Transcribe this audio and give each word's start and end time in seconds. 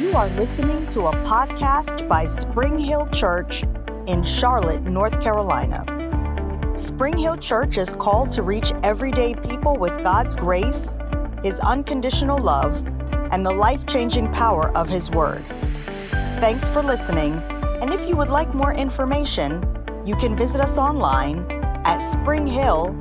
You 0.00 0.14
are 0.16 0.28
listening 0.30 0.86
to 0.88 1.08
a 1.08 1.12
podcast 1.26 2.08
by 2.08 2.24
Spring 2.24 2.78
Hill 2.78 3.06
Church 3.08 3.62
in 4.06 4.24
Charlotte, 4.24 4.80
North 4.84 5.20
Carolina. 5.20 5.84
Spring 6.74 7.18
Hill 7.18 7.36
Church 7.36 7.76
is 7.76 7.94
called 7.94 8.30
to 8.30 8.42
reach 8.42 8.72
everyday 8.82 9.34
people 9.34 9.76
with 9.76 10.02
God's 10.02 10.34
grace, 10.34 10.96
His 11.44 11.60
unconditional 11.60 12.38
love, 12.38 12.86
and 13.32 13.44
the 13.44 13.52
life 13.52 13.84
changing 13.86 14.32
power 14.32 14.74
of 14.74 14.88
His 14.88 15.10
Word. 15.10 15.44
Thanks 16.40 16.70
for 16.70 16.82
listening, 16.82 17.34
and 17.82 17.92
if 17.92 18.08
you 18.08 18.16
would 18.16 18.30
like 18.30 18.54
more 18.54 18.72
information, 18.72 19.62
you 20.06 20.16
can 20.16 20.34
visit 20.34 20.62
us 20.62 20.78
online 20.78 21.44
at 21.84 21.98
springhill.cc. 21.98 22.98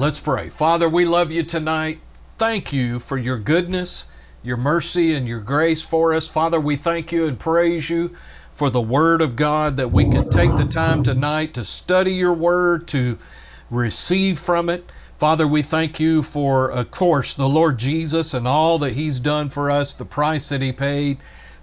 Let's 0.00 0.18
pray. 0.18 0.48
Father, 0.48 0.88
we 0.88 1.04
love 1.04 1.30
you 1.30 1.44
tonight. 1.44 2.00
Thank 2.36 2.72
you 2.72 2.98
for 2.98 3.16
your 3.16 3.38
goodness, 3.38 4.06
your 4.42 4.56
mercy, 4.56 5.14
and 5.14 5.26
your 5.28 5.40
grace 5.40 5.82
for 5.82 6.12
us. 6.12 6.28
Father, 6.28 6.60
we 6.60 6.76
thank 6.76 7.12
you 7.12 7.26
and 7.26 7.38
praise 7.38 7.88
you 7.90 8.14
for 8.50 8.68
the 8.70 8.80
Word 8.80 9.22
of 9.22 9.36
God 9.36 9.76
that 9.76 9.92
we 9.92 10.04
can 10.04 10.28
take 10.28 10.54
the 10.56 10.64
time 10.64 11.02
tonight 11.02 11.54
to 11.54 11.64
study 11.64 12.12
your 12.12 12.34
Word, 12.34 12.86
to 12.88 13.18
receive 13.70 14.38
from 14.38 14.68
it. 14.68 14.90
Father, 15.16 15.46
we 15.46 15.62
thank 15.62 16.00
you 16.00 16.22
for, 16.22 16.68
of 16.70 16.90
course, 16.90 17.34
the 17.34 17.48
Lord 17.48 17.78
Jesus 17.78 18.34
and 18.34 18.46
all 18.46 18.78
that 18.80 18.94
He's 18.94 19.20
done 19.20 19.48
for 19.48 19.70
us, 19.70 19.94
the 19.94 20.04
price 20.04 20.48
that 20.48 20.62
He 20.62 20.72
paid. 20.72 21.18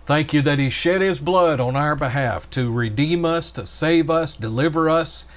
Thank 0.05 0.33
you 0.33 0.41
that 0.41 0.59
He 0.59 0.69
shed 0.69 1.02
His 1.02 1.19
blood 1.19 1.59
on 1.59 1.75
our 1.75 1.95
behalf 1.95 2.49
to 2.52 2.71
redeem 2.71 3.25
us, 3.25 3.52
to 3.52 3.66
save 3.66 4.09
us, 4.09 4.33
deliver 4.33 4.89
us. 4.89 5.27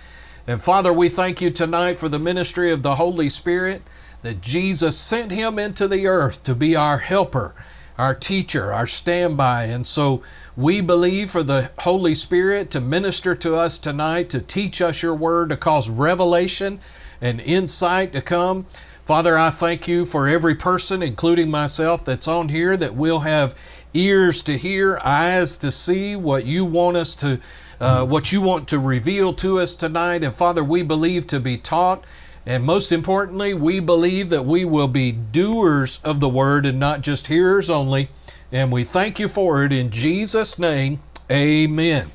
And 0.47 0.63
Father, 0.63 0.93
we 0.93 1.09
thank 1.09 1.41
you 1.41 1.51
tonight 1.51 1.99
for 1.99 2.09
the 2.09 2.19
ministry 2.19 2.71
of 2.73 2.83
the 2.83 2.95
Holy 2.95 3.29
Spirit, 3.29 3.83
that 4.23 4.41
Jesus 4.41 4.97
sent 4.97 5.31
Him 5.33 5.59
into 5.59 5.87
the 5.87 6.07
earth 6.07 6.43
to 6.45 6.55
be 6.55 6.75
our 6.75 6.99
helper, 6.99 7.55
our 7.99 8.15
teacher, 8.15 8.73
our 8.73 8.87
standby. 8.87 9.65
And 9.65 9.87
so 9.87 10.23
we 10.57 10.81
believe 10.81 11.31
for 11.31 11.43
the 11.43 11.71
Holy 11.81 12.15
Spirit 12.15 12.71
to 12.71 12.81
minister 12.81 13.35
to 13.37 13.57
us 13.57 13.79
tonight, 13.79 14.31
to 14.31 14.41
teach 14.41 14.81
us 14.81 15.03
your 15.03 15.15
word, 15.15 15.51
to 15.51 15.57
cause 15.57 15.89
revelation 15.89 16.81
and 17.21 17.41
insight 17.41 18.13
to 18.13 18.21
come. 18.21 18.67
Father, 19.03 19.37
I 19.37 19.51
thank 19.51 19.89
you 19.89 20.05
for 20.05 20.29
every 20.29 20.55
person, 20.55 21.03
including 21.03 21.51
myself, 21.51 22.05
that's 22.05 22.29
on 22.29 22.51
here, 22.51 22.77
that 22.77 22.95
will 22.95 23.21
have 23.21 23.55
ears 23.95 24.43
to 24.43 24.57
hear, 24.57 24.99
eyes 25.05 25.59
to 25.59 25.73
see 25.73 26.15
what 26.15 26.47
you 26.47 26.65
want 26.65 26.97
us 26.97 27.15
to, 27.17 27.41
uh, 27.81 28.07
what 28.07 28.33
you 28.33 28.41
want 28.41 28.69
to 28.69 28.79
reveal 28.79 29.33
to 29.35 29.59
us 29.59 29.75
tonight. 29.75 30.23
And 30.23 30.33
Father, 30.33 30.63
we 30.63 30.83
believe 30.83 31.27
to 31.29 31.41
be 31.41 31.57
taught. 31.57 32.05
And 32.45 32.65
most 32.65 32.91
importantly, 32.91 33.55
we 33.55 33.79
believe 33.81 34.29
that 34.31 34.45
we 34.45 34.65
will 34.65 34.89
be 34.89 35.13
doers 35.13 36.01
of 36.03 36.21
the 36.21 36.29
word 36.29 36.67
and 36.67 36.79
not 36.79 37.01
just 37.01 37.29
hearers 37.29 37.71
only. 37.71 38.09
And 38.51 38.73
we 38.73 38.85
thank 38.85 39.19
you 39.19 39.29
for 39.29 39.65
it 39.65 39.73
in 39.73 39.91
Jesus' 39.91 40.59
name. 40.59 41.01
Amen. 41.31 42.11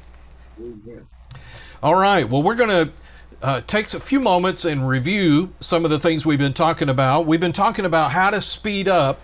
amen. 0.59 1.07
All 1.81 1.95
right. 1.95 2.29
Well, 2.29 2.43
we're 2.43 2.55
going 2.55 2.69
to 2.69 2.91
uh, 3.41 3.61
takes 3.61 3.93
a 3.93 3.99
few 3.99 4.19
moments 4.19 4.65
and 4.65 4.87
review 4.87 5.53
some 5.59 5.85
of 5.85 5.91
the 5.91 5.99
things 5.99 6.25
we've 6.25 6.39
been 6.39 6.53
talking 6.53 6.89
about. 6.89 7.25
We've 7.25 7.39
been 7.39 7.53
talking 7.53 7.85
about 7.85 8.11
how 8.11 8.29
to 8.31 8.41
speed 8.41 8.87
up 8.87 9.21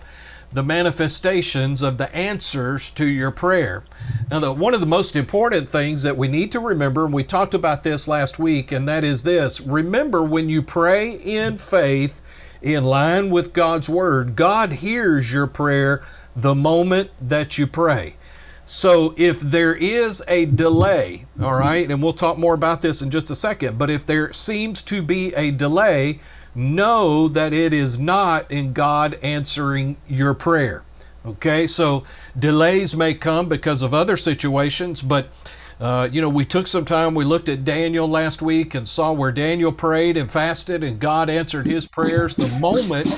the 0.54 0.62
manifestations 0.62 1.82
of 1.82 1.98
the 1.98 2.14
answers 2.14 2.88
to 2.88 3.04
your 3.04 3.32
prayer. 3.32 3.84
Now, 4.30 4.38
the, 4.38 4.52
one 4.52 4.72
of 4.72 4.80
the 4.80 4.86
most 4.86 5.16
important 5.16 5.68
things 5.68 6.04
that 6.04 6.16
we 6.16 6.28
need 6.28 6.52
to 6.52 6.60
remember, 6.60 7.04
and 7.04 7.12
we 7.12 7.24
talked 7.24 7.54
about 7.54 7.82
this 7.82 8.06
last 8.06 8.38
week, 8.38 8.70
and 8.70 8.88
that 8.88 9.02
is 9.02 9.24
this 9.24 9.60
remember 9.60 10.22
when 10.22 10.48
you 10.48 10.62
pray 10.62 11.10
in 11.10 11.58
faith, 11.58 12.22
in 12.62 12.84
line 12.84 13.30
with 13.30 13.52
God's 13.52 13.90
Word, 13.90 14.36
God 14.36 14.74
hears 14.74 15.32
your 15.32 15.48
prayer 15.48 16.06
the 16.36 16.54
moment 16.54 17.10
that 17.20 17.58
you 17.58 17.66
pray. 17.66 18.14
So 18.64 19.12
if 19.18 19.40
there 19.40 19.74
is 19.74 20.22
a 20.26 20.46
delay, 20.46 21.26
all 21.42 21.54
right, 21.54 21.90
and 21.90 22.02
we'll 22.02 22.14
talk 22.14 22.38
more 22.38 22.54
about 22.54 22.80
this 22.80 23.02
in 23.02 23.10
just 23.10 23.30
a 23.30 23.34
second, 23.36 23.76
but 23.76 23.90
if 23.90 24.06
there 24.06 24.32
seems 24.32 24.80
to 24.82 25.02
be 25.02 25.34
a 25.34 25.50
delay, 25.50 26.20
know 26.54 27.28
that 27.28 27.52
it 27.52 27.72
is 27.72 27.98
not 27.98 28.50
in 28.50 28.72
God 28.72 29.18
answering 29.22 29.96
your 30.06 30.34
prayer. 30.34 30.84
Okay, 31.26 31.66
so 31.66 32.04
delays 32.38 32.94
may 32.94 33.14
come 33.14 33.48
because 33.48 33.82
of 33.82 33.94
other 33.94 34.16
situations, 34.16 35.00
but 35.00 35.28
uh, 35.80 36.08
you 36.10 36.20
know, 36.20 36.28
we 36.28 36.44
took 36.44 36.66
some 36.66 36.84
time, 36.84 37.14
we 37.14 37.24
looked 37.24 37.48
at 37.48 37.64
Daniel 37.64 38.08
last 38.08 38.40
week 38.40 38.74
and 38.74 38.86
saw 38.86 39.12
where 39.12 39.32
Daniel 39.32 39.72
prayed 39.72 40.16
and 40.16 40.30
fasted, 40.30 40.84
and 40.84 41.00
God 41.00 41.28
answered 41.28 41.66
his 41.66 41.88
prayers 41.88 42.36
the 42.36 42.58
moment. 42.60 43.08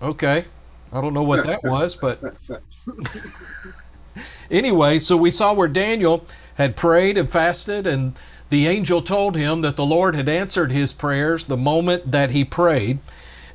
Okay, 0.00 0.46
I 0.92 1.00
don't 1.00 1.14
know 1.14 1.22
what 1.22 1.46
that 1.46 1.62
was, 1.62 1.94
but 1.94 2.20
anyway, 4.50 4.98
so 4.98 5.16
we 5.16 5.30
saw 5.30 5.52
where 5.52 5.68
Daniel 5.68 6.26
had 6.54 6.74
prayed 6.74 7.18
and 7.18 7.30
fasted, 7.30 7.86
and 7.86 8.18
the 8.52 8.66
angel 8.66 9.00
told 9.00 9.34
him 9.34 9.62
that 9.62 9.76
the 9.76 9.84
Lord 9.84 10.14
had 10.14 10.28
answered 10.28 10.72
his 10.72 10.92
prayers 10.92 11.46
the 11.46 11.56
moment 11.56 12.10
that 12.10 12.32
he 12.32 12.44
prayed. 12.44 12.98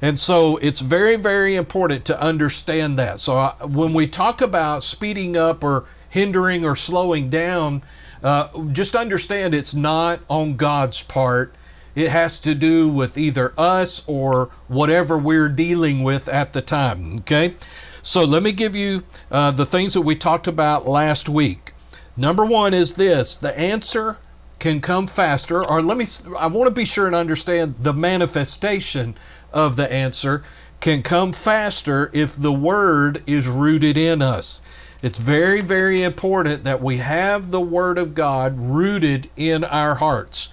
And 0.02 0.18
so 0.18 0.58
it's 0.58 0.80
very, 0.80 1.16
very 1.16 1.54
important 1.54 2.04
to 2.06 2.20
understand 2.20 2.98
that. 2.98 3.20
So 3.20 3.36
I, 3.36 3.56
uh, 3.62 3.68
when 3.68 3.94
we 3.94 4.08
talk 4.08 4.42
about 4.42 4.82
speeding 4.82 5.38
up 5.38 5.64
or 5.64 5.86
hindering 6.10 6.66
or 6.66 6.76
slowing 6.76 7.30
down, 7.30 7.84
uh, 8.24 8.48
just 8.72 8.96
understand 8.96 9.54
it's 9.54 9.76
not 9.76 10.20
on 10.32 10.56
God's 10.56 11.04
part. 11.04 11.54
It 11.94 12.10
has 12.10 12.40
to 12.40 12.56
do 12.56 12.90
with 12.90 13.20
either 13.20 13.54
us 13.56 14.04
or 14.08 14.50
whatever 14.68 15.16
we're 15.16 15.48
dealing 15.48 16.02
with 16.02 16.28
at 16.28 16.54
the 16.54 16.62
time. 16.64 17.18
Okay? 17.20 17.54
So 18.02 18.24
let 18.24 18.42
me 18.42 18.52
give 18.52 18.76
you 18.76 19.04
uh, 19.30 19.52
the 19.52 19.66
things 19.68 19.94
that 19.94 20.02
we 20.02 20.16
talked 20.16 20.48
about 20.48 20.88
last 20.88 21.30
week. 21.30 21.74
Number 22.16 22.44
one 22.44 22.74
is 22.74 22.96
this 22.96 23.36
the 23.36 23.56
answer 23.56 24.18
can 24.60 24.82
come 24.82 25.08
faster, 25.08 25.64
or 25.64 25.82
let 25.82 25.98
me, 25.98 26.06
I 26.38 26.48
want 26.48 26.68
to 26.68 26.74
be 26.74 26.86
sure 26.86 27.06
and 27.06 27.16
understand 27.16 27.76
the 27.80 27.94
manifestation 27.94 29.16
of 29.54 29.76
the 29.76 29.92
answer 29.92 30.44
can 30.80 31.04
come 31.04 31.34
faster 31.34 32.10
if 32.14 32.36
the 32.36 32.54
Word 32.54 33.24
is 33.28 33.48
rooted 33.48 33.98
in 33.98 34.22
us. 34.22 34.62
It's 35.02 35.18
very, 35.18 35.62
very 35.62 36.02
important 36.02 36.64
that 36.64 36.82
we 36.82 36.98
have 36.98 37.52
the 37.52 37.62
Word 37.62 37.98
of 37.98 38.16
God 38.16 38.58
rooted 38.58 39.30
in 39.36 39.64
our 39.64 39.96
hearts. 39.96 40.50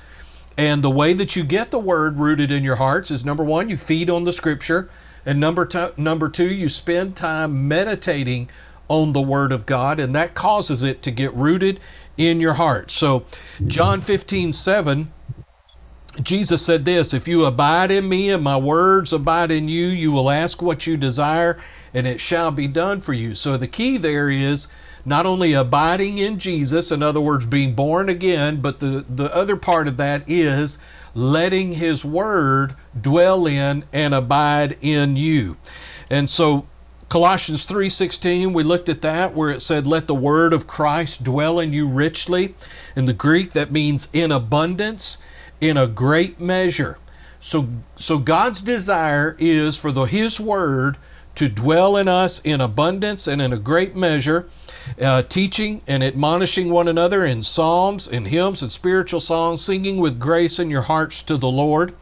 And 0.56 0.84
the 0.84 0.90
way 0.90 1.12
that 1.14 1.34
you 1.34 1.42
get 1.42 1.70
the 1.70 1.78
word 1.78 2.18
rooted 2.18 2.50
in 2.50 2.62
your 2.62 2.76
hearts 2.76 3.10
is 3.10 3.24
number 3.24 3.42
one, 3.42 3.68
you 3.68 3.76
feed 3.76 4.08
on 4.08 4.24
the 4.24 4.32
scripture. 4.32 4.88
And 5.26 5.40
number, 5.40 5.66
two, 5.66 5.90
number 5.96 6.28
two, 6.28 6.48
you 6.48 6.68
spend 6.68 7.16
time 7.16 7.66
meditating 7.66 8.48
on 8.88 9.14
the 9.14 9.20
word 9.20 9.50
of 9.50 9.66
God, 9.66 9.98
and 9.98 10.14
that 10.14 10.34
causes 10.34 10.82
it 10.82 11.02
to 11.02 11.10
get 11.10 11.34
rooted 11.34 11.80
in 12.16 12.40
your 12.40 12.54
heart. 12.54 12.90
So, 12.90 13.24
John 13.66 14.00
15, 14.00 14.52
7, 14.52 15.12
Jesus 16.22 16.64
said 16.64 16.84
this 16.84 17.12
If 17.12 17.26
you 17.26 17.44
abide 17.44 17.90
in 17.90 18.08
me 18.08 18.30
and 18.30 18.42
my 18.42 18.56
words 18.56 19.12
abide 19.12 19.50
in 19.50 19.68
you, 19.68 19.86
you 19.86 20.12
will 20.12 20.30
ask 20.30 20.62
what 20.62 20.86
you 20.86 20.96
desire, 20.96 21.60
and 21.92 22.06
it 22.06 22.20
shall 22.20 22.50
be 22.50 22.68
done 22.68 23.00
for 23.00 23.12
you. 23.12 23.34
So, 23.34 23.56
the 23.56 23.66
key 23.66 23.96
there 23.96 24.28
is 24.30 24.68
not 25.04 25.26
only 25.26 25.52
abiding 25.52 26.18
in 26.18 26.38
Jesus, 26.38 26.90
in 26.90 27.02
other 27.02 27.20
words, 27.20 27.46
being 27.46 27.74
born 27.74 28.08
again, 28.08 28.60
but 28.60 28.78
the, 28.78 29.04
the 29.08 29.34
other 29.34 29.56
part 29.56 29.86
of 29.86 29.96
that 29.98 30.24
is 30.28 30.78
letting 31.14 31.72
His 31.72 32.04
Word 32.04 32.74
dwell 32.98 33.46
in 33.46 33.84
and 33.92 34.14
abide 34.14 34.78
in 34.80 35.16
you. 35.16 35.56
And 36.08 36.28
so 36.28 36.66
Colossians 37.08 37.66
3:16 37.66 38.52
we 38.52 38.62
looked 38.62 38.88
at 38.88 39.02
that 39.02 39.34
where 39.34 39.50
it 39.50 39.62
said 39.62 39.86
let 39.86 40.06
the 40.06 40.14
word 40.14 40.52
of 40.52 40.66
Christ 40.66 41.22
dwell 41.22 41.58
in 41.60 41.72
you 41.72 41.86
richly. 41.86 42.54
In 42.96 43.04
the 43.04 43.12
Greek 43.12 43.52
that 43.52 43.72
means 43.72 44.08
in 44.12 44.32
abundance 44.32 45.18
in 45.60 45.76
a 45.76 45.86
great 45.86 46.40
measure. 46.40 46.98
So 47.38 47.68
so 47.94 48.18
God's 48.18 48.60
desire 48.60 49.36
is 49.38 49.76
for 49.76 49.92
the 49.92 50.04
his 50.04 50.40
word 50.40 50.98
to 51.34 51.48
dwell 51.48 51.96
in 51.96 52.08
us 52.08 52.40
in 52.40 52.60
abundance 52.60 53.26
and 53.26 53.42
in 53.42 53.52
a 53.52 53.58
great 53.58 53.96
measure 53.96 54.48
uh, 55.00 55.22
teaching 55.22 55.82
and 55.86 56.02
admonishing 56.02 56.70
one 56.70 56.88
another 56.88 57.24
in 57.24 57.42
psalms, 57.42 58.06
in 58.06 58.26
hymns, 58.26 58.62
and 58.62 58.70
spiritual 58.70 59.20
songs, 59.20 59.62
singing 59.62 59.98
with 59.98 60.20
grace 60.20 60.58
in 60.58 60.70
your 60.70 60.82
hearts 60.82 61.22
to 61.22 61.36
the 61.36 61.48
Lord. 61.48 61.94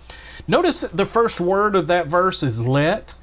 Notice 0.47 0.83
the 0.83 1.07
first 1.07 1.41
word 1.41 1.77
of 1.77 1.87
that 1.87 2.09
verse 2.09 2.43
is 2.43 2.67
let, 2.67 3.15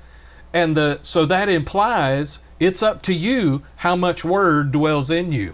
and 0.54 0.76
the 0.76 1.00
so 1.02 1.26
that 1.26 1.50
implies 1.50 2.44
it's 2.60 2.84
up 2.84 3.02
to 3.04 3.14
you 3.14 3.64
how 3.78 3.96
much 3.96 4.26
word 4.26 4.72
dwells 4.72 5.10
in 5.10 5.32
you. 5.32 5.54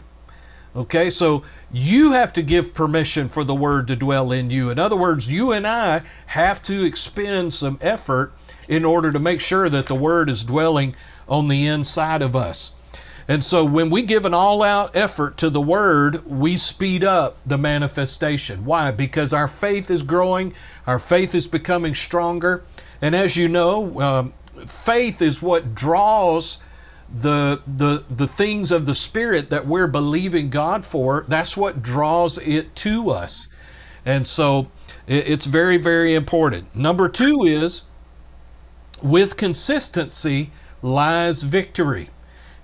Okay, 0.76 1.10
so 1.10 1.44
you 1.72 2.12
have 2.12 2.34
to 2.34 2.44
give 2.44 2.74
permission 2.74 3.28
for 3.30 3.44
the 3.44 3.56
word 3.56 3.88
to 3.88 3.96
dwell 3.96 4.32
in 4.32 4.50
you. 4.50 4.70
In 4.70 4.78
other 4.78 4.96
words, 4.96 5.32
you 5.32 5.52
and 5.52 5.66
I 5.66 6.02
have 6.28 6.62
to 6.64 6.84
expend 6.84 7.54
some 7.54 7.78
effort 7.80 8.34
in 8.68 8.84
order 8.84 9.12
to 9.12 9.20
make 9.20 9.40
sure 9.40 9.70
that 9.70 9.86
the 9.86 9.96
word 9.96 10.30
is 10.30 10.44
dwelling 10.44 10.96
on 11.28 11.48
the 11.48 11.66
inside 11.66 12.22
of 12.22 12.36
us. 12.36 12.76
And 13.28 13.44
so 13.44 13.66
when 13.66 13.90
we 13.90 14.04
give 14.04 14.26
an 14.26 14.34
all 14.34 14.62
out 14.62 14.96
effort 14.96 15.38
to 15.38 15.50
the 15.50 15.62
Word, 15.62 16.26
we 16.28 16.58
speed 16.58 17.04
up 17.04 17.38
the 17.46 17.58
manifestation. 17.58 18.66
Why? 18.66 18.92
Because 18.92 19.34
our 19.34 19.48
faith 19.48 19.90
is 19.90 20.04
growing, 20.04 20.54
our 20.86 21.00
faith 21.00 21.34
is 21.34 21.48
becoming 21.48 21.96
stronger. 21.96 22.64
And 23.02 23.16
as 23.16 23.36
you 23.36 23.48
know, 23.48 24.00
um, 24.00 24.34
faith 24.66 25.22
is 25.22 25.42
what 25.42 25.76
draws 25.76 26.60
the 27.14 27.62
the 27.68 28.04
the 28.10 28.28
things 28.28 28.72
of 28.72 28.86
the 28.86 28.96
spirit 28.96 29.50
that 29.50 29.68
we're 29.68 29.88
believing 29.88 30.50
God 30.50 30.84
for. 30.84 31.26
That's 31.28 31.56
what 31.56 31.82
draws 31.82 32.38
it 32.40 32.76
to 32.78 33.12
us. 33.12 33.48
And 34.06 34.26
so 34.26 34.72
it's 35.08 35.46
very 35.46 35.78
very 35.78 36.16
important. 36.16 36.76
Number 36.76 37.08
2 37.08 37.44
is 37.44 37.84
with 39.02 39.38
consistency 39.38 40.52
lies 40.82 41.44
victory. 41.44 42.10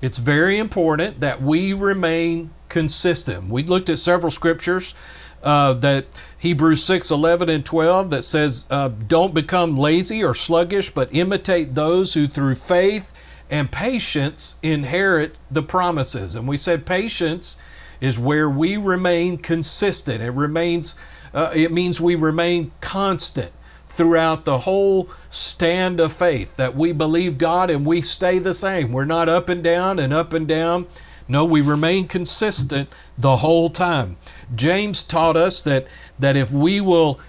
It's 0.01 0.17
very 0.17 0.57
important 0.57 1.19
that 1.19 1.41
we 1.41 1.73
remain 1.73 2.51
consistent. 2.69 3.49
We 3.49 3.63
looked 3.63 3.89
at 3.89 3.99
several 3.99 4.31
scriptures 4.31 4.95
uh, 5.43 5.73
that 5.75 6.05
Hebrews 6.41 6.83
6 6.83 7.11
11 7.11 7.49
and 7.49 7.63
12 7.63 8.09
that 8.09 8.23
says, 8.23 8.67
uh, 8.71 8.87
Don't 8.87 9.31
become 9.31 9.77
lazy 9.77 10.23
or 10.23 10.33
sluggish, 10.33 10.89
but 10.89 11.13
imitate 11.13 11.75
those 11.75 12.15
who 12.15 12.27
through 12.27 12.55
faith 12.55 13.13
and 13.51 13.71
patience 13.71 14.55
inherit 14.63 15.39
the 15.51 15.61
promises. 15.61 16.35
And 16.35 16.47
we 16.47 16.57
said 16.57 16.83
patience 16.83 17.57
is 17.99 18.17
where 18.17 18.49
we 18.49 18.75
remain 18.75 19.37
consistent. 19.37 20.23
It 20.23 20.31
remains, 20.31 20.95
uh, 21.31 21.51
it 21.53 21.71
means 21.71 22.01
we 22.01 22.15
remain 22.15 22.71
constant 22.81 23.51
throughout 23.85 24.43
the 24.43 24.59
whole 24.59 25.11
stand 25.29 25.99
of 25.99 26.11
faith 26.11 26.55
that 26.55 26.75
we 26.75 26.91
believe 26.91 27.37
God 27.37 27.69
and 27.69 27.85
we 27.85 28.01
stay 28.01 28.39
the 28.39 28.55
same. 28.55 28.91
We're 28.91 29.05
not 29.05 29.29
up 29.29 29.47
and 29.47 29.63
down 29.63 29.99
and 29.99 30.11
up 30.11 30.33
and 30.33 30.47
down. 30.47 30.87
No, 31.31 31.45
we 31.45 31.61
remain 31.61 32.09
consistent 32.09 32.93
the 33.17 33.37
whole 33.37 33.69
time. 33.69 34.17
James 34.53 35.01
taught 35.01 35.37
us 35.37 35.61
that, 35.61 35.87
that 36.19 36.35
if 36.35 36.51
we 36.51 36.81
will 36.81 37.21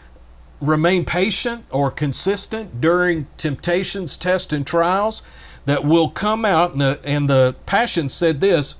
remain 0.61 1.05
patient 1.05 1.65
or 1.71 1.89
consistent 1.89 2.81
during 2.81 3.29
temptations, 3.37 4.17
tests, 4.17 4.53
and 4.53 4.67
trials, 4.67 5.23
that 5.67 5.85
will 5.85 6.11
come 6.11 6.45
out, 6.45 6.73
and 6.73 6.81
the, 6.81 7.01
and 7.05 7.31
the 7.31 7.55
Passion 7.65 8.09
said 8.09 8.41
this, 8.41 8.75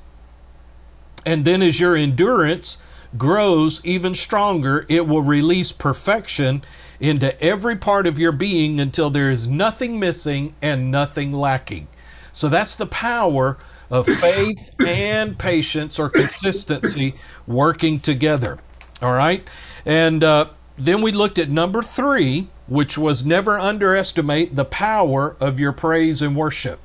and 1.25 1.45
then 1.45 1.63
as 1.63 1.79
your 1.79 1.95
endurance 1.95 2.79
grows 3.17 3.81
even 3.85 4.17
stronger, 4.17 4.85
it 4.89 5.07
will 5.07 5.23
release 5.23 5.71
perfection 5.71 6.65
into 6.99 7.41
every 7.41 7.77
part 7.77 8.09
of 8.09 8.19
your 8.19 8.33
being 8.33 8.81
until 8.81 9.09
there 9.09 9.31
is 9.31 9.47
nothing 9.47 10.01
missing 10.01 10.57
and 10.61 10.91
nothing 10.91 11.31
lacking. 11.31 11.87
So 12.33 12.49
that's 12.49 12.75
the 12.75 12.87
power 12.87 13.57
of 13.93 14.07
faith 14.07 14.71
and 14.85 15.39
patience 15.39 15.99
or 15.99 16.09
consistency 16.09 17.15
working 17.47 18.01
together. 18.01 18.59
All 19.03 19.13
right? 19.13 19.49
And 19.85 20.25
uh, 20.25 20.49
then 20.79 21.03
we 21.03 21.13
looked 21.13 21.39
at 21.39 21.51
number 21.51 21.83
three, 21.83 22.49
which 22.67 22.97
was 22.97 23.27
never 23.27 23.59
underestimate 23.59 24.57
the 24.57 24.65
power 24.65 25.37
of 25.39 25.61
your 25.61 25.73
praise 25.73 26.23
and 26.23 26.35
worship. 26.35 26.81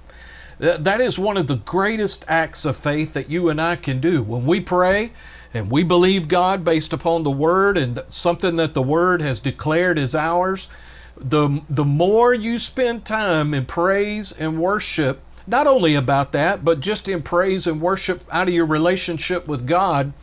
That 0.59 0.99
is 0.99 1.17
one 1.17 1.37
of 1.37 1.47
the 1.47 1.57
greatest 1.57 2.25
acts 2.27 2.65
of 2.65 2.75
faith 2.75 3.13
that 3.13 3.29
you 3.29 3.47
and 3.47 3.61
I 3.61 3.77
can 3.77 4.01
do. 4.01 4.21
When 4.21 4.45
we 4.45 4.59
pray 4.59 5.11
and 5.53 5.71
we 5.71 5.83
believe 5.83 6.27
God 6.27 6.65
based 6.65 6.91
upon 6.91 7.23
the 7.23 7.31
Word 7.31 7.77
and 7.77 8.03
something 8.09 8.57
that 8.57 8.73
the 8.73 8.81
Word 8.81 9.21
has 9.21 9.39
declared 9.39 9.97
is 9.97 10.13
ours, 10.13 10.67
the, 11.15 11.61
the 11.69 11.85
more 11.85 12.33
you 12.33 12.57
spend 12.57 13.05
time 13.05 13.53
in 13.53 13.65
praise 13.65 14.31
and 14.31 14.59
worship, 14.59 15.21
not 15.47 15.65
only 15.65 15.95
about 15.95 16.33
that, 16.33 16.63
but 16.63 16.79
just 16.79 17.07
in 17.07 17.23
praise 17.23 17.65
and 17.65 17.81
worship 17.81 18.23
out 18.31 18.47
of 18.47 18.53
your 18.53 18.65
relationship 18.65 19.47
with 19.47 19.65
God, 19.65 20.13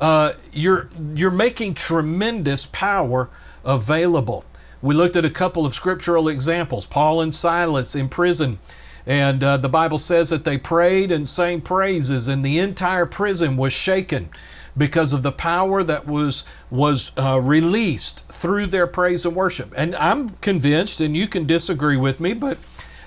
uh, 0.00 0.32
you're, 0.52 0.88
you're 1.14 1.30
making 1.30 1.74
tremendous 1.74 2.66
power 2.66 3.30
available. 3.64 4.44
We 4.80 4.94
looked 4.94 5.14
at 5.14 5.24
a 5.24 5.30
couple 5.30 5.64
of 5.64 5.74
scriptural 5.74 6.28
examples 6.28 6.86
Paul 6.86 7.20
and 7.20 7.32
Silas 7.32 7.94
in 7.94 8.08
prison. 8.08 8.58
And 9.06 9.42
uh, 9.42 9.56
the 9.56 9.68
Bible 9.68 9.98
says 9.98 10.30
that 10.30 10.44
they 10.44 10.58
prayed 10.58 11.10
and 11.10 11.26
sang 11.26 11.60
praises, 11.60 12.28
and 12.28 12.44
the 12.44 12.58
entire 12.60 13.06
prison 13.06 13.56
was 13.56 13.72
shaken 13.72 14.30
because 14.76 15.12
of 15.12 15.22
the 15.22 15.32
power 15.32 15.82
that 15.82 16.06
was 16.06 16.44
was 16.70 17.12
uh, 17.18 17.40
released 17.40 18.26
through 18.28 18.66
their 18.66 18.86
praise 18.86 19.26
and 19.26 19.34
worship. 19.34 19.72
And 19.76 19.94
I'm 19.96 20.30
convinced, 20.40 21.00
and 21.00 21.16
you 21.16 21.26
can 21.28 21.46
disagree 21.46 21.96
with 21.96 22.20
me, 22.20 22.32
but 22.32 22.58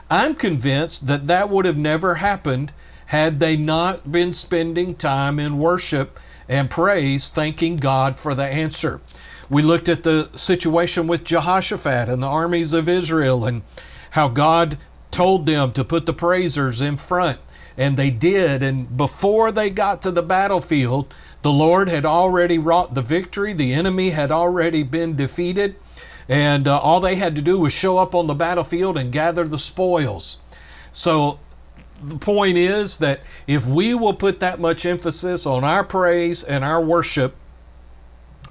I'm 0.10 0.36
convinced 0.36 1.08
that 1.08 1.28
that 1.28 1.50
would 1.50 1.66
have 1.66 1.78
never 1.78 2.16
happened 2.16 2.72
had 3.08 3.40
they 3.40 3.56
not 3.56 4.12
been 4.12 4.32
spending 4.32 4.96
time 4.96 5.40
in 5.40 5.60
worship 5.60 6.20
and 6.48 6.70
praise, 6.70 7.30
thanking 7.30 7.78
God 7.78 8.20
for 8.20 8.36
the 8.36 8.46
answer. 8.46 9.02
We 9.50 9.62
looked 9.62 9.90
at 9.90 10.04
the 10.04 10.30
situation 10.34 11.08
with 11.08 11.24
Jehoshaphat 11.24 12.10
and 12.10 12.22
the 12.22 12.28
armies 12.28 12.74
of 12.74 12.90
Israel 12.90 13.46
and 13.46 13.64
how 14.12 14.28
God 14.28 14.78
told 15.12 15.46
them 15.46 15.72
to 15.74 15.84
put 15.84 16.06
the 16.06 16.14
praisers 16.14 16.82
in 16.82 16.98
front, 16.98 17.40
and 17.78 17.96
they 17.96 18.10
did. 18.10 18.64
And 18.64 18.96
before 18.98 19.52
they 19.52 19.70
got 19.70 20.02
to 20.04 20.12
the 20.12 20.24
battlefield, 20.24 21.14
the 21.42 21.52
Lord 21.52 21.90
had 21.90 22.06
already 22.06 22.58
wrought 22.58 22.96
the 22.96 23.02
victory, 23.02 23.54
the 23.54 23.74
enemy 23.74 24.10
had 24.12 24.32
already 24.32 24.84
been 24.84 25.16
defeated, 25.16 25.76
and 26.28 26.68
uh, 26.68 26.80
all 26.80 27.00
they 27.00 27.16
had 27.16 27.36
to 27.36 27.42
do 27.42 27.60
was 27.60 27.74
show 27.74 27.98
up 27.98 28.16
on 28.16 28.28
the 28.28 28.34
battlefield 28.34 28.98
and 28.98 29.12
gather 29.12 29.44
the 29.44 29.60
spoils. 29.60 30.40
So 30.92 31.40
the 32.02 32.18
point 32.18 32.58
is 32.58 32.98
that 32.98 33.22
if 33.48 33.66
we 33.66 33.94
will 33.94 34.14
put 34.14 34.40
that 34.40 34.60
much 34.60 34.86
emphasis 34.86 35.46
on 35.46 35.64
our 35.64 35.84
praise 35.84 36.44
and 36.44 36.64
our 36.64 36.82
worship, 36.82 37.36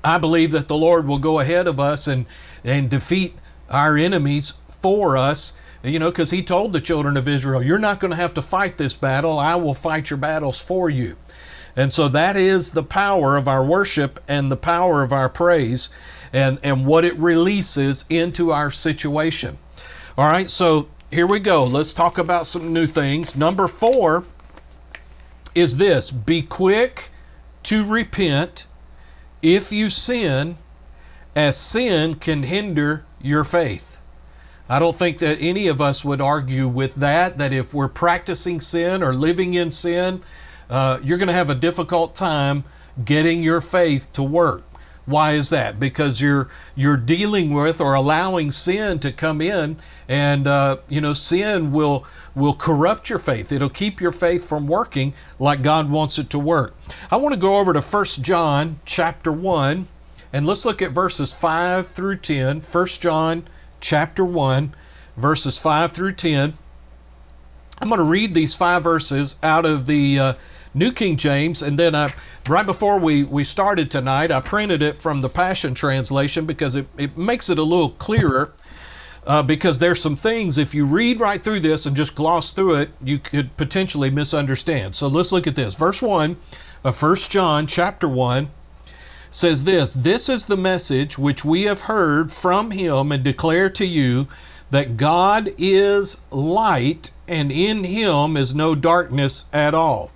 I 0.05 0.19
believe 0.19 0.51
that 0.53 0.69
the 0.69 0.77
Lord 0.77 1.07
will 1.07 1.19
go 1.19 1.41
ahead 1.41 1.67
of 1.67 1.81
us 1.81 2.07
and, 2.07 2.27
and 2.63 2.91
defeat 2.91 3.35
our 3.71 3.97
enemies 3.97 4.55
for 4.69 5.17
us. 5.17 5.57
You 5.83 5.99
know, 5.99 6.11
because 6.11 6.31
He 6.31 6.43
told 6.43 6.73
the 6.73 6.81
children 6.81 7.17
of 7.17 7.29
Israel, 7.29 7.63
You're 7.63 7.79
not 7.79 8.01
going 8.01 8.11
to 8.11 8.17
have 8.17 8.35
to 8.35 8.43
fight 8.43 8.79
this 8.79 8.95
battle. 8.95 9.39
I 9.39 9.57
will 9.57 9.75
fight 9.75 10.11
your 10.11 10.19
battles 10.19 10.61
for 10.61 10.89
you. 10.89 11.17
And 11.77 11.93
so 11.93 12.09
that 12.09 12.37
is 12.37 12.71
the 12.71 12.83
power 12.83 13.37
of 13.37 13.49
our 13.49 13.65
worship 13.65 14.21
and 14.29 14.51
the 14.51 14.57
power 14.57 15.03
of 15.03 15.13
our 15.13 15.29
praise 15.29 15.91
and, 16.35 16.59
and 16.65 16.85
what 16.85 17.05
it 17.05 17.17
releases 17.17 18.05
into 18.11 18.51
our 18.51 18.71
situation. 18.71 19.57
All 20.19 20.27
right, 20.27 20.51
so 20.51 20.89
here 21.11 21.29
we 21.29 21.39
go. 21.39 21.65
Let's 21.65 21.95
talk 21.95 22.19
about 22.19 22.45
some 22.45 22.73
new 22.73 22.89
things. 22.89 23.37
Number 23.37 23.69
four 23.69 24.25
is 25.55 25.77
this 25.77 26.11
be 26.11 26.43
quick 26.43 27.11
to 27.63 27.87
repent 27.87 28.67
if 29.43 29.71
you 29.71 29.89
sin, 29.89 30.59
as 31.37 31.57
sin 31.57 32.17
can 32.17 32.43
hinder 32.43 33.07
your 33.21 33.45
faith. 33.45 34.01
I 34.69 34.79
don't 34.79 34.97
think 34.97 35.19
that 35.19 35.39
any 35.41 35.69
of 35.69 35.81
us 35.81 36.05
would 36.05 36.21
argue 36.21 36.67
with 36.67 36.97
that, 36.97 37.39
that 37.39 37.53
if 37.53 37.73
we're 37.73 37.89
practicing 37.89 38.61
sin 38.61 39.03
or 39.03 39.15
living 39.15 39.55
in 39.55 39.71
sin, 39.71 40.23
uh, 40.69 40.99
you're 41.03 41.19
going 41.19 41.29
to 41.29 41.35
have 41.35 41.51
a 41.51 41.55
difficult 41.55 42.15
time 42.15 42.65
getting 43.05 43.43
your 43.43 43.61
faith 43.61 44.13
to 44.15 44.23
work. 44.23 44.65
Why 45.07 45.33
is 45.33 45.51
that? 45.51 45.79
Because 45.79 46.21
you're 46.21 46.49
you're 46.75 46.97
dealing 46.97 47.53
with 47.53 47.81
or 47.81 47.95
allowing 47.95 48.51
sin 48.51 48.99
to 49.01 49.13
come 49.13 49.41
in, 49.41 49.77
and 50.09 50.47
uh, 50.47 50.79
you 50.89 51.01
know 51.01 51.13
sin 51.13 51.73
will 51.73 52.07
will 52.35 52.55
corrupt 52.55 53.11
your 53.11 53.19
faith. 53.19 53.53
It'll 53.53 53.69
keep 53.69 54.01
your 54.01 54.13
faith 54.13 54.49
from 54.49 54.67
working 54.67 55.13
like 55.39 55.63
God 55.63 55.91
wants 55.91 56.19
it 56.19 56.31
to 56.31 56.39
work. 56.39 56.75
I 57.11 57.17
want 57.17 57.35
to 57.35 57.41
go 57.41 57.59
over 57.59 57.73
to 57.73 57.81
1 57.81 58.05
John 58.23 58.81
chapter 58.87 59.31
one, 59.31 59.89
and 60.33 60.47
let's 60.47 60.65
look 60.65 60.81
at 60.81 60.91
verses 60.91 61.35
five 61.35 61.89
through 61.89 62.17
ten. 62.17 62.61
1 62.61 62.87
John 62.87 63.45
chapter 63.81 64.25
one, 64.25 64.75
verses 65.19 65.59
five 65.59 65.93
through 65.93 66.13
ten. 66.13 66.57
I'm 67.81 67.89
going 67.89 67.99
to 67.99 68.05
read 68.05 68.35
these 68.35 68.55
five 68.55 68.83
verses 68.83 69.37
out 69.43 69.67
of 69.67 69.85
the 69.85 70.19
uh, 70.19 70.35
New 70.75 70.93
King 70.93 71.17
James, 71.17 71.63
and 71.63 71.79
then 71.79 71.95
I, 71.95 72.15
right 72.49 72.67
before 72.67 72.99
we, 72.99 73.23
we 73.23 73.45
started 73.45 73.91
tonight, 73.91 74.31
I 74.31 74.41
printed 74.41 74.83
it 74.83 74.97
from 74.97 75.21
the 75.21 75.29
Passion 75.29 75.75
Translation 75.75 76.47
because 76.47 76.75
it, 76.77 76.87
it 76.99 77.17
makes 77.17 77.49
it 77.49 77.59
a 77.59 77.63
little 77.63 77.91
clearer. 77.91 78.53
Uh, 79.27 79.43
because 79.43 79.79
there's 79.79 80.03
some 80.03 80.17
things, 80.17 80.59
if 80.59 80.75
you 80.75 80.85
read 80.85 81.19
right 81.19 81.43
through 81.43 81.59
this 81.59 81.87
and 81.87 81.97
just 81.97 82.15
gloss 82.15 82.53
through 82.53 82.75
it, 82.75 82.91
you 83.03 83.19
could 83.19 83.57
potentially 83.57 84.11
misunderstand. 84.11 84.95
So 84.95 85.09
let's 85.09 85.33
look 85.33 85.47
at 85.47 85.57
this. 85.57 85.75
Verse 85.77 86.03
1 86.03 86.37
of 86.85 87.03
1 87.03 87.17
John 87.31 87.67
chapter 87.67 88.07
1 88.07 88.51
says 89.31 89.65
this 89.65 89.95
This 89.95 90.29
is 90.29 90.45
the 90.45 90.59
message 90.59 91.19
which 91.19 91.43
we 91.43 91.63
have 91.63 91.83
heard 91.83 92.31
from 92.31 92.73
him 92.73 93.11
and 93.11 93.25
declare 93.25 93.71
to 93.71 93.87
you 93.87 94.29
that 94.71 94.99
God 94.99 95.55
is 95.57 96.21
light 96.31 97.11
and 97.27 97.51
in 97.51 97.85
him 97.85 98.37
is 98.37 98.55
no 98.55 98.75
darkness 98.75 99.47
at 99.55 99.73
all. 99.73 100.11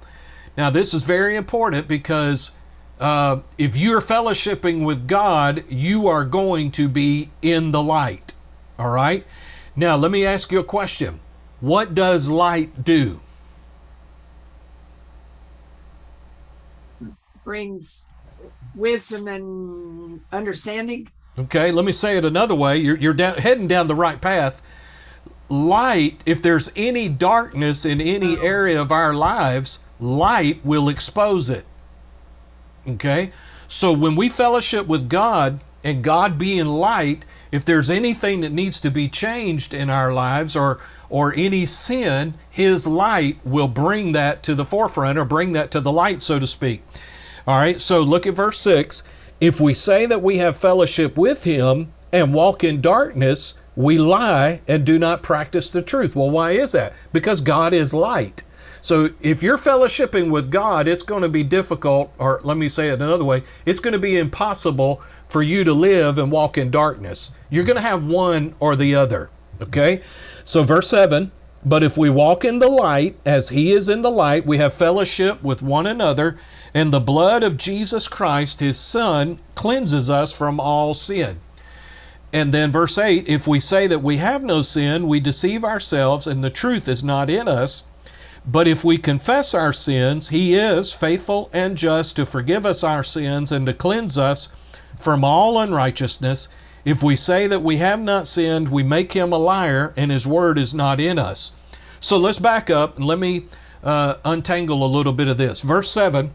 Now, 0.59 0.71
this 0.71 0.93
is 0.93 1.05
very 1.05 1.37
important 1.37 1.87
because 1.87 2.51
uh, 2.99 3.43
if 3.59 3.77
you're 3.77 4.01
fellowshipping 4.01 4.85
with 4.85 5.07
God, 5.07 5.63
you 5.69 6.09
are 6.09 6.25
going 6.25 6.73
to 6.73 6.89
be 6.89 7.31
in 7.41 7.71
the 7.71 7.81
light. 7.81 8.33
All 8.77 8.91
right? 8.91 9.25
Now, 9.77 9.95
let 9.95 10.11
me 10.11 10.27
ask 10.27 10.51
you 10.51 10.59
a 10.59 10.65
question 10.65 11.21
What 11.61 11.95
does 11.95 12.29
light 12.29 12.83
do? 12.83 13.21
Brings 17.45 18.09
wisdom 18.75 19.29
and 19.29 20.23
understanding. 20.33 21.09
Okay, 21.39 21.71
let 21.71 21.85
me 21.85 21.93
say 21.93 22.17
it 22.17 22.25
another 22.25 22.57
way. 22.57 22.79
You're, 22.79 22.97
you're 22.97 23.15
down, 23.15 23.37
heading 23.37 23.69
down 23.69 23.87
the 23.87 23.95
right 23.95 24.21
path. 24.21 24.61
light, 25.49 26.25
if 26.27 26.43
there's 26.43 26.73
any 26.75 27.09
darkness 27.09 27.85
in 27.85 28.01
any 28.01 28.41
area 28.41 28.83
of 28.83 28.91
our 28.91 29.15
lives, 29.15 29.79
light 30.01 30.65
will 30.65 30.89
expose 30.89 31.51
it. 31.51 31.65
Okay? 32.87 33.33
So 33.67 33.93
when 33.93 34.17
we 34.17 34.29
fellowship 34.29 34.87
with 34.87 35.09
God 35.09 35.61
and 35.85 36.03
God 36.03 36.39
being 36.39 36.67
light, 36.67 37.25
if 37.53 37.65
there's 37.65 37.91
anything 37.91 38.41
that 38.41 38.53
needs 38.53 38.81
to 38.81 38.91
be 38.91 39.09
changed 39.09 39.75
in 39.75 39.91
our 39.91 40.13
lives 40.13 40.57
or 40.57 40.81
or 41.11 41.33
any 41.37 41.65
sin, 41.67 42.35
his 42.51 42.87
light 42.87 43.39
will 43.45 43.69
bring 43.69 44.13
that 44.13 44.43
to 44.43 44.55
the 44.55 44.65
forefront 44.65 45.19
or 45.19 45.25
bring 45.25 45.53
that 45.53 45.71
to 45.71 45.81
the 45.81 45.93
light, 45.93 46.21
so 46.21 46.39
to 46.39 46.47
speak. 46.47 46.83
All 47.47 47.57
right, 47.57 47.81
so 47.81 48.03
look 48.03 48.27
at 48.27 48.35
verse 48.35 48.59
6. 48.61 49.03
If 49.41 49.61
we 49.61 49.73
say 49.73 50.05
that 50.07 50.23
we 50.23 50.39
have 50.39 50.57
fellowship 50.57 51.17
with 51.17 51.45
him 51.45 51.93
and 52.13 52.35
walk 52.35 52.63
in 52.63 52.81
darkness, 52.81 53.55
we 53.77 53.97
lie 53.97 54.61
and 54.69 54.85
do 54.85 54.99
not 54.99 55.23
practice 55.23 55.71
the 55.71 55.83
truth. 55.83 56.15
Well, 56.15 56.31
why 56.31 56.51
is 56.51 56.73
that? 56.73 56.93
Because 57.13 57.41
God 57.41 57.73
is 57.73 57.95
light. 57.95 58.43
So 58.81 59.11
if 59.21 59.43
you're 59.43 59.57
fellowshipping 59.57 60.31
with 60.31 60.51
God, 60.51 60.89
it's 60.89 61.03
going 61.03 61.23
to 61.23 61.29
be 61.29 61.43
difficult, 61.43 62.13
or 62.19 62.41
let 62.45 62.57
me 62.57 62.69
say 62.69 62.89
it 62.89 63.01
another 63.01 63.25
way, 63.25 63.43
it's 63.67 63.81
going 63.81 63.93
to 63.93 63.99
be 63.99 64.19
impossible 64.19 65.03
for 65.25 65.43
you 65.43 65.65
to 65.65 65.73
live 65.73 66.19
and 66.19 66.31
walk 66.31 66.57
in 66.57 66.71
darkness. 66.71 67.33
You're 67.51 67.65
going 67.65 67.77
to 67.77 67.83
have 67.83 68.05
one 68.05 68.55
or 68.61 68.77
the 68.77 68.95
other. 68.95 69.31
Okay? 69.61 70.01
So, 70.45 70.63
verse 70.63 70.89
7 70.89 71.31
But 71.65 71.83
if 71.83 71.99
we 71.99 72.11
walk 72.11 72.45
in 72.45 72.59
the 72.59 72.69
light, 72.69 73.17
as 73.27 73.51
he 73.51 73.73
is 73.73 73.89
in 73.89 74.03
the 74.03 74.11
light, 74.11 74.47
we 74.47 74.59
have 74.59 74.73
fellowship 74.73 75.43
with 75.43 75.63
one 75.63 75.87
another, 75.87 76.39
and 76.73 76.93
the 76.93 77.01
blood 77.01 77.43
of 77.43 77.57
Jesus 77.57 78.09
Christ, 78.09 78.61
his 78.61 78.79
Son, 78.79 79.39
cleanses 79.55 80.09
us 80.09 80.37
from 80.37 80.61
all 80.61 80.95
sin. 80.95 81.41
And 82.33 82.53
then 82.53 82.71
verse 82.71 82.99
8 82.99 83.29
If 83.29 83.47
we 83.47 83.61
say 83.61 83.87
that 83.87 84.03
we 84.03 84.19
have 84.19 84.45
no 84.45 84.63
sin, 84.63 85.09
we 85.09 85.21
deceive 85.21 85.65
ourselves, 85.65 86.27
and 86.27 86.45
the 86.45 86.51
truth 86.51 86.89
is 86.89 87.03
not 87.03 87.31
in 87.31 87.49
us. 87.49 87.85
But 88.51 88.67
if 88.67 88.83
we 88.83 88.97
confess 88.97 89.53
our 89.53 89.75
sins, 89.75 90.31
He 90.31 90.55
is 90.55 90.95
faithful 90.95 91.51
and 91.53 91.77
just 91.77 92.17
to 92.17 92.25
forgive 92.25 92.65
us 92.65 92.83
our 92.83 93.03
sins 93.03 93.53
and 93.53 93.67
to 93.67 93.75
cleanse 93.75 94.17
us 94.17 94.57
from 94.97 95.23
all 95.23 95.59
unrighteousness. 95.59 96.49
If 96.83 97.03
we 97.03 97.15
say 97.15 97.47
that 97.47 97.63
we 97.63 97.77
have 97.77 98.01
not 98.01 98.27
sinned, 98.27 98.69
we 98.69 98.83
make 98.83 99.13
Him 99.13 99.35
a 99.35 99.39
liar, 99.39 99.93
and 99.99 100.11
His 100.11 100.27
word 100.27 100.57
is 100.57 100.73
not 100.73 100.99
in 100.99 101.19
us. 101.19 101.53
So 102.01 102.17
let's 102.17 102.39
back 102.39 102.71
up 102.71 102.97
and 102.97 103.05
let 103.05 103.19
me 103.19 103.45
uh, 103.85 104.15
untangle 104.25 104.83
a 104.83 104.89
little 104.89 105.13
bit 105.13 105.29
of 105.29 105.37
this. 105.37 105.61
Verse 105.61 105.91
7 105.91 106.33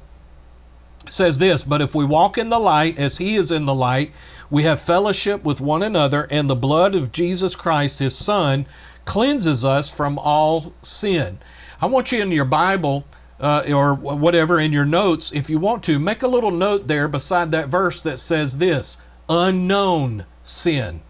says 1.10 1.40
this 1.40 1.64
But 1.64 1.82
if 1.82 1.96
we 1.96 2.06
walk 2.06 2.38
in 2.38 2.50
the 2.50 2.60
light 2.60 3.00
as 3.00 3.18
He 3.18 3.34
is 3.34 3.50
in 3.50 3.66
the 3.66 3.74
light, 3.74 4.12
we 4.52 4.62
have 4.64 4.80
fellowship 4.80 5.44
with 5.44 5.60
one 5.60 5.82
another, 5.82 6.28
and 6.30 6.48
the 6.48 6.56
blood 6.56 6.94
of 6.94 7.12
Jesus 7.12 7.56
Christ, 7.56 7.98
His 7.98 8.16
Son, 8.16 8.68
cleanses 9.04 9.66
us 9.66 9.90
from 9.90 10.20
all 10.20 10.74
sin. 10.84 11.40
I 11.84 11.86
want 11.86 12.14
you 12.14 12.22
in 12.22 12.32
your 12.32 12.46
Bible 12.46 13.04
uh, 13.42 13.66
or 13.70 13.94
whatever 13.94 14.58
in 14.58 14.72
your 14.72 14.86
notes, 14.86 15.34
if 15.34 15.50
you 15.50 15.60
want 15.60 15.84
to, 15.84 16.00
make 16.00 16.24
a 16.24 16.30
little 16.30 16.50
note 16.50 16.88
there 16.88 17.10
beside 17.10 17.52
that 17.52 17.68
verse 17.68 18.02
that 18.04 18.20
says 18.20 18.58
this 18.58 19.04
unknown 19.28 20.26
sin. 20.46 21.02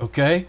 Okay? 0.00 0.46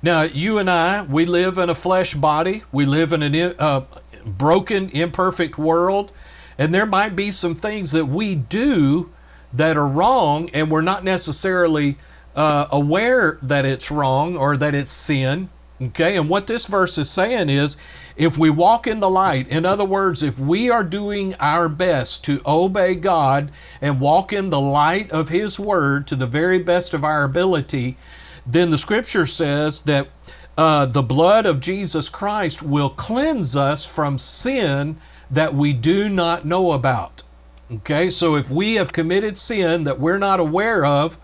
Now, 0.00 0.22
you 0.22 0.56
and 0.56 0.70
I, 0.70 1.02
we 1.02 1.26
live 1.26 1.58
in 1.58 1.68
a 1.68 1.74
flesh 1.74 2.14
body, 2.14 2.62
we 2.72 2.86
live 2.86 3.12
in 3.12 3.22
a 3.22 3.54
uh, 3.58 3.84
broken, 4.24 4.88
imperfect 4.88 5.58
world, 5.58 6.10
and 6.56 6.72
there 6.72 6.86
might 6.86 7.14
be 7.14 7.30
some 7.30 7.54
things 7.54 7.92
that 7.92 8.06
we 8.06 8.34
do 8.34 9.10
that 9.52 9.76
are 9.76 9.86
wrong, 9.86 10.48
and 10.54 10.70
we're 10.70 10.80
not 10.80 11.04
necessarily 11.04 11.98
uh, 12.34 12.68
aware 12.70 13.38
that 13.42 13.66
it's 13.66 13.90
wrong 13.90 14.34
or 14.34 14.56
that 14.56 14.74
it's 14.74 14.92
sin. 14.92 15.50
Okay, 15.80 16.16
and 16.16 16.30
what 16.30 16.46
this 16.46 16.66
verse 16.66 16.96
is 16.96 17.10
saying 17.10 17.50
is 17.50 17.76
if 18.16 18.38
we 18.38 18.48
walk 18.48 18.86
in 18.86 19.00
the 19.00 19.10
light, 19.10 19.48
in 19.48 19.66
other 19.66 19.84
words, 19.84 20.22
if 20.22 20.38
we 20.38 20.70
are 20.70 20.82
doing 20.82 21.34
our 21.38 21.68
best 21.68 22.24
to 22.24 22.40
obey 22.46 22.94
God 22.94 23.52
and 23.82 24.00
walk 24.00 24.32
in 24.32 24.48
the 24.48 24.60
light 24.60 25.12
of 25.12 25.28
His 25.28 25.60
Word 25.60 26.06
to 26.06 26.16
the 26.16 26.26
very 26.26 26.58
best 26.58 26.94
of 26.94 27.04
our 27.04 27.24
ability, 27.24 27.98
then 28.46 28.70
the 28.70 28.78
scripture 28.78 29.26
says 29.26 29.82
that 29.82 30.08
uh, 30.56 30.86
the 30.86 31.02
blood 31.02 31.44
of 31.44 31.60
Jesus 31.60 32.08
Christ 32.08 32.62
will 32.62 32.88
cleanse 32.88 33.54
us 33.54 33.84
from 33.84 34.16
sin 34.16 34.98
that 35.30 35.54
we 35.54 35.74
do 35.74 36.08
not 36.08 36.46
know 36.46 36.72
about. 36.72 37.22
Okay, 37.70 38.08
so 38.08 38.36
if 38.36 38.50
we 38.50 38.76
have 38.76 38.92
committed 38.92 39.36
sin 39.36 39.84
that 39.84 40.00
we're 40.00 40.18
not 40.18 40.40
aware 40.40 40.86
of, 40.86 41.18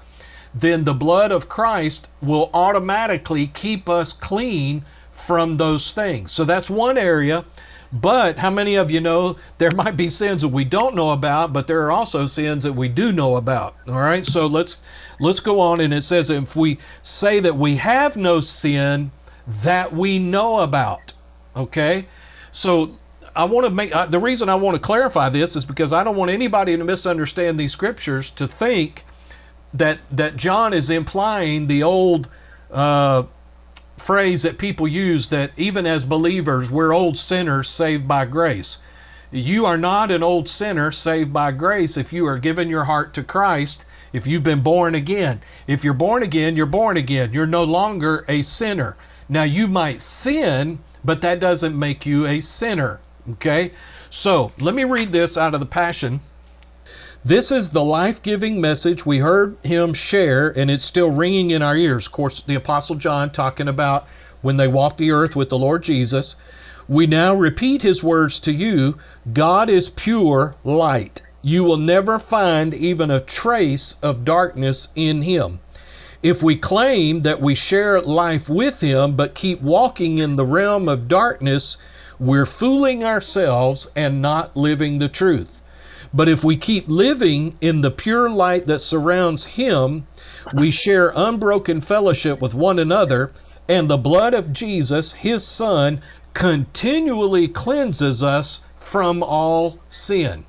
then 0.54 0.84
the 0.84 0.94
blood 0.94 1.32
of 1.32 1.48
Christ 1.48 2.10
will 2.20 2.50
automatically 2.52 3.46
keep 3.46 3.88
us 3.88 4.12
clean 4.12 4.84
from 5.10 5.56
those 5.56 5.92
things. 5.92 6.32
So 6.32 6.44
that's 6.44 6.68
one 6.68 6.98
area. 6.98 7.44
But 7.92 8.38
how 8.38 8.50
many 8.50 8.74
of 8.76 8.90
you 8.90 9.00
know 9.00 9.36
there 9.58 9.70
might 9.70 9.96
be 9.96 10.08
sins 10.08 10.40
that 10.40 10.48
we 10.48 10.64
don't 10.64 10.94
know 10.94 11.10
about, 11.10 11.52
but 11.52 11.66
there 11.66 11.82
are 11.82 11.92
also 11.92 12.24
sins 12.24 12.64
that 12.64 12.72
we 12.72 12.88
do 12.88 13.12
know 13.12 13.36
about. 13.36 13.76
All 13.86 14.00
right, 14.00 14.24
so 14.24 14.46
let's 14.46 14.82
let's 15.20 15.40
go 15.40 15.60
on. 15.60 15.80
And 15.80 15.92
it 15.92 16.02
says 16.02 16.30
if 16.30 16.56
we 16.56 16.78
say 17.02 17.38
that 17.40 17.56
we 17.56 17.76
have 17.76 18.16
no 18.16 18.40
sin 18.40 19.10
that 19.46 19.92
we 19.92 20.18
know 20.18 20.60
about, 20.60 21.12
okay. 21.54 22.06
So 22.50 22.98
I 23.36 23.44
want 23.44 23.66
to 23.66 23.72
make 23.72 23.92
the 24.10 24.18
reason 24.18 24.48
I 24.48 24.54
want 24.54 24.74
to 24.74 24.80
clarify 24.80 25.28
this 25.28 25.54
is 25.54 25.66
because 25.66 25.92
I 25.92 26.02
don't 26.02 26.16
want 26.16 26.30
anybody 26.30 26.74
to 26.76 26.84
misunderstand 26.84 27.60
these 27.60 27.72
scriptures 27.72 28.30
to 28.32 28.46
think 28.46 29.04
that 29.74 29.98
that 30.10 30.36
John 30.36 30.72
is 30.72 30.90
implying 30.90 31.66
the 31.66 31.82
old 31.82 32.28
uh, 32.70 33.24
phrase 33.96 34.42
that 34.42 34.58
people 34.58 34.88
use 34.88 35.28
that 35.28 35.52
even 35.56 35.86
as 35.86 36.04
believers 36.04 36.70
we're 36.70 36.92
old 36.92 37.16
sinners 37.16 37.68
saved 37.68 38.08
by 38.08 38.24
grace. 38.24 38.78
You 39.30 39.64
are 39.64 39.78
not 39.78 40.10
an 40.10 40.22
old 40.22 40.46
sinner 40.46 40.90
saved 40.90 41.32
by 41.32 41.52
grace 41.52 41.96
if 41.96 42.12
you 42.12 42.26
are 42.26 42.38
given 42.38 42.68
your 42.68 42.84
heart 42.84 43.14
to 43.14 43.22
Christ. 43.22 43.86
If 44.12 44.26
you've 44.26 44.42
been 44.42 44.60
born 44.60 44.94
again, 44.94 45.40
if 45.66 45.84
you're 45.84 45.94
born 45.94 46.22
again, 46.22 46.54
you're 46.54 46.66
born 46.66 46.98
again. 46.98 47.32
You're 47.32 47.46
no 47.46 47.64
longer 47.64 48.26
a 48.28 48.42
sinner. 48.42 48.94
Now 49.30 49.44
you 49.44 49.68
might 49.68 50.02
sin, 50.02 50.80
but 51.02 51.22
that 51.22 51.40
doesn't 51.40 51.78
make 51.78 52.04
you 52.04 52.26
a 52.26 52.40
sinner. 52.40 53.00
Okay? 53.30 53.72
So 54.10 54.52
let 54.58 54.74
me 54.74 54.84
read 54.84 55.12
this 55.12 55.38
out 55.38 55.54
of 55.54 55.60
the 55.60 55.66
Passion. 55.66 56.20
This 57.24 57.52
is 57.52 57.68
the 57.68 57.84
life 57.84 58.20
giving 58.20 58.60
message 58.60 59.06
we 59.06 59.18
heard 59.18 59.56
him 59.62 59.94
share, 59.94 60.48
and 60.58 60.68
it's 60.68 60.84
still 60.84 61.12
ringing 61.12 61.52
in 61.52 61.62
our 61.62 61.76
ears. 61.76 62.06
Of 62.06 62.12
course, 62.12 62.42
the 62.42 62.56
Apostle 62.56 62.96
John 62.96 63.30
talking 63.30 63.68
about 63.68 64.08
when 64.40 64.56
they 64.56 64.66
walked 64.66 64.98
the 64.98 65.12
earth 65.12 65.36
with 65.36 65.48
the 65.48 65.58
Lord 65.58 65.84
Jesus. 65.84 66.34
We 66.88 67.06
now 67.06 67.32
repeat 67.32 67.82
his 67.82 68.02
words 68.02 68.40
to 68.40 68.52
you 68.52 68.98
God 69.32 69.70
is 69.70 69.88
pure 69.88 70.56
light. 70.64 71.22
You 71.42 71.62
will 71.62 71.76
never 71.76 72.18
find 72.18 72.74
even 72.74 73.08
a 73.08 73.20
trace 73.20 74.00
of 74.02 74.24
darkness 74.24 74.88
in 74.96 75.22
him. 75.22 75.60
If 76.24 76.42
we 76.42 76.56
claim 76.56 77.20
that 77.20 77.40
we 77.40 77.54
share 77.54 78.00
life 78.00 78.48
with 78.48 78.80
him 78.80 79.14
but 79.14 79.36
keep 79.36 79.62
walking 79.62 80.18
in 80.18 80.34
the 80.34 80.44
realm 80.44 80.88
of 80.88 81.06
darkness, 81.06 81.78
we're 82.18 82.46
fooling 82.46 83.04
ourselves 83.04 83.88
and 83.94 84.20
not 84.20 84.56
living 84.56 84.98
the 84.98 85.08
truth. 85.08 85.61
But 86.14 86.28
if 86.28 86.44
we 86.44 86.56
keep 86.56 86.88
living 86.88 87.56
in 87.60 87.80
the 87.80 87.90
pure 87.90 88.28
light 88.28 88.66
that 88.66 88.80
surrounds 88.80 89.46
Him, 89.46 90.06
we 90.52 90.70
share 90.70 91.12
unbroken 91.16 91.80
fellowship 91.80 92.40
with 92.42 92.54
one 92.54 92.78
another, 92.78 93.32
and 93.68 93.88
the 93.88 93.96
blood 93.96 94.34
of 94.34 94.52
Jesus, 94.52 95.14
His 95.14 95.46
Son, 95.46 96.02
continually 96.34 97.48
cleanses 97.48 98.22
us 98.22 98.64
from 98.76 99.22
all 99.22 99.78
sin. 99.88 100.44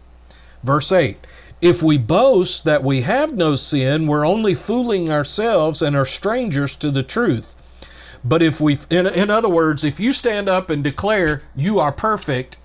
Verse 0.64 0.92
8 0.92 1.26
If 1.62 1.82
we 1.82 1.98
boast 1.98 2.66
that 2.66 2.84
we 2.84 3.02
have 3.02 3.34
no 3.34 3.56
sin, 3.56 4.08
we're 4.08 4.28
only 4.28 4.56
fooling 4.56 5.10
ourselves 5.10 5.82
and 5.82 5.96
are 5.96 6.06
strangers 6.06 6.76
to 6.78 6.92
the 6.92 7.04
truth. 7.04 7.56
But 8.26 8.42
if 8.42 8.60
we, 8.60 8.78
in, 8.90 9.08
in 9.08 9.30
other 9.30 9.50
words, 9.50 9.84
if 9.84 10.00
you 10.00 10.12
stand 10.12 10.50
up 10.50 10.70
and 10.70 10.84
declare 10.84 11.44
you 11.56 11.80
are 11.80 11.92
perfect, 11.92 12.58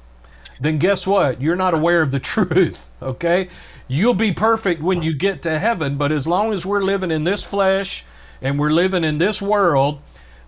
then 0.60 0.78
guess 0.78 1.06
what? 1.06 1.40
You're 1.40 1.56
not 1.56 1.74
aware 1.74 2.02
of 2.02 2.10
the 2.10 2.20
truth 2.20 2.87
okay? 3.02 3.48
You'll 3.86 4.14
be 4.14 4.32
perfect 4.32 4.82
when 4.82 5.02
you 5.02 5.14
get 5.14 5.42
to 5.42 5.58
heaven, 5.58 5.96
but 5.96 6.12
as 6.12 6.28
long 6.28 6.52
as 6.52 6.66
we're 6.66 6.82
living 6.82 7.10
in 7.10 7.24
this 7.24 7.44
flesh 7.44 8.04
and 8.42 8.58
we're 8.58 8.70
living 8.70 9.04
in 9.04 9.18
this 9.18 9.40
world, 9.40 10.00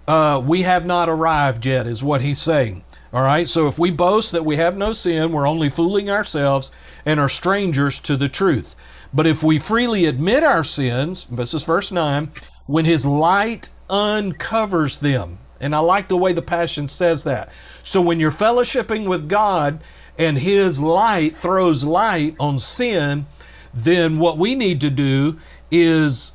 uh, 0.06 0.42
we 0.44 0.62
have 0.62 0.86
not 0.86 1.08
arrived 1.08 1.64
yet, 1.66 1.86
is 1.86 2.02
what 2.02 2.20
he's 2.22 2.40
saying. 2.40 2.84
All 3.12 3.22
right, 3.22 3.48
so 3.48 3.66
if 3.66 3.78
we 3.78 3.90
boast 3.90 4.32
that 4.32 4.44
we 4.44 4.56
have 4.56 4.76
no 4.76 4.92
sin, 4.92 5.32
we're 5.32 5.48
only 5.48 5.68
fooling 5.68 6.10
ourselves 6.10 6.70
and 7.04 7.18
are 7.18 7.28
strangers 7.28 7.98
to 8.00 8.16
the 8.16 8.28
truth. 8.28 8.76
But 9.12 9.26
if 9.26 9.42
we 9.42 9.58
freely 9.58 10.06
admit 10.06 10.44
our 10.44 10.62
sins, 10.62 11.24
this 11.24 11.52
is 11.52 11.64
verse 11.64 11.90
9, 11.90 12.30
when 12.66 12.84
his 12.84 13.04
light 13.04 13.68
uncovers 13.88 14.98
them. 14.98 15.38
And 15.60 15.74
I 15.74 15.80
like 15.80 16.08
the 16.08 16.16
way 16.16 16.32
the 16.32 16.42
Passion 16.42 16.86
says 16.86 17.24
that. 17.24 17.50
So 17.82 18.00
when 18.00 18.20
you're 18.20 18.30
fellowshipping 18.30 19.08
with 19.08 19.28
God, 19.28 19.82
and 20.20 20.38
His 20.38 20.80
light 20.80 21.34
throws 21.34 21.82
light 21.82 22.36
on 22.38 22.58
sin, 22.58 23.24
then 23.72 24.18
what 24.18 24.36
we 24.36 24.54
need 24.54 24.80
to 24.82 24.90
do 24.90 25.38
is 25.70 26.34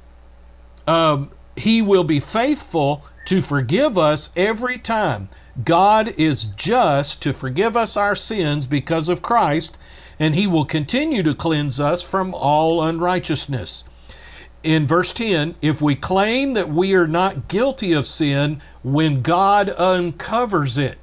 um, 0.88 1.30
He 1.56 1.84
will 1.84 2.04
be 2.04 2.20
faithful 2.20 3.06
to 3.28 3.42
forgive 3.42 3.96
us 3.96 4.34
every 4.36 4.80
time. 4.80 5.30
God 5.64 6.16
is 6.18 6.46
just 6.46 7.22
to 7.22 7.32
forgive 7.32 7.78
us 7.78 7.96
our 7.96 8.16
sins 8.16 8.66
because 8.66 9.08
of 9.08 9.22
Christ, 9.22 9.78
and 10.18 10.34
He 10.34 10.48
will 10.48 10.66
continue 10.66 11.22
to 11.22 11.36
cleanse 11.36 11.80
us 11.80 12.02
from 12.02 12.34
all 12.34 12.82
unrighteousness. 12.82 13.84
In 14.64 14.88
verse 14.88 15.14
10, 15.14 15.56
if 15.62 15.80
we 15.80 15.94
claim 15.94 16.54
that 16.54 16.70
we 16.70 16.96
are 16.96 17.08
not 17.08 17.48
guilty 17.50 17.94
of 17.94 18.08
sin 18.08 18.64
when 18.82 19.22
God 19.22 19.70
uncovers 19.70 20.80
it, 20.80 20.98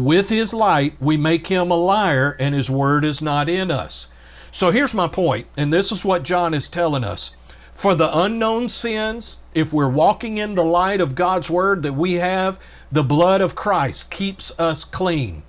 with 0.00 0.28
His 0.28 0.52
light, 0.52 0.94
we 1.00 1.16
make 1.16 1.46
Him 1.46 1.70
a 1.70 1.76
liar 1.76 2.36
and 2.38 2.54
His 2.54 2.70
word 2.70 3.04
is 3.04 3.20
not 3.20 3.48
in 3.48 3.70
us. 3.70 4.08
So 4.50 4.70
here's 4.70 4.94
my 4.94 5.06
point, 5.06 5.46
and 5.56 5.72
this 5.72 5.92
is 5.92 6.04
what 6.04 6.24
John 6.24 6.54
is 6.54 6.68
telling 6.68 7.04
us. 7.04 7.36
For 7.70 7.94
the 7.94 8.10
unknown 8.18 8.68
sins, 8.68 9.42
if 9.54 9.72
we're 9.72 9.88
walking 9.88 10.38
in 10.38 10.54
the 10.54 10.64
light 10.64 11.00
of 11.00 11.14
God's 11.14 11.50
word 11.50 11.82
that 11.82 11.94
we 11.94 12.14
have, 12.14 12.58
the 12.90 13.04
blood 13.04 13.40
of 13.40 13.54
Christ 13.54 14.10
keeps 14.10 14.58
us 14.58 14.84
clean. 14.84 15.44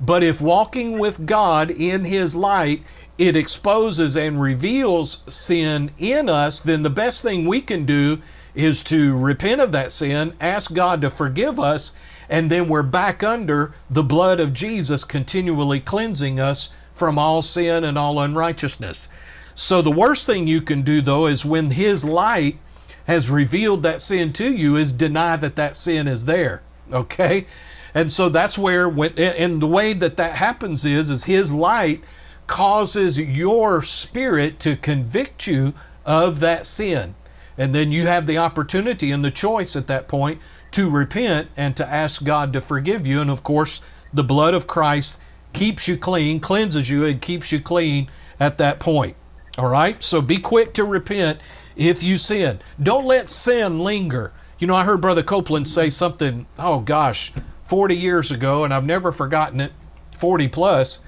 But 0.00 0.22
if 0.22 0.40
walking 0.40 0.98
with 0.98 1.26
God 1.26 1.70
in 1.70 2.04
His 2.04 2.36
light, 2.36 2.82
it 3.18 3.36
exposes 3.36 4.16
and 4.16 4.40
reveals 4.40 5.22
sin 5.32 5.90
in 5.98 6.28
us, 6.28 6.60
then 6.60 6.82
the 6.82 6.90
best 6.90 7.22
thing 7.22 7.46
we 7.46 7.60
can 7.60 7.84
do 7.84 8.20
is 8.54 8.82
to 8.84 9.16
repent 9.16 9.60
of 9.60 9.72
that 9.72 9.92
sin, 9.92 10.34
ask 10.40 10.74
God 10.74 11.00
to 11.02 11.10
forgive 11.10 11.60
us, 11.60 11.96
and 12.30 12.48
then 12.48 12.68
we're 12.68 12.84
back 12.84 13.22
under 13.24 13.74
the 13.90 14.04
blood 14.04 14.38
of 14.38 14.54
Jesus 14.54 15.02
continually 15.02 15.80
cleansing 15.80 16.38
us 16.38 16.70
from 16.92 17.18
all 17.18 17.42
sin 17.42 17.82
and 17.82 17.98
all 17.98 18.20
unrighteousness. 18.20 19.08
So 19.54 19.82
the 19.82 19.90
worst 19.90 20.26
thing 20.26 20.46
you 20.46 20.62
can 20.62 20.82
do 20.82 21.00
though 21.00 21.26
is 21.26 21.44
when 21.44 21.72
his 21.72 22.04
light 22.04 22.58
has 23.06 23.28
revealed 23.28 23.82
that 23.82 24.00
sin 24.00 24.32
to 24.34 24.50
you 24.50 24.76
is 24.76 24.92
deny 24.92 25.36
that 25.36 25.56
that 25.56 25.74
sin 25.74 26.06
is 26.06 26.24
there. 26.26 26.62
Okay? 26.92 27.46
And 27.92 28.12
so 28.12 28.28
that's 28.28 28.56
where 28.56 28.88
when 28.88 29.18
and 29.18 29.60
the 29.60 29.66
way 29.66 29.92
that 29.92 30.16
that 30.16 30.36
happens 30.36 30.84
is 30.84 31.10
is 31.10 31.24
his 31.24 31.52
light 31.52 32.04
causes 32.46 33.18
your 33.18 33.82
spirit 33.82 34.60
to 34.60 34.76
convict 34.76 35.48
you 35.48 35.74
of 36.06 36.38
that 36.40 36.64
sin. 36.64 37.16
And 37.58 37.74
then 37.74 37.90
you 37.90 38.06
have 38.06 38.26
the 38.26 38.38
opportunity 38.38 39.10
and 39.10 39.24
the 39.24 39.30
choice 39.32 39.74
at 39.74 39.88
that 39.88 40.06
point 40.06 40.40
to 40.72 40.90
repent 40.90 41.48
and 41.56 41.76
to 41.76 41.86
ask 41.86 42.24
God 42.24 42.52
to 42.52 42.60
forgive 42.60 43.06
you. 43.06 43.20
And 43.20 43.30
of 43.30 43.42
course, 43.42 43.80
the 44.12 44.24
blood 44.24 44.54
of 44.54 44.66
Christ 44.66 45.20
keeps 45.52 45.88
you 45.88 45.96
clean, 45.96 46.40
cleanses 46.40 46.90
you, 46.90 47.04
and 47.04 47.20
keeps 47.20 47.52
you 47.52 47.60
clean 47.60 48.08
at 48.38 48.58
that 48.58 48.80
point. 48.80 49.16
All 49.58 49.68
right? 49.68 50.02
So 50.02 50.22
be 50.22 50.38
quick 50.38 50.72
to 50.74 50.84
repent 50.84 51.40
if 51.76 52.02
you 52.02 52.16
sin. 52.16 52.60
Don't 52.82 53.06
let 53.06 53.28
sin 53.28 53.80
linger. 53.80 54.32
You 54.58 54.66
know, 54.66 54.74
I 54.74 54.84
heard 54.84 55.00
Brother 55.00 55.22
Copeland 55.22 55.66
say 55.66 55.90
something, 55.90 56.46
oh 56.58 56.80
gosh, 56.80 57.32
40 57.62 57.96
years 57.96 58.30
ago, 58.30 58.64
and 58.64 58.74
I've 58.74 58.84
never 58.84 59.12
forgotten 59.12 59.60
it, 59.60 59.72
40 60.16 60.48
plus. 60.48 61.00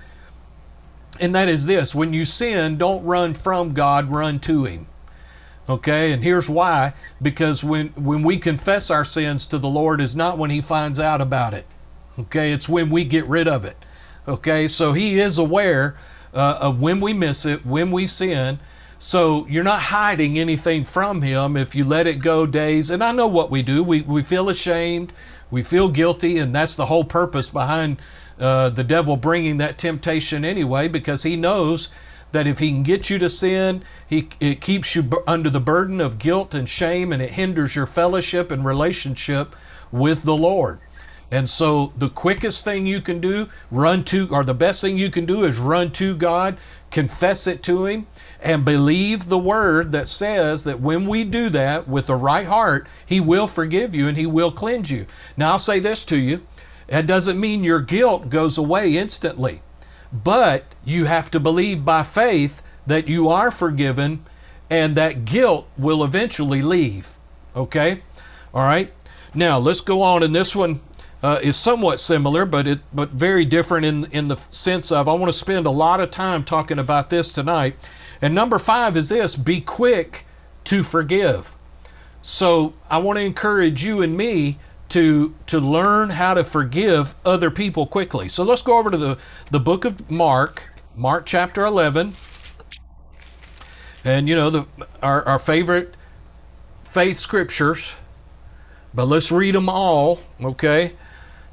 And 1.21 1.35
that 1.35 1.49
is 1.49 1.67
this 1.67 1.95
when 1.95 2.13
you 2.13 2.25
sin, 2.25 2.79
don't 2.79 3.05
run 3.05 3.35
from 3.35 3.75
God, 3.75 4.11
run 4.11 4.41
to 4.41 4.65
Him. 4.65 4.87
Okay, 5.69 6.13
and 6.13 6.25
here's 6.25 6.51
why 6.51 6.93
because 7.21 7.63
when, 7.63 7.89
when 7.91 8.25
we 8.25 8.37
confess 8.37 8.91
our 8.91 9.05
sins 9.05 9.47
to 9.47 9.59
the 9.59 9.69
Lord 9.69 10.01
is 10.01 10.17
not 10.17 10.37
when 10.37 10.51
He 10.51 10.61
finds 10.61 10.99
out 10.99 11.21
about 11.21 11.55
it. 11.55 11.67
Okay, 12.19 12.53
it's 12.53 12.69
when 12.69 12.91
we 12.91 13.05
get 13.05 13.27
rid 13.27 13.47
of 13.47 13.65
it. 13.65 13.77
Okay, 14.27 14.67
so 14.67 14.93
He 14.93 15.21
is 15.21 15.39
aware 15.39 15.97
uh, 16.35 16.59
of 16.61 16.81
when 16.81 17.01
we 17.01 17.13
miss 17.13 17.47
it, 17.47 17.65
when 17.65 17.93
we 17.93 18.07
sin. 18.07 18.59
So 18.99 19.47
you're 19.49 19.65
not 19.65 19.83
hiding 19.83 20.39
anything 20.39 20.85
from 20.85 21.23
Him 21.23 21.57
if 21.57 21.75
you 21.75 21.85
let 21.85 22.07
it 22.07 22.23
go 22.23 22.45
days. 22.45 22.91
And 22.91 23.03
I 23.03 23.13
know 23.13 23.29
what 23.29 23.51
we 23.51 23.63
do. 23.63 23.83
We, 23.85 24.03
we 24.03 24.23
feel 24.23 24.49
ashamed, 24.49 25.13
we 25.51 25.63
feel 25.63 25.89
guilty, 25.89 26.39
and 26.39 26.55
that's 26.55 26.75
the 26.75 26.87
whole 26.87 27.05
purpose 27.05 27.51
behind 27.51 27.99
uh, 28.39 28.71
the 28.71 28.85
devil 28.85 29.17
bringing 29.17 29.59
that 29.59 29.79
temptation 29.79 30.45
anyway, 30.45 30.89
because 30.89 31.23
he 31.23 31.37
knows 31.37 31.89
that 32.33 32.47
if 32.47 32.59
he 32.59 32.71
can 32.71 32.83
get 32.83 33.09
you 33.09 33.19
to 33.19 33.29
sin, 33.29 33.83
he, 34.09 34.29
it 34.41 34.61
keeps 34.61 34.97
you 34.97 35.09
under 35.27 35.51
the 35.51 35.61
burden 35.61 36.01
of 36.01 36.19
guilt 36.19 36.55
and 36.55 36.69
shame, 36.69 37.13
and 37.13 37.23
it 37.23 37.33
hinders 37.33 37.77
your 37.77 37.87
fellowship 37.87 38.51
and 38.51 38.65
relationship 38.65 39.55
with 39.91 40.23
the 40.23 40.37
Lord. 40.37 40.81
And 41.31 41.49
so 41.49 41.95
the 41.97 42.11
quickest 42.11 42.63
thing 42.63 42.85
you 42.85 43.01
can 43.01 43.19
do, 43.19 43.49
run 43.71 44.05
to, 44.05 44.29
or 44.31 44.45
the 44.45 44.53
best 44.53 44.83
thing 44.83 44.99
you 44.99 45.11
can 45.11 45.25
do 45.25 45.45
is 45.45 45.59
run 45.59 45.91
to 45.93 46.15
God, 46.15 46.59
confess 46.91 47.47
it 47.47 47.63
to 47.63 47.87
Him, 47.87 48.07
and 48.39 48.67
believe 48.67 49.29
the 49.29 49.39
word 49.39 49.93
that 49.93 50.09
says 50.09 50.65
that 50.65 50.81
when 50.81 51.07
we 51.07 51.25
do 51.25 51.49
that 51.49 51.89
with 51.89 52.09
the 52.09 52.17
right 52.17 52.47
heart, 52.47 52.87
He 53.07 53.19
will 53.19 53.47
forgive 53.47 53.95
you 53.95 54.09
and 54.09 54.19
He 54.19 54.27
will 54.27 54.53
cleanse 54.53 54.91
you. 54.91 55.07
Now, 55.37 55.53
I'll 55.53 55.59
say 55.59 55.81
this 55.81 56.05
to 56.07 56.19
you 56.19 56.47
that 56.89 57.07
doesn't 57.07 57.41
mean 57.41 57.65
your 57.65 57.81
guilt 57.81 58.29
goes 58.29 58.59
away 58.59 58.99
instantly, 58.99 59.63
but 60.13 60.75
you 60.85 61.07
have 61.07 61.31
to 61.31 61.41
believe 61.41 61.85
by 61.85 62.03
faith 62.03 62.63
that 62.87 63.09
you 63.09 63.29
are 63.29 63.51
forgiven 63.51 64.25
and 64.69 64.97
that 64.97 65.25
guilt 65.25 65.69
will 65.77 66.05
eventually 66.05 66.63
leave. 66.63 67.19
Okay? 67.55 68.03
All 68.55 68.65
right? 68.65 68.93
Now, 69.35 69.59
let's 69.59 69.81
go 69.81 70.03
on 70.03 70.23
And 70.23 70.35
this 70.35 70.55
one 70.55 70.81
uh, 71.23 71.39
is 71.43 71.57
somewhat 71.57 72.01
similar, 72.01 72.45
but 72.45 72.67
it 72.67 72.81
but 72.93 73.11
very 73.11 73.45
different 73.45 73.87
in 73.87 74.05
in 74.07 74.29
the 74.29 74.37
sense 74.37 74.91
of 74.91 75.09
I 75.09 75.15
want 75.15 75.33
to 75.33 75.39
spend 75.39 75.67
a 75.67 75.71
lot 75.71 76.01
of 76.01 76.11
time 76.11 76.45
talking 76.45 76.79
about 76.79 77.11
this 77.11 77.33
tonight. 77.33 77.77
And 78.21 78.35
number 78.35 78.59
five 78.59 78.97
is 78.97 79.09
this: 79.09 79.37
be 79.37 79.61
quick 79.61 80.27
to 80.65 80.83
forgive. 80.83 81.57
So 82.21 82.75
I 82.91 82.99
want 82.99 83.19
to 83.19 83.25
encourage 83.25 83.85
you 83.85 84.03
and 84.03 84.17
me 84.17 84.59
to 84.93 85.35
to 85.47 85.61
learn 85.61 86.11
how 86.11 86.35
to 86.35 86.45
forgive 86.45 87.15
other 87.25 87.51
people 87.51 87.87
quickly. 87.87 88.29
So 88.29 88.45
let's 88.45 88.63
go 88.63 88.79
over 88.79 88.91
to 88.91 88.97
the 88.97 89.19
the 89.51 89.61
book 89.61 89.85
of 89.85 90.11
Mark, 90.11 90.71
Mark 90.97 91.27
chapter 91.27 91.65
eleven. 91.65 92.15
And 94.05 94.29
you 94.29 94.35
know 94.35 94.51
the 94.51 94.67
our, 95.03 95.27
our 95.27 95.39
favorite 95.39 95.97
faith 96.85 97.19
scriptures, 97.19 97.97
but 98.93 99.07
let's 99.07 99.31
read 99.33 99.55
them 99.55 99.69
all, 99.69 100.21
okay? 100.43 100.93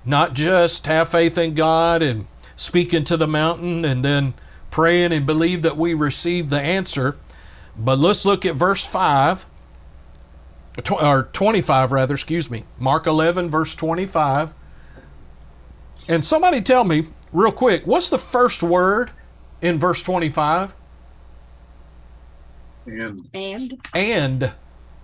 not 0.05 0.33
just 0.33 0.87
have 0.87 1.09
faith 1.09 1.37
in 1.37 1.53
God 1.53 2.01
and 2.01 2.27
speaking 2.55 3.03
to 3.05 3.17
the 3.17 3.27
mountain 3.27 3.85
and 3.85 4.03
then 4.03 4.33
praying 4.71 5.13
and 5.13 5.25
believe 5.25 5.61
that 5.61 5.77
we 5.77 5.93
receive 5.93 6.49
the 6.49 6.59
answer. 6.59 7.17
But 7.77 7.99
let's 7.99 8.25
look 8.25 8.45
at 8.45 8.55
verse 8.55 8.85
5, 8.85 9.45
or 10.91 11.23
25 11.23 11.91
rather, 11.91 12.13
excuse 12.13 12.49
me. 12.49 12.63
Mark 12.77 13.07
11, 13.07 13.49
verse 13.49 13.75
25. 13.75 14.53
And 16.07 16.23
somebody 16.23 16.61
tell 16.61 16.83
me 16.83 17.07
real 17.31 17.51
quick, 17.51 17.85
what's 17.85 18.09
the 18.09 18.17
first 18.17 18.63
word 18.63 19.11
in 19.61 19.77
verse 19.77 20.01
25? 20.01 20.75
And. 22.85 23.29
And. 23.33 23.87
And. 23.93 24.51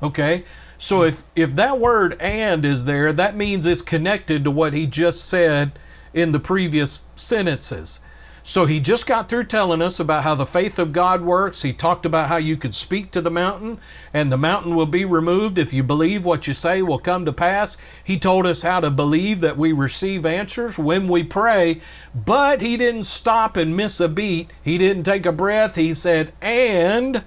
Okay. 0.02 0.44
So 0.78 1.04
if, 1.04 1.24
if 1.36 1.56
that 1.56 1.80
word 1.80 2.16
and 2.20 2.66
is 2.66 2.86
there, 2.86 3.14
that 3.14 3.36
means 3.36 3.66
it's 3.66 3.82
connected 3.82 4.44
to 4.44 4.52
what 4.52 4.74
he 4.74 4.88
just 4.88 5.26
said 5.26 5.78
in 6.14 6.32
the 6.32 6.40
previous 6.40 7.10
sentences. 7.16 8.00
So 8.48 8.68
he 8.68 8.80
just 8.80 9.08
got 9.08 9.28
through 9.28 9.46
telling 9.46 9.82
us 9.82 10.00
about 10.00 10.22
how 10.22 10.36
the 10.36 10.46
faith 10.46 10.78
of 10.78 10.94
God 10.94 11.24
works. 11.24 11.64
He 11.64 11.74
talked 11.74 12.06
about 12.06 12.28
how 12.28 12.38
you 12.38 12.56
could 12.58 12.76
speak 12.76 13.10
to 13.12 13.20
the 13.20 13.32
mountain 13.32 13.80
and 14.14 14.32
the 14.32 14.38
mountain 14.38 14.76
will 14.76 14.86
be 14.86 15.04
removed 15.04 15.58
if 15.58 15.74
you 15.74 15.82
believe 15.82 16.26
what 16.26 16.46
you 16.46 16.54
say 16.54 16.84
will 16.84 17.00
come 17.00 17.26
to 17.26 17.34
pass. 17.34 17.76
He 18.04 18.20
told 18.20 18.46
us 18.46 18.62
how 18.62 18.82
to 18.82 18.92
believe 18.92 19.40
that 19.40 19.58
we 19.58 19.72
receive 19.72 20.28
answers 20.28 20.78
when 20.78 21.08
we 21.08 21.24
pray, 21.24 21.82
but 22.14 22.62
he 22.62 22.78
didn't 22.78 23.06
stop 23.06 23.58
and 23.58 23.76
miss 23.76 24.00
a 24.00 24.08
beat. 24.08 24.52
He 24.64 24.78
didn't 24.78 25.06
take 25.06 25.26
a 25.26 25.32
breath. 25.32 25.76
He 25.76 25.96
said, 25.96 26.32
and 26.40 27.24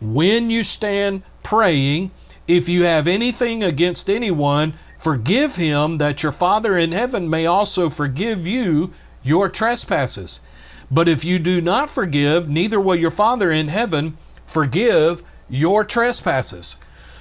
when 0.00 0.50
you 0.50 0.62
stand 0.62 1.24
praying, 1.42 2.12
if 2.46 2.68
you 2.68 2.84
have 2.84 3.08
anything 3.08 3.64
against 3.64 4.08
anyone, 4.08 4.74
forgive 5.00 5.56
him, 5.56 5.98
that 5.98 6.22
your 6.22 6.30
Father 6.30 6.78
in 6.78 6.92
heaven 6.92 7.28
may 7.28 7.44
also 7.44 7.90
forgive 7.90 8.46
you 8.46 8.92
your 9.24 9.48
trespasses. 9.48 10.40
But 10.90 11.08
if 11.08 11.24
you 11.24 11.38
do 11.38 11.60
not 11.60 11.88
forgive, 11.88 12.48
neither 12.48 12.80
will 12.80 12.96
your 12.96 13.10
Father 13.10 13.50
in 13.50 13.68
heaven 13.68 14.16
forgive 14.44 15.22
your 15.48 15.84
trespasses. 15.84 16.76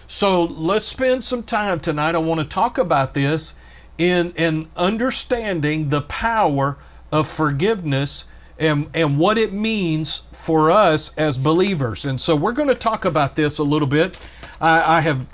So 0.07 0.43
let's 0.43 0.87
spend 0.87 1.23
some 1.23 1.43
time 1.43 1.79
tonight. 1.79 2.15
I 2.15 2.19
want 2.19 2.39
to 2.39 2.47
talk 2.47 2.77
about 2.77 3.13
this 3.13 3.53
in, 3.97 4.31
in 4.31 4.67
understanding 4.75 5.89
the 5.89 6.01
power 6.01 6.77
of 7.11 7.27
forgiveness 7.27 8.31
and, 8.57 8.89
and 8.93 9.19
what 9.19 9.37
it 9.37 9.53
means 9.53 10.23
for 10.31 10.71
us 10.71 11.15
as 11.17 11.37
believers. 11.37 12.05
And 12.05 12.19
so 12.19 12.35
we're 12.35 12.53
going 12.53 12.69
to 12.69 12.75
talk 12.75 13.05
about 13.05 13.35
this 13.35 13.59
a 13.59 13.63
little 13.63 13.87
bit. 13.87 14.17
I, 14.59 14.97
I 14.97 15.01
have 15.01 15.27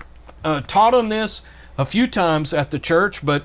uh, 0.43 0.61
taught 0.61 0.93
on 0.93 1.09
this 1.09 1.41
a 1.77 1.85
few 1.85 2.07
times 2.07 2.53
at 2.53 2.71
the 2.71 2.79
church, 2.79 3.25
but 3.25 3.43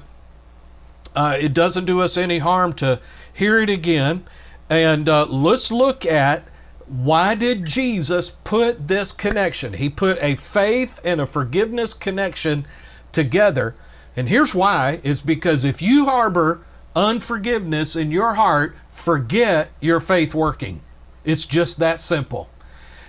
uh, 1.14 1.36
it 1.40 1.54
doesn't 1.54 1.84
do 1.84 2.00
us 2.00 2.16
any 2.16 2.38
harm 2.38 2.72
to 2.74 3.00
hear 3.32 3.58
it 3.58 3.70
again. 3.70 4.24
And 4.70 5.08
uh, 5.08 5.26
let's 5.26 5.72
look 5.72 6.06
at 6.06 6.48
why 6.86 7.34
did 7.34 7.66
Jesus 7.66 8.30
put 8.30 8.88
this 8.88 9.12
connection? 9.12 9.74
He 9.74 9.90
put 9.90 10.16
a 10.22 10.36
faith 10.36 11.00
and 11.04 11.20
a 11.20 11.26
forgiveness 11.26 11.92
connection 11.92 12.66
together. 13.12 13.74
And 14.16 14.28
here's 14.28 14.54
why 14.54 15.00
is 15.02 15.20
because 15.20 15.64
if 15.64 15.82
you 15.82 16.06
harbor 16.06 16.64
unforgiveness 16.94 17.96
in 17.96 18.10
your 18.10 18.34
heart, 18.34 18.76
forget 18.88 19.70
your 19.80 20.00
faith 20.00 20.34
working. 20.34 20.80
It's 21.24 21.46
just 21.46 21.78
that 21.78 22.00
simple. 22.00 22.48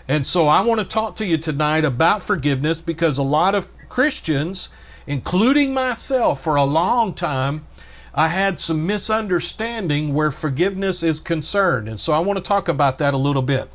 And 0.08 0.26
so 0.26 0.48
I 0.48 0.62
want 0.62 0.80
to 0.80 0.86
talk 0.86 1.16
to 1.18 1.26
you 1.26 1.38
tonight 1.38 1.86
about 1.86 2.22
forgiveness 2.22 2.82
because 2.82 3.18
a 3.18 3.24
lot 3.24 3.56
of 3.56 3.70
Christians, 3.88 4.70
including 5.08 5.74
myself 5.74 6.42
for 6.44 6.56
a 6.56 6.64
long 6.64 7.14
time, 7.14 7.66
I 8.14 8.28
had 8.28 8.60
some 8.60 8.86
misunderstanding 8.86 10.14
where 10.14 10.32
forgiveness 10.32 11.02
is 11.02 11.20
concerned. 11.20 11.88
And 11.88 12.00
so 12.00 12.14
I 12.14 12.20
want 12.20 12.38
to 12.38 12.44
talk 12.44 12.68
about 12.68 12.98
that 12.98 13.14
a 13.14 13.18
little 13.18 13.42
bit. 13.42 13.70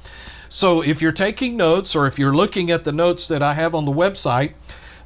So 0.48 0.82
if 0.82 1.00
you're 1.00 1.12
taking 1.12 1.56
notes 1.56 1.96
or 1.96 2.06
if 2.06 2.18
you're 2.18 2.34
looking 2.34 2.70
at 2.70 2.84
the 2.84 2.92
notes 2.92 3.28
that 3.28 3.42
I 3.42 3.54
have 3.54 3.74
on 3.74 3.84
the 3.84 3.92
website, 3.92 4.52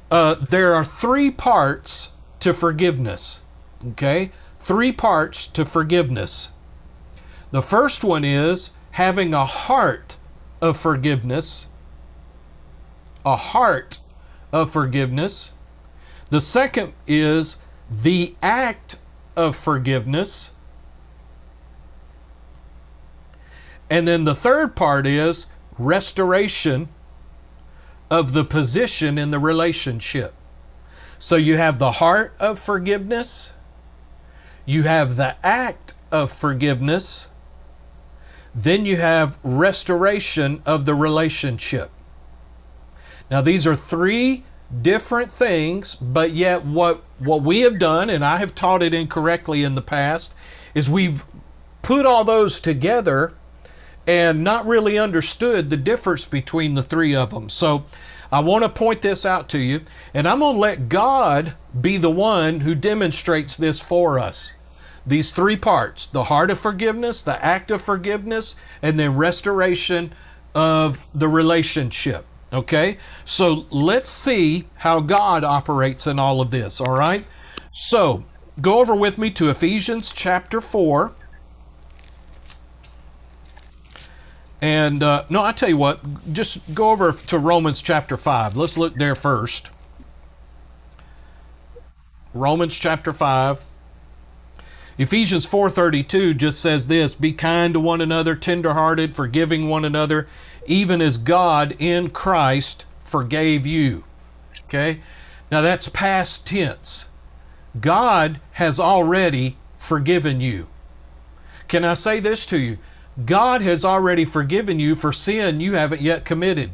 uh, 0.09 0.35
there 0.35 0.73
are 0.73 0.83
three 0.83 1.31
parts 1.31 2.13
to 2.39 2.53
forgiveness. 2.53 3.43
Okay? 3.89 4.31
Three 4.57 4.91
parts 4.91 5.47
to 5.47 5.65
forgiveness. 5.65 6.51
The 7.51 7.61
first 7.61 8.03
one 8.03 8.23
is 8.23 8.71
having 8.91 9.33
a 9.33 9.45
heart 9.45 10.17
of 10.61 10.77
forgiveness. 10.77 11.69
A 13.25 13.35
heart 13.35 13.99
of 14.51 14.71
forgiveness. 14.71 15.53
The 16.29 16.41
second 16.41 16.93
is 17.07 17.63
the 17.89 18.35
act 18.41 18.97
of 19.35 19.55
forgiveness. 19.55 20.55
And 23.89 24.07
then 24.07 24.23
the 24.23 24.35
third 24.35 24.75
part 24.75 25.05
is 25.05 25.47
restoration 25.77 26.89
of 28.09 28.33
the 28.33 28.43
position 28.43 29.17
in 29.17 29.31
the 29.31 29.39
relationship. 29.39 30.33
So 31.17 31.35
you 31.35 31.57
have 31.57 31.79
the 31.79 31.93
heart 31.93 32.33
of 32.39 32.59
forgiveness, 32.59 33.53
you 34.65 34.83
have 34.83 35.17
the 35.17 35.35
act 35.45 35.93
of 36.11 36.31
forgiveness, 36.31 37.31
then 38.53 38.85
you 38.85 38.97
have 38.97 39.37
restoration 39.43 40.61
of 40.65 40.85
the 40.85 40.95
relationship. 40.95 41.91
Now, 43.29 43.41
these 43.41 43.65
are 43.65 43.75
three 43.75 44.43
different 44.81 45.31
things, 45.31 45.95
but 45.95 46.31
yet 46.31 46.65
what, 46.65 47.03
what 47.19 47.41
we 47.43 47.61
have 47.61 47.79
done, 47.79 48.09
and 48.09 48.23
I 48.23 48.37
have 48.37 48.55
taught 48.55 48.83
it 48.83 48.93
incorrectly 48.93 49.63
in 49.63 49.75
the 49.75 49.81
past, 49.81 50.35
is 50.73 50.89
we've 50.89 51.25
put 51.81 52.05
all 52.05 52.23
those 52.23 52.59
together 52.59 53.33
and 54.07 54.43
not 54.43 54.65
really 54.65 54.97
understood 54.97 55.69
the 55.69 55.77
difference 55.77 56.25
between 56.25 56.73
the 56.73 56.83
three 56.83 57.15
of 57.15 57.31
them. 57.31 57.49
So 57.49 57.85
I 58.31 58.39
want 58.39 58.63
to 58.63 58.69
point 58.69 59.01
this 59.01 59.25
out 59.25 59.49
to 59.49 59.57
you, 59.57 59.81
and 60.13 60.27
I'm 60.27 60.39
going 60.39 60.55
to 60.55 60.59
let 60.59 60.89
God 60.89 61.53
be 61.79 61.97
the 61.97 62.09
one 62.09 62.61
who 62.61 62.75
demonstrates 62.75 63.57
this 63.57 63.81
for 63.81 64.17
us. 64.17 64.55
These 65.05 65.31
three 65.31 65.57
parts 65.57 66.07
the 66.07 66.25
heart 66.25 66.51
of 66.51 66.59
forgiveness, 66.59 67.21
the 67.21 67.43
act 67.43 67.71
of 67.71 67.81
forgiveness, 67.81 68.55
and 68.81 68.97
then 68.97 69.15
restoration 69.15 70.13
of 70.55 71.05
the 71.13 71.27
relationship. 71.27 72.25
Okay? 72.53 72.97
So 73.25 73.65
let's 73.69 74.09
see 74.09 74.67
how 74.75 74.99
God 74.99 75.43
operates 75.43 76.07
in 76.07 76.19
all 76.19 76.41
of 76.41 76.51
this, 76.51 76.81
all 76.81 76.93
right? 76.93 77.25
So 77.71 78.25
go 78.59 78.79
over 78.79 78.95
with 78.95 79.17
me 79.17 79.31
to 79.31 79.49
Ephesians 79.49 80.11
chapter 80.11 80.59
4. 80.59 81.13
And 84.61 85.01
uh, 85.01 85.25
no, 85.29 85.43
I 85.43 85.53
tell 85.53 85.69
you 85.69 85.77
what, 85.77 86.33
just 86.33 86.75
go 86.75 86.91
over 86.91 87.13
to 87.13 87.39
Romans 87.39 87.81
chapter 87.81 88.15
5. 88.15 88.55
Let's 88.55 88.77
look 88.77 88.95
there 88.95 89.15
first. 89.15 89.71
Romans 92.33 92.77
chapter 92.77 93.11
5. 93.11 93.67
Ephesians 94.97 95.47
4:32 95.47 96.37
just 96.37 96.59
says 96.59 96.87
this, 96.87 97.15
be 97.15 97.31
kind 97.31 97.73
to 97.73 97.79
one 97.79 98.01
another, 98.01 98.35
tenderhearted, 98.35 99.15
forgiving 99.15 99.67
one 99.67 99.83
another, 99.83 100.27
even 100.65 101.01
as 101.01 101.17
God 101.17 101.75
in 101.79 102.09
Christ 102.09 102.85
forgave 102.99 103.65
you. 103.65 104.03
Okay? 104.65 105.01
Now 105.51 105.61
that's 105.61 105.89
past 105.89 106.47
tense. 106.47 107.09
God 107.79 108.39
has 108.53 108.79
already 108.79 109.57
forgiven 109.73 110.41
you. 110.41 110.67
Can 111.67 111.85
I 111.85 111.93
say 111.93 112.19
this 112.19 112.45
to 112.47 112.59
you? 112.59 112.77
God 113.25 113.61
has 113.61 113.83
already 113.83 114.25
forgiven 114.25 114.79
you 114.79 114.95
for 114.95 115.11
sin 115.11 115.59
you 115.59 115.73
haven't 115.73 116.01
yet 116.01 116.25
committed. 116.25 116.71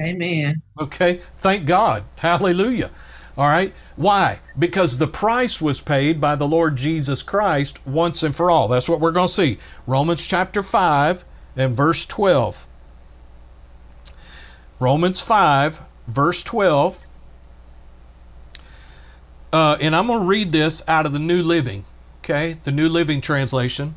Amen. 0.00 0.62
Okay? 0.80 1.20
Thank 1.34 1.66
God. 1.66 2.04
Hallelujah. 2.16 2.90
All 3.36 3.48
right? 3.48 3.72
Why? 3.96 4.40
Because 4.58 4.98
the 4.98 5.06
price 5.06 5.60
was 5.60 5.80
paid 5.80 6.20
by 6.20 6.36
the 6.36 6.48
Lord 6.48 6.76
Jesus 6.76 7.22
Christ 7.22 7.86
once 7.86 8.22
and 8.22 8.34
for 8.34 8.50
all. 8.50 8.68
That's 8.68 8.88
what 8.88 9.00
we're 9.00 9.12
going 9.12 9.28
to 9.28 9.32
see. 9.32 9.58
Romans 9.86 10.26
chapter 10.26 10.62
5 10.62 11.24
and 11.56 11.76
verse 11.76 12.04
12. 12.04 12.66
Romans 14.78 15.20
5, 15.20 15.80
verse 16.06 16.42
12. 16.42 17.06
Uh, 19.52 19.76
and 19.80 19.96
I'm 19.96 20.06
going 20.06 20.20
to 20.20 20.26
read 20.26 20.52
this 20.52 20.86
out 20.88 21.06
of 21.06 21.12
the 21.12 21.18
New 21.18 21.42
Living, 21.42 21.84
okay? 22.18 22.54
The 22.62 22.72
New 22.72 22.88
Living 22.88 23.20
Translation. 23.20 23.96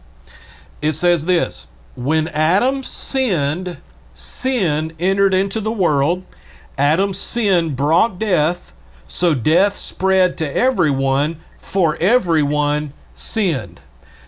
It 0.82 0.94
says 0.94 1.26
this 1.26 1.68
When 1.96 2.28
Adam 2.30 2.84
sinned, 2.84 3.78
sin 4.14 4.94
entered 5.00 5.34
into 5.34 5.62
the 5.62 5.72
world. 5.72 6.26
Adam's 6.76 7.20
sin 7.20 7.76
brought 7.76 8.18
death, 8.18 8.74
so 9.06 9.36
death 9.36 9.76
spread 9.76 10.38
to 10.40 10.58
everyone, 10.58 11.40
for 11.58 11.96
everyone 11.98 12.94
sinned. 13.14 13.82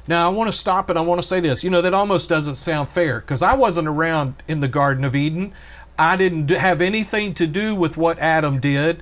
Now, 0.07 0.29
I 0.29 0.33
want 0.33 0.51
to 0.51 0.57
stop 0.57 0.89
and 0.89 0.99
I 0.99 1.01
want 1.01 1.21
to 1.21 1.27
say 1.27 1.39
this. 1.39 1.63
You 1.63 1.69
know, 1.69 1.81
that 1.81 1.93
almost 1.93 2.29
doesn't 2.29 2.55
sound 2.55 2.89
fair 2.89 3.19
because 3.19 3.41
I 3.41 3.53
wasn't 3.55 3.87
around 3.87 4.43
in 4.47 4.59
the 4.59 4.67
Garden 4.67 5.03
of 5.03 5.15
Eden. 5.15 5.53
I 5.97 6.15
didn't 6.15 6.49
have 6.51 6.81
anything 6.81 7.33
to 7.35 7.47
do 7.47 7.73
with 7.73 7.97
what 7.97 8.19
Adam 8.19 8.59
did. 8.59 9.01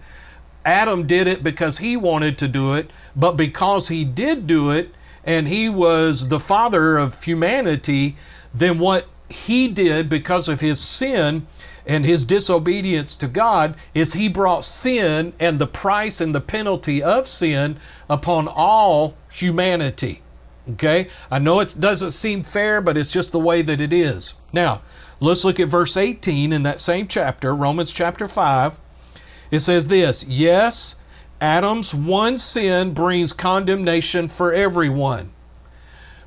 Adam 0.66 1.06
did 1.06 1.28
it 1.28 1.44
because 1.44 1.80
he 1.80 1.98
wanted 1.98 2.38
to 2.38 2.48
do 2.48 2.74
it, 2.74 2.89
but 3.16 3.34
because 3.34 3.89
he 3.89 4.06
did 4.06 4.48
do 4.48 4.72
it 4.72 4.94
and 5.26 5.48
he 5.48 5.68
was 5.68 6.30
the 6.30 6.39
father 6.39 6.98
of 6.98 7.22
humanity, 7.22 8.16
then 8.54 8.80
what 8.80 9.08
he 9.30 9.68
did 9.68 10.08
because 10.08 10.48
of 10.48 10.62
his 10.62 10.80
sin 10.80 11.46
and 11.86 12.06
his 12.06 12.24
disobedience 12.24 13.16
to 13.18 13.28
God 13.28 13.76
is 13.94 14.13
he 14.13 14.30
brought 14.30 14.63
sin 14.63 15.34
and 15.39 15.60
the 15.60 15.68
price 15.68 16.22
and 16.22 16.34
the 16.34 16.39
penalty 16.39 17.04
of 17.04 17.28
sin 17.28 17.78
upon 18.10 18.48
all 18.48 19.16
humanity. 19.32 20.23
Okay? 20.71 21.08
I 21.30 21.39
know 21.39 21.60
it 21.60 21.76
doesn't 21.78 22.12
seem 22.12 22.43
fair, 22.43 22.82
but 22.82 22.97
it's 22.97 23.12
just 23.12 23.32
the 23.32 23.39
way 23.39 23.62
that 23.62 23.82
it 23.82 23.91
is. 23.91 24.36
Now, 24.52 24.82
let's 25.19 25.43
look 25.43 25.60
at 25.60 25.67
verse 25.67 25.97
18 25.97 26.54
in 26.54 26.63
that 26.63 26.80
same 26.80 27.08
chapter, 27.08 27.54
Romans 27.56 27.91
chapter 27.91 28.28
5. 28.28 28.80
It 29.52 29.60
says 29.60 29.88
this 29.88 30.26
Yes, 30.28 30.95
Adam's 31.41 31.93
one 31.93 32.38
sin 32.38 32.93
brings 32.93 33.34
condemnation 33.34 34.30
for 34.30 34.54
everyone. 34.54 35.32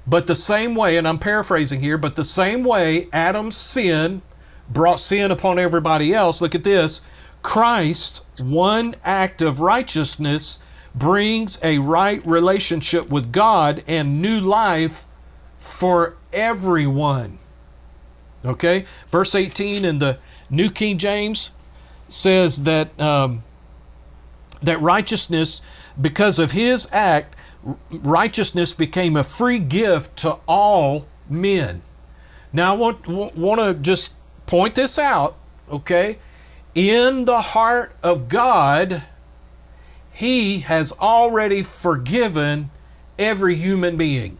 But 0.06 0.26
the 0.28 0.36
same 0.36 0.74
way, 0.74 0.96
and 0.96 1.08
I'm 1.08 1.18
paraphrasing 1.18 1.80
here, 1.80 1.98
but 1.98 2.14
the 2.14 2.24
same 2.24 2.62
way 2.62 3.08
Adam's 3.12 3.56
sin 3.56 4.22
brought 4.68 5.00
sin 5.00 5.30
upon 5.30 5.58
everybody 5.58 6.14
else, 6.14 6.40
look 6.40 6.54
at 6.54 6.64
this 6.64 7.00
Christ's 7.42 8.26
one 8.38 8.94
act 9.04 9.40
of 9.42 9.60
righteousness 9.60 10.60
brings 10.96 11.58
a 11.62 11.78
right 11.78 12.26
relationship 12.26 13.08
with 13.10 13.30
God 13.30 13.84
and 13.86 14.22
new 14.22 14.40
life 14.40 15.06
for 15.58 16.16
everyone. 16.32 17.38
Okay? 18.44 18.86
Verse 19.10 19.34
18 19.34 19.84
in 19.84 19.98
the 19.98 20.18
New 20.48 20.70
King 20.70 20.96
James 20.96 21.50
says 22.08 22.62
that, 22.64 22.98
um, 23.00 23.42
that 24.62 24.80
righteousness, 24.80 25.60
because 26.00 26.38
of 26.38 26.52
his 26.52 26.88
act, 26.92 27.36
righteousness 27.90 28.72
became 28.72 29.16
a 29.16 29.24
free 29.24 29.58
gift 29.58 30.16
to 30.16 30.38
all 30.46 31.06
men. 31.28 31.82
Now, 32.52 32.74
I 32.74 32.76
want, 32.76 33.06
want 33.06 33.60
to 33.60 33.74
just 33.74 34.14
point 34.46 34.76
this 34.76 34.98
out, 34.98 35.36
okay? 35.70 36.18
In 36.74 37.24
the 37.24 37.40
heart 37.40 37.94
of 38.02 38.28
God, 38.28 39.02
He 40.16 40.60
has 40.60 40.94
already 40.98 41.62
forgiven 41.62 42.70
every 43.18 43.54
human 43.54 43.98
being. 43.98 44.38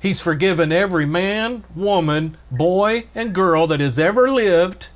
He's 0.00 0.20
forgiven 0.20 0.72
every 0.72 1.06
man, 1.06 1.62
woman, 1.76 2.36
boy, 2.50 3.04
and 3.14 3.32
girl 3.32 3.68
that 3.68 3.78
has 3.78 4.00
ever 4.00 4.28
lived 4.28 4.88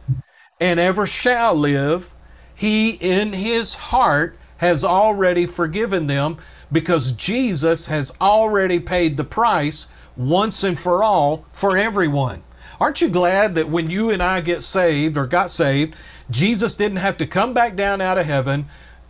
and 0.60 0.80
ever 0.80 1.06
shall 1.06 1.54
live. 1.54 2.12
He, 2.56 2.90
in 2.90 3.34
His 3.34 3.76
heart, 3.76 4.36
has 4.56 4.84
already 4.84 5.46
forgiven 5.46 6.08
them 6.08 6.38
because 6.72 7.12
Jesus 7.12 7.86
has 7.86 8.16
already 8.20 8.80
paid 8.80 9.16
the 9.16 9.22
price 9.22 9.92
once 10.16 10.64
and 10.64 10.76
for 10.76 11.04
all 11.04 11.46
for 11.50 11.76
everyone. 11.76 12.42
Aren't 12.80 13.00
you 13.00 13.08
glad 13.08 13.54
that 13.54 13.68
when 13.68 13.88
you 13.88 14.10
and 14.10 14.20
I 14.24 14.40
get 14.40 14.62
saved 14.62 15.16
or 15.16 15.28
got 15.28 15.50
saved, 15.50 15.94
Jesus 16.30 16.74
didn't 16.74 16.98
have 16.98 17.16
to 17.18 17.26
come 17.26 17.54
back 17.54 17.76
down 17.76 18.00
out 18.00 18.18
of 18.18 18.26
heaven, 18.26 18.66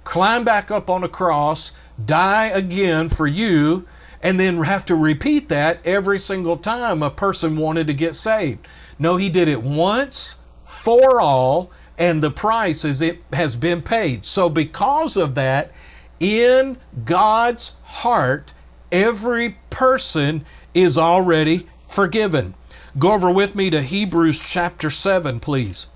climb 0.08 0.42
back 0.42 0.70
up 0.70 0.88
on 0.88 1.04
a 1.04 1.08
cross, 1.08 1.72
die 2.02 2.46
again 2.46 3.10
for 3.10 3.26
you, 3.26 3.86
and 4.22 4.40
then 4.40 4.62
have 4.62 4.82
to 4.82 4.94
repeat 4.94 5.50
that 5.50 5.86
every 5.86 6.18
single 6.18 6.56
time 6.56 7.02
a 7.02 7.10
person 7.10 7.58
wanted 7.58 7.86
to 7.86 7.92
get 7.92 8.14
saved. 8.14 8.66
No, 8.98 9.18
he 9.18 9.28
did 9.28 9.48
it 9.48 9.62
once 9.62 10.44
for 10.62 11.20
all, 11.20 11.70
and 11.98 12.22
the 12.22 12.30
price 12.30 12.86
is 12.86 13.02
it 13.02 13.18
has 13.34 13.54
been 13.54 13.82
paid. 13.82 14.24
So 14.24 14.48
because 14.48 15.18
of 15.18 15.34
that, 15.34 15.72
in 16.18 16.78
God's 17.04 17.76
heart, 17.84 18.54
every 18.90 19.58
person 19.68 20.46
is 20.72 20.96
already 20.96 21.68
forgiven. 21.86 22.54
Go 22.98 23.12
over 23.12 23.30
with 23.30 23.54
me 23.54 23.68
to 23.68 23.82
Hebrews 23.82 24.42
chapter 24.42 24.88
7, 24.88 25.38
please. 25.38 25.88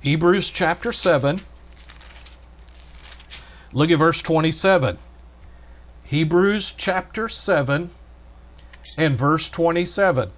Hebrews 0.00 0.50
chapter 0.50 0.90
7. 0.90 1.40
Look 3.74 3.90
at 3.90 3.98
verse 3.98 4.22
27. 4.22 4.98
Hebrews 6.04 6.72
chapter 6.72 7.28
7 7.28 7.90
and 8.96 9.18
verse 9.18 9.50
27. 9.50 10.30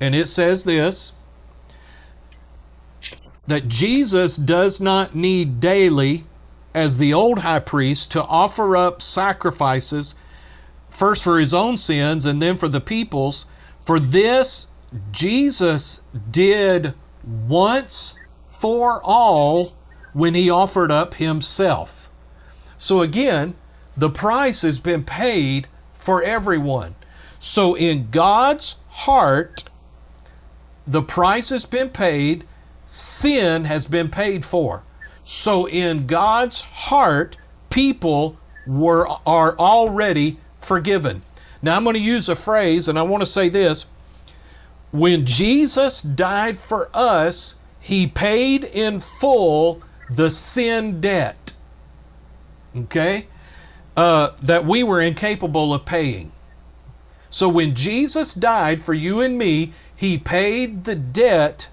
And 0.00 0.14
it 0.14 0.28
says 0.28 0.64
this 0.64 1.14
that 3.46 3.66
Jesus 3.66 4.36
does 4.36 4.78
not 4.78 5.14
need 5.16 5.58
daily, 5.58 6.24
as 6.74 6.98
the 6.98 7.14
old 7.14 7.38
high 7.38 7.60
priest, 7.60 8.12
to 8.12 8.22
offer 8.24 8.76
up 8.76 9.00
sacrifices, 9.00 10.14
first 10.90 11.24
for 11.24 11.40
his 11.40 11.54
own 11.54 11.78
sins 11.78 12.26
and 12.26 12.42
then 12.42 12.58
for 12.58 12.68
the 12.68 12.82
people's. 12.82 13.46
For 13.80 13.98
this, 13.98 14.70
Jesus 15.10 16.02
did 16.30 16.92
once 17.24 18.18
for 18.58 19.00
all 19.04 19.72
when 20.12 20.34
he 20.34 20.50
offered 20.50 20.90
up 20.90 21.14
himself. 21.14 22.10
So 22.76 23.02
again, 23.02 23.54
the 23.96 24.10
price 24.10 24.62
has 24.62 24.80
been 24.80 25.04
paid 25.04 25.68
for 25.92 26.22
everyone. 26.22 26.96
So 27.38 27.74
in 27.74 28.10
God's 28.10 28.76
heart, 28.88 29.64
the 30.86 31.02
price 31.02 31.50
has 31.50 31.64
been 31.64 31.90
paid, 31.90 32.44
sin 32.84 33.64
has 33.64 33.86
been 33.86 34.08
paid 34.08 34.44
for. 34.44 34.82
So 35.22 35.68
in 35.68 36.06
God's 36.06 36.62
heart, 36.62 37.36
people 37.70 38.38
were 38.66 39.06
are 39.24 39.56
already 39.56 40.38
forgiven. 40.56 41.22
Now 41.62 41.76
I'm 41.76 41.84
going 41.84 41.94
to 41.94 42.00
use 42.00 42.28
a 42.28 42.36
phrase 42.36 42.88
and 42.88 42.98
I 42.98 43.02
want 43.02 43.20
to 43.20 43.26
say 43.26 43.48
this. 43.48 43.86
When 44.90 45.26
Jesus 45.26 46.00
died 46.02 46.58
for 46.58 46.90
us, 46.94 47.60
he 47.88 48.06
paid 48.06 48.64
in 48.64 49.00
full 49.00 49.82
the 50.10 50.28
sin 50.28 51.00
debt. 51.00 51.54
Okay? 52.76 53.28
Uh, 53.96 54.30
that 54.42 54.66
we 54.66 54.82
were 54.82 55.00
incapable 55.00 55.72
of 55.72 55.86
paying. 55.86 56.30
So 57.30 57.48
when 57.48 57.74
Jesus 57.74 58.34
died 58.34 58.82
for 58.82 58.92
you 58.92 59.22
and 59.22 59.38
me, 59.38 59.72
he 59.96 60.18
paid 60.18 60.84
the 60.84 60.94
debt 60.94 61.70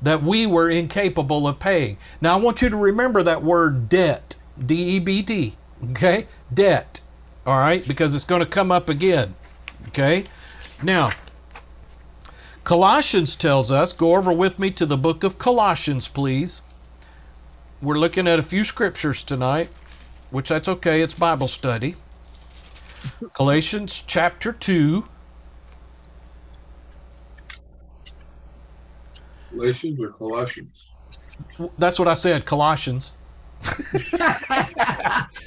that 0.00 0.22
we 0.22 0.46
were 0.46 0.70
incapable 0.70 1.46
of 1.46 1.58
paying. 1.58 1.98
Now, 2.22 2.32
I 2.32 2.36
want 2.36 2.62
you 2.62 2.70
to 2.70 2.76
remember 2.76 3.22
that 3.22 3.42
word 3.42 3.90
debt, 3.90 4.36
D 4.64 4.96
E 4.96 4.98
B 4.98 5.22
T, 5.22 5.56
okay? 5.90 6.28
Debt, 6.52 7.00
all 7.46 7.58
right? 7.58 7.86
Because 7.86 8.14
it's 8.14 8.24
going 8.24 8.40
to 8.40 8.46
come 8.46 8.72
up 8.72 8.88
again, 8.88 9.34
okay? 9.88 10.24
Now, 10.82 11.12
Colossians 12.68 13.34
tells 13.34 13.70
us, 13.70 13.94
go 13.94 14.14
over 14.14 14.30
with 14.30 14.58
me 14.58 14.70
to 14.72 14.84
the 14.84 14.98
book 14.98 15.24
of 15.24 15.38
Colossians, 15.38 16.06
please. 16.06 16.60
We're 17.80 17.98
looking 17.98 18.28
at 18.28 18.38
a 18.38 18.42
few 18.42 18.62
scriptures 18.62 19.22
tonight, 19.22 19.70
which 20.30 20.50
that's 20.50 20.68
okay, 20.68 21.00
it's 21.00 21.14
Bible 21.14 21.48
study. 21.48 21.94
Galatians 23.32 24.04
chapter 24.06 24.52
2. 24.52 25.02
Galatians 29.52 29.98
or 29.98 30.10
Colossians? 30.10 30.74
That's 31.78 31.98
what 31.98 32.06
I 32.06 32.12
said, 32.12 32.44
Colossians. 32.44 33.16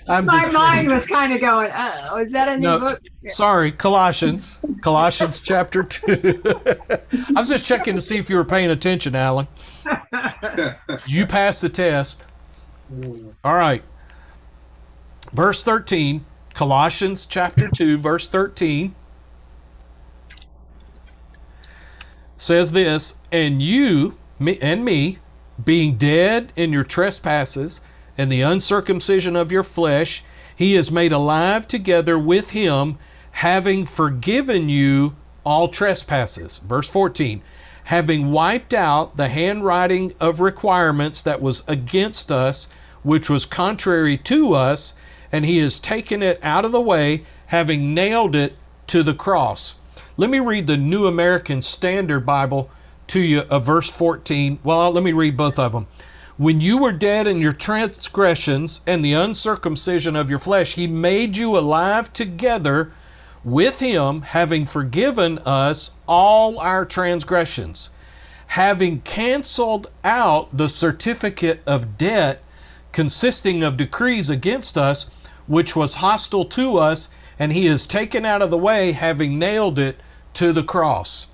I'm 0.08 0.26
My 0.26 0.50
mind 0.52 0.90
was 0.90 1.06
kind 1.06 1.34
of 1.34 1.42
going, 1.42 1.72
oh, 1.74 2.18
is 2.20 2.32
that 2.34 2.48
a 2.50 2.58
new 2.58 2.68
No, 2.68 2.80
book? 2.80 3.02
sorry, 3.28 3.72
Colossians. 3.72 4.60
Colossians 4.82 5.42
chapter 5.46 5.84
2. 5.84 6.42
I 7.36 7.40
was 7.40 7.50
just 7.50 7.66
checking 7.66 7.96
to 7.96 8.02
see 8.02 8.18
if 8.18 8.30
you 8.30 8.36
were 8.36 8.46
paying 8.46 8.70
attention, 8.70 9.16
Alan. 9.16 9.48
You 11.08 11.26
passed 11.26 11.62
the 11.62 11.70
test. 11.70 12.26
All 13.44 13.56
right. 13.56 13.84
Verse 15.34 15.64
13, 15.64 16.26
Colossians 16.54 17.26
chapter 17.26 17.70
2, 17.70 17.98
verse 17.98 18.28
13 18.28 18.94
says 22.36 22.72
this, 22.72 23.16
and 23.32 23.62
you 23.62 24.18
me, 24.40 24.58
and 24.62 24.84
me, 24.84 25.20
being 25.64 25.96
dead 25.96 26.52
in 26.56 26.74
your 26.74 26.84
trespasses 26.84 27.82
and 28.18 28.32
the 28.32 28.42
uncircumcision 28.42 29.36
of 29.36 29.52
your 29.52 29.64
flesh, 29.64 30.24
he 30.56 30.76
is 30.76 30.92
made 30.92 31.12
alive 31.12 31.68
together 31.68 32.20
with 32.20 32.52
him, 32.52 32.98
having 33.32 33.86
forgiven 33.86 34.70
you 34.70 35.16
all 35.44 35.68
trespasses. 35.68 36.60
Verse 36.60 36.90
14, 36.90 37.42
having 37.86 38.32
wiped 38.32 38.74
out 38.74 39.18
the 39.18 39.30
handwriting 39.30 40.14
of 40.20 40.40
requirements 40.40 41.22
that 41.22 41.42
was 41.42 41.64
against 41.68 42.32
us, 42.32 42.70
which 43.04 43.30
was 43.30 43.46
contrary 43.46 44.18
to 44.18 44.54
us, 44.54 44.94
and 45.32 45.46
he 45.46 45.58
has 45.60 45.80
taken 45.80 46.22
it 46.22 46.40
out 46.44 46.66
of 46.66 46.72
the 46.72 46.82
way, 46.82 47.24
having 47.48 47.94
nailed 47.94 48.36
it 48.36 48.56
to 48.88 49.02
the 49.02 49.14
cross. 49.14 49.80
Let 50.18 50.30
me 50.30 50.40
read 50.40 50.68
the 50.68 50.78
New 50.78 51.08
American 51.08 51.62
Standard 51.62 52.26
Bible 52.26 52.70
to 53.08 53.20
you, 53.20 53.40
uh, 53.50 53.60
verse 53.60 53.90
14. 53.90 54.60
Well, 54.64 54.92
let 54.92 55.04
me 55.04 55.14
read 55.14 55.36
both 55.36 55.58
of 55.58 55.72
them. 55.72 55.88
When 56.42 56.60
you 56.60 56.80
were 56.80 56.92
dead 56.92 57.28
in 57.28 57.38
your 57.38 57.52
transgressions 57.52 58.82
and 58.88 59.06
the 59.06 59.14
uncircumcision 59.14 60.16
of 60.16 60.28
your 60.28 60.40
flesh, 60.40 60.74
he 60.74 60.88
made 60.88 61.38
you 61.38 61.56
alive 61.56 62.12
together 62.14 62.92
with 63.44 63.80
him, 63.80 64.24
having 64.24 64.66
forgiven 64.66 65.38
us 65.46 65.98
all 66.08 66.58
our 66.58 66.84
transgressions, 66.84 67.92
having 68.48 69.02
canceled 69.02 69.92
out 70.04 70.58
the 70.58 70.68
certificate 70.68 71.62
of 71.68 72.00
debt 72.00 72.42
consisting 72.92 73.62
of 73.62 73.78
decrees 73.78 74.28
against 74.28 74.80
us, 74.80 75.12
which 75.46 75.76
was 75.76 76.02
hostile 76.02 76.46
to 76.46 76.76
us, 76.76 77.14
and 77.38 77.54
he 77.54 77.68
has 77.68 77.86
taken 77.86 78.26
out 78.26 78.42
of 78.42 78.50
the 78.50 78.58
way, 78.58 78.94
having 78.94 79.38
nailed 79.38 79.78
it 79.78 80.00
to 80.34 80.52
the 80.52 80.64
cross. 80.64 81.28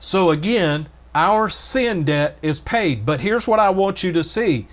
So 0.00 0.28
again, 0.28 0.88
our 1.14 1.48
sin 1.48 2.04
debt 2.04 2.38
is 2.42 2.60
paid. 2.60 3.04
But 3.04 3.20
here's 3.20 3.48
what 3.48 3.60
I 3.60 3.70
want 3.70 4.02
you 4.02 4.12
to 4.12 4.24
see. 4.24 4.68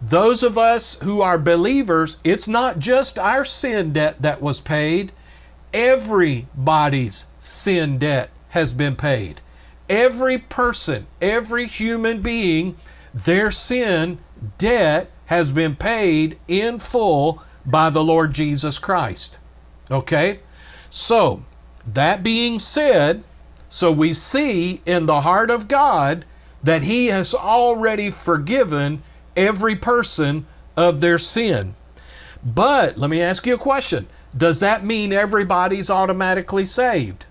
Those 0.00 0.42
of 0.42 0.58
us 0.58 1.00
who 1.02 1.20
are 1.20 1.38
believers, 1.38 2.18
it's 2.24 2.48
not 2.48 2.78
just 2.78 3.18
our 3.18 3.44
sin 3.44 3.92
debt 3.92 4.20
that 4.22 4.42
was 4.42 4.60
paid, 4.60 5.12
everybody's 5.72 7.26
sin 7.38 7.98
debt 7.98 8.30
has 8.50 8.72
been 8.72 8.96
paid. 8.96 9.40
Every 9.88 10.38
person, 10.38 11.06
every 11.20 11.66
human 11.66 12.20
being, 12.20 12.76
their 13.14 13.50
sin 13.50 14.18
debt 14.58 15.10
has 15.26 15.50
been 15.50 15.76
paid 15.76 16.38
in 16.48 16.78
full 16.78 17.42
by 17.64 17.90
the 17.90 18.02
Lord 18.02 18.34
Jesus 18.34 18.78
Christ. 18.78 19.38
Okay? 19.90 20.40
So, 20.90 21.44
that 21.86 22.22
being 22.22 22.58
said, 22.58 23.24
so 23.72 23.90
we 23.90 24.12
see 24.12 24.82
in 24.84 25.06
the 25.06 25.22
heart 25.22 25.50
of 25.50 25.66
God 25.66 26.26
that 26.62 26.82
He 26.82 27.06
has 27.06 27.34
already 27.34 28.10
forgiven 28.10 29.02
every 29.34 29.74
person 29.74 30.44
of 30.76 31.00
their 31.00 31.16
sin. 31.16 31.74
But 32.44 32.98
let 32.98 33.08
me 33.08 33.22
ask 33.22 33.46
you 33.46 33.54
a 33.54 33.58
question 33.58 34.08
Does 34.36 34.60
that 34.60 34.84
mean 34.84 35.10
everybody's 35.10 35.88
automatically 35.88 36.66
saved? 36.66 37.24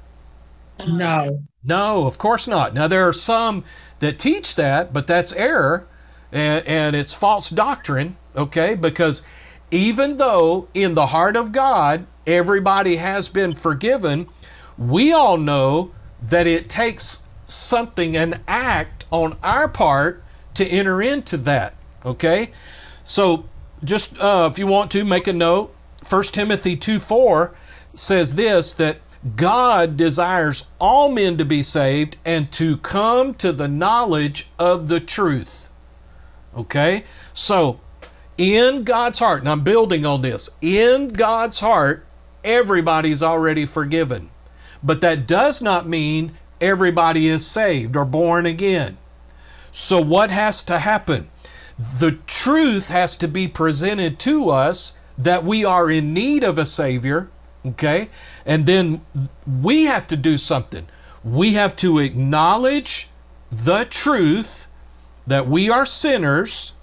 No. 0.87 1.43
No, 1.63 2.07
of 2.07 2.17
course 2.17 2.47
not. 2.47 2.73
Now, 2.73 2.87
there 2.87 3.07
are 3.07 3.13
some 3.13 3.63
that 3.99 4.17
teach 4.17 4.55
that, 4.55 4.91
but 4.91 5.05
that's 5.05 5.31
error 5.33 5.87
and, 6.31 6.65
and 6.65 6.95
it's 6.95 7.13
false 7.13 7.51
doctrine, 7.51 8.17
okay? 8.35 8.73
Because 8.73 9.21
even 9.69 10.17
though 10.17 10.69
in 10.73 10.95
the 10.95 11.07
heart 11.07 11.35
of 11.35 11.51
God 11.51 12.07
everybody 12.25 12.95
has 12.95 13.29
been 13.29 13.53
forgiven, 13.53 14.27
we 14.75 15.13
all 15.13 15.37
know 15.37 15.91
that 16.21 16.47
it 16.47 16.69
takes 16.69 17.25
something, 17.45 18.15
an 18.15 18.41
act 18.47 19.05
on 19.11 19.37
our 19.43 19.67
part 19.67 20.23
to 20.53 20.65
enter 20.65 21.01
into 21.01 21.37
that, 21.37 21.73
okay? 22.05 22.51
So, 23.03 23.45
just 23.83 24.19
uh, 24.19 24.49
if 24.51 24.59
you 24.59 24.67
want 24.67 24.91
to 24.91 25.03
make 25.03 25.27
a 25.27 25.33
note, 25.33 25.73
1 26.07 26.23
Timothy 26.25 26.75
2 26.75 26.99
4 26.99 27.53
says 27.93 28.35
this 28.35 28.73
that 28.75 28.97
God 29.35 29.97
desires 29.97 30.65
all 30.79 31.09
men 31.09 31.37
to 31.37 31.45
be 31.45 31.61
saved 31.61 32.17
and 32.25 32.51
to 32.53 32.77
come 32.77 33.33
to 33.35 33.51
the 33.51 33.67
knowledge 33.67 34.49
of 34.57 34.87
the 34.87 34.99
truth. 34.99 35.69
Okay? 36.55 37.03
So, 37.33 37.79
in 38.37 38.83
God's 38.83 39.19
heart, 39.19 39.41
and 39.41 39.49
I'm 39.49 39.63
building 39.63 40.05
on 40.05 40.21
this, 40.21 40.49
in 40.61 41.09
God's 41.09 41.59
heart, 41.59 42.05
everybody's 42.43 43.21
already 43.21 43.65
forgiven. 43.65 44.30
But 44.83 45.01
that 45.01 45.27
does 45.27 45.61
not 45.61 45.87
mean 45.87 46.33
everybody 46.59 47.27
is 47.27 47.45
saved 47.45 47.95
or 47.95 48.05
born 48.05 48.45
again. 48.45 48.97
So, 49.71 50.01
what 50.01 50.31
has 50.31 50.63
to 50.63 50.79
happen? 50.79 51.29
The 51.77 52.19
truth 52.27 52.89
has 52.89 53.15
to 53.17 53.27
be 53.27 53.47
presented 53.47 54.19
to 54.19 54.49
us 54.49 54.93
that 55.17 55.43
we 55.43 55.63
are 55.63 55.89
in 55.89 56.13
need 56.13 56.43
of 56.43 56.57
a 56.57 56.65
Savior, 56.65 57.29
okay? 57.65 58.09
And 58.45 58.65
then 58.65 59.01
we 59.47 59.85
have 59.85 60.07
to 60.07 60.17
do 60.17 60.37
something. 60.37 60.87
We 61.23 61.53
have 61.53 61.75
to 61.77 61.99
acknowledge 61.99 63.09
the 63.51 63.85
truth 63.85 64.67
that 65.27 65.47
we 65.47 65.69
are 65.69 65.85
sinners, 65.85 66.73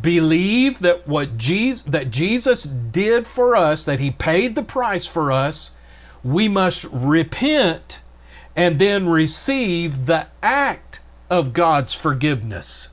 believe 0.00 0.80
that 0.80 1.06
what 1.06 1.36
Jesus 1.36 1.82
that 1.84 2.10
Jesus 2.10 2.64
did 2.64 3.26
for 3.26 3.54
us, 3.56 3.84
that 3.84 4.00
he 4.00 4.10
paid 4.10 4.54
the 4.54 4.62
price 4.62 5.06
for 5.06 5.30
us, 5.30 5.76
we 6.24 6.48
must 6.48 6.86
repent 6.90 8.00
and 8.56 8.78
then 8.78 9.08
receive 9.08 10.06
the 10.06 10.26
act 10.42 11.00
of 11.30 11.52
God's 11.52 11.92
forgiveness. 11.94 12.90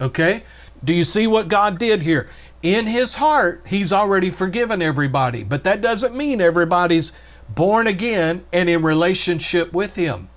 Okay? 0.00 0.42
Do 0.82 0.92
you 0.92 1.04
see 1.04 1.26
what 1.26 1.48
God 1.48 1.78
did 1.78 2.02
here? 2.02 2.28
In 2.62 2.86
his 2.86 3.16
heart, 3.16 3.62
he's 3.66 3.92
already 3.92 4.30
forgiven 4.30 4.82
everybody, 4.82 5.44
but 5.44 5.64
that 5.64 5.80
doesn't 5.80 6.16
mean 6.16 6.40
everybody's 6.40 7.12
born 7.48 7.86
again 7.86 8.44
and 8.52 8.68
in 8.68 8.82
relationship 8.82 9.72
with 9.72 9.96
him. 9.96 10.28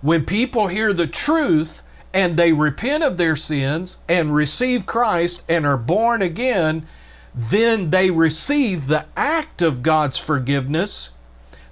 When 0.00 0.24
people 0.24 0.68
hear 0.68 0.92
the 0.92 1.06
truth 1.06 1.82
and 2.12 2.36
they 2.36 2.52
repent 2.52 3.04
of 3.04 3.18
their 3.18 3.36
sins 3.36 4.02
and 4.08 4.34
receive 4.34 4.86
Christ 4.86 5.44
and 5.48 5.66
are 5.66 5.76
born 5.76 6.22
again, 6.22 6.86
then 7.34 7.90
they 7.90 8.10
receive 8.10 8.86
the 8.86 9.06
act 9.16 9.62
of 9.62 9.82
God's 9.82 10.18
forgiveness. 10.18 11.12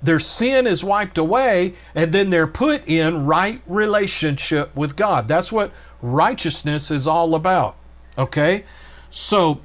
Their 0.02 0.18
sin 0.20 0.66
is 0.66 0.84
wiped 0.84 1.18
away, 1.18 1.74
and 1.94 2.12
then 2.12 2.30
they're 2.30 2.46
put 2.46 2.86
in 2.88 3.26
right 3.26 3.60
relationship 3.66 4.74
with 4.76 4.94
God. 4.96 5.26
That's 5.26 5.50
what 5.50 5.72
righteousness 6.00 6.90
is 6.90 7.08
all 7.08 7.34
about. 7.34 7.76
Okay? 8.16 8.64
So, 9.10 9.60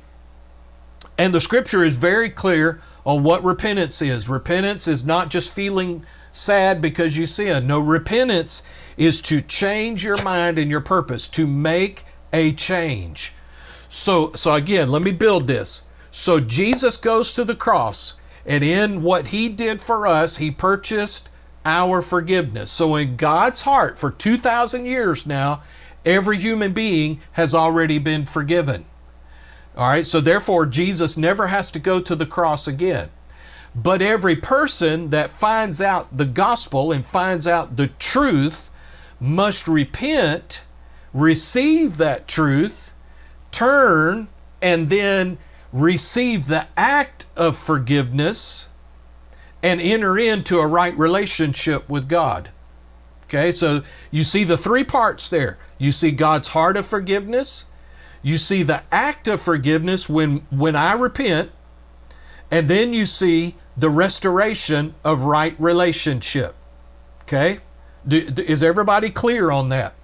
and 1.18 1.34
the 1.34 1.42
scripture 1.42 1.84
is 1.84 1.98
very 1.98 2.30
clear 2.30 2.82
on 3.06 3.24
what 3.24 3.44
repentance 3.44 4.02
is. 4.02 4.28
Repentance 4.28 4.88
is 4.88 5.06
not 5.06 5.30
just 5.30 5.54
feeling 5.54 6.04
sad 6.32 6.82
because 6.82 7.18
you 7.18 7.26
sin. 7.26 7.68
No, 7.68 7.80
repentance 7.80 8.64
is 8.98 9.22
to 9.24 9.42
change 9.42 10.04
your 10.04 10.22
mind 10.24 10.58
and 10.58 10.72
your 10.72 10.82
purpose, 10.82 11.28
to 11.28 11.46
make 11.46 12.04
a 12.32 12.52
change. 12.54 13.34
So, 13.94 14.32
so 14.34 14.56
again, 14.56 14.90
let 14.90 15.04
me 15.04 15.12
build 15.12 15.46
this. 15.46 15.86
So 16.10 16.40
Jesus 16.40 16.98
goes 16.98 17.32
to 17.34 17.44
the 17.44 17.54
cross, 17.54 18.20
and 18.44 18.64
in 18.64 19.04
what 19.04 19.28
he 19.28 19.50
did 19.50 19.84
for 19.84 20.08
us, 20.08 20.38
he 20.38 20.50
purchased 20.50 21.30
our 21.64 22.02
forgiveness. 22.02 22.72
So 22.72 22.96
in 22.96 23.18
God's 23.18 23.62
heart, 23.62 23.96
for 23.96 24.10
2,000 24.10 24.86
years 24.86 25.28
now, 25.28 25.62
every 26.04 26.40
human 26.40 26.74
being 26.74 27.22
has 27.34 27.54
already 27.54 28.00
been 28.00 28.26
forgiven. 28.26 28.86
All 29.78 29.90
right, 29.90 30.08
so 30.08 30.20
therefore, 30.20 30.66
Jesus 30.66 31.16
never 31.16 31.48
has 31.48 31.70
to 31.70 31.80
go 31.80 32.02
to 32.02 32.16
the 32.16 32.26
cross 32.26 32.68
again. 32.68 33.12
But 33.76 34.02
every 34.02 34.36
person 34.36 35.12
that 35.12 35.30
finds 35.30 35.80
out 35.80 36.18
the 36.18 36.26
gospel 36.26 36.92
and 36.92 37.06
finds 37.06 37.46
out 37.46 37.78
the 37.78 37.90
truth 38.00 38.72
must 39.20 39.68
repent, 39.68 40.64
receive 41.14 41.98
that 41.98 42.28
truth, 42.28 42.93
turn, 43.54 44.28
and 44.62 44.90
then 44.90 45.38
receive 45.72 46.48
the 46.48 46.68
act 46.76 47.26
of 47.38 47.56
forgiveness 47.56 48.70
and 49.62 49.80
enter 49.82 50.18
into 50.18 50.60
a 50.60 50.68
right 50.68 50.98
relationship 50.98 51.88
with 51.90 52.10
God. 52.10 52.50
Okay, 53.24 53.52
so 53.52 53.82
you 54.12 54.24
see 54.24 54.44
the 54.44 54.58
three 54.58 54.84
parts 54.84 55.30
there. 55.30 55.58
You 55.78 55.92
see 55.92 56.12
God's 56.12 56.50
heart 56.50 56.78
of 56.78 56.86
forgiveness, 56.86 57.66
you 58.22 58.38
see 58.38 58.64
the 58.64 58.84
act 58.92 59.28
of 59.28 59.42
forgiveness 59.42 60.08
when 60.08 60.46
when 60.50 60.76
I 60.76 60.94
repent, 60.94 61.52
and 62.52 62.68
then 62.70 62.94
you 62.94 63.06
see 63.06 63.56
the 63.76 63.90
restoration 63.90 64.94
of 65.04 65.22
right 65.22 65.56
relationship. 65.60 66.56
Okay? 67.24 67.60
Do, 68.08 68.30
do, 68.30 68.42
is 68.44 68.62
everybody 68.62 69.10
clear 69.10 69.50
on 69.50 69.70
that? 69.70 69.96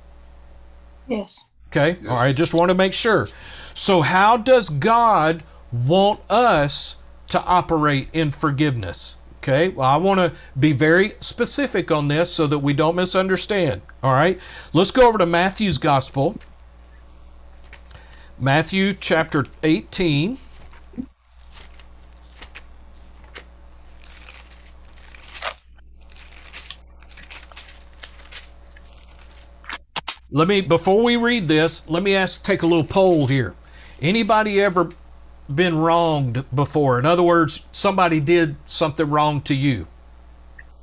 Yes. 1.08 1.50
Okay? 1.70 1.98
All 2.08 2.16
right, 2.16 2.36
just 2.36 2.54
want 2.54 2.70
to 2.70 2.76
make 2.76 2.94
sure. 2.94 3.28
So, 3.74 4.02
how 4.02 4.38
does 4.38 4.70
God 4.70 5.44
want 5.72 6.20
us 6.30 7.02
to 7.28 7.42
operate 7.44 8.10
in 8.12 8.32
forgiveness? 8.32 9.18
Okay, 9.38 9.70
well, 9.70 9.88
I 9.88 9.96
want 9.98 10.20
to 10.20 10.34
be 10.60 10.74
very 10.74 11.14
specific 11.22 11.92
on 11.92 12.10
this 12.10 12.34
so 12.34 12.46
that 12.48 12.60
we 12.60 12.74
don't 12.74 12.96
misunderstand. 12.96 13.82
All 14.04 14.14
right, 14.14 14.40
let's 14.74 14.92
go 14.92 15.08
over 15.08 15.18
to 15.18 15.26
Matthew's 15.26 15.78
Gospel, 15.78 16.36
Matthew 18.38 18.94
chapter 18.94 19.46
18. 19.64 20.38
Let 30.32 30.48
me 30.48 30.62
before 30.62 31.04
we 31.04 31.16
read 31.16 31.48
this, 31.48 31.90
let 31.90 32.04
me 32.04 32.16
ask 32.16 32.44
take 32.44 32.62
a 32.62 32.68
little 32.68 32.84
poll 32.84 33.28
here. 33.28 33.56
Anybody 34.02 34.62
ever 34.62 34.92
been 35.54 35.78
wronged 35.78 36.46
before? 36.54 37.00
In 37.00 37.06
other 37.06 37.24
words, 37.24 37.66
somebody 37.72 38.20
did 38.20 38.56
something 38.66 39.10
wrong 39.10 39.42
to 39.42 39.56
you. 39.56 39.88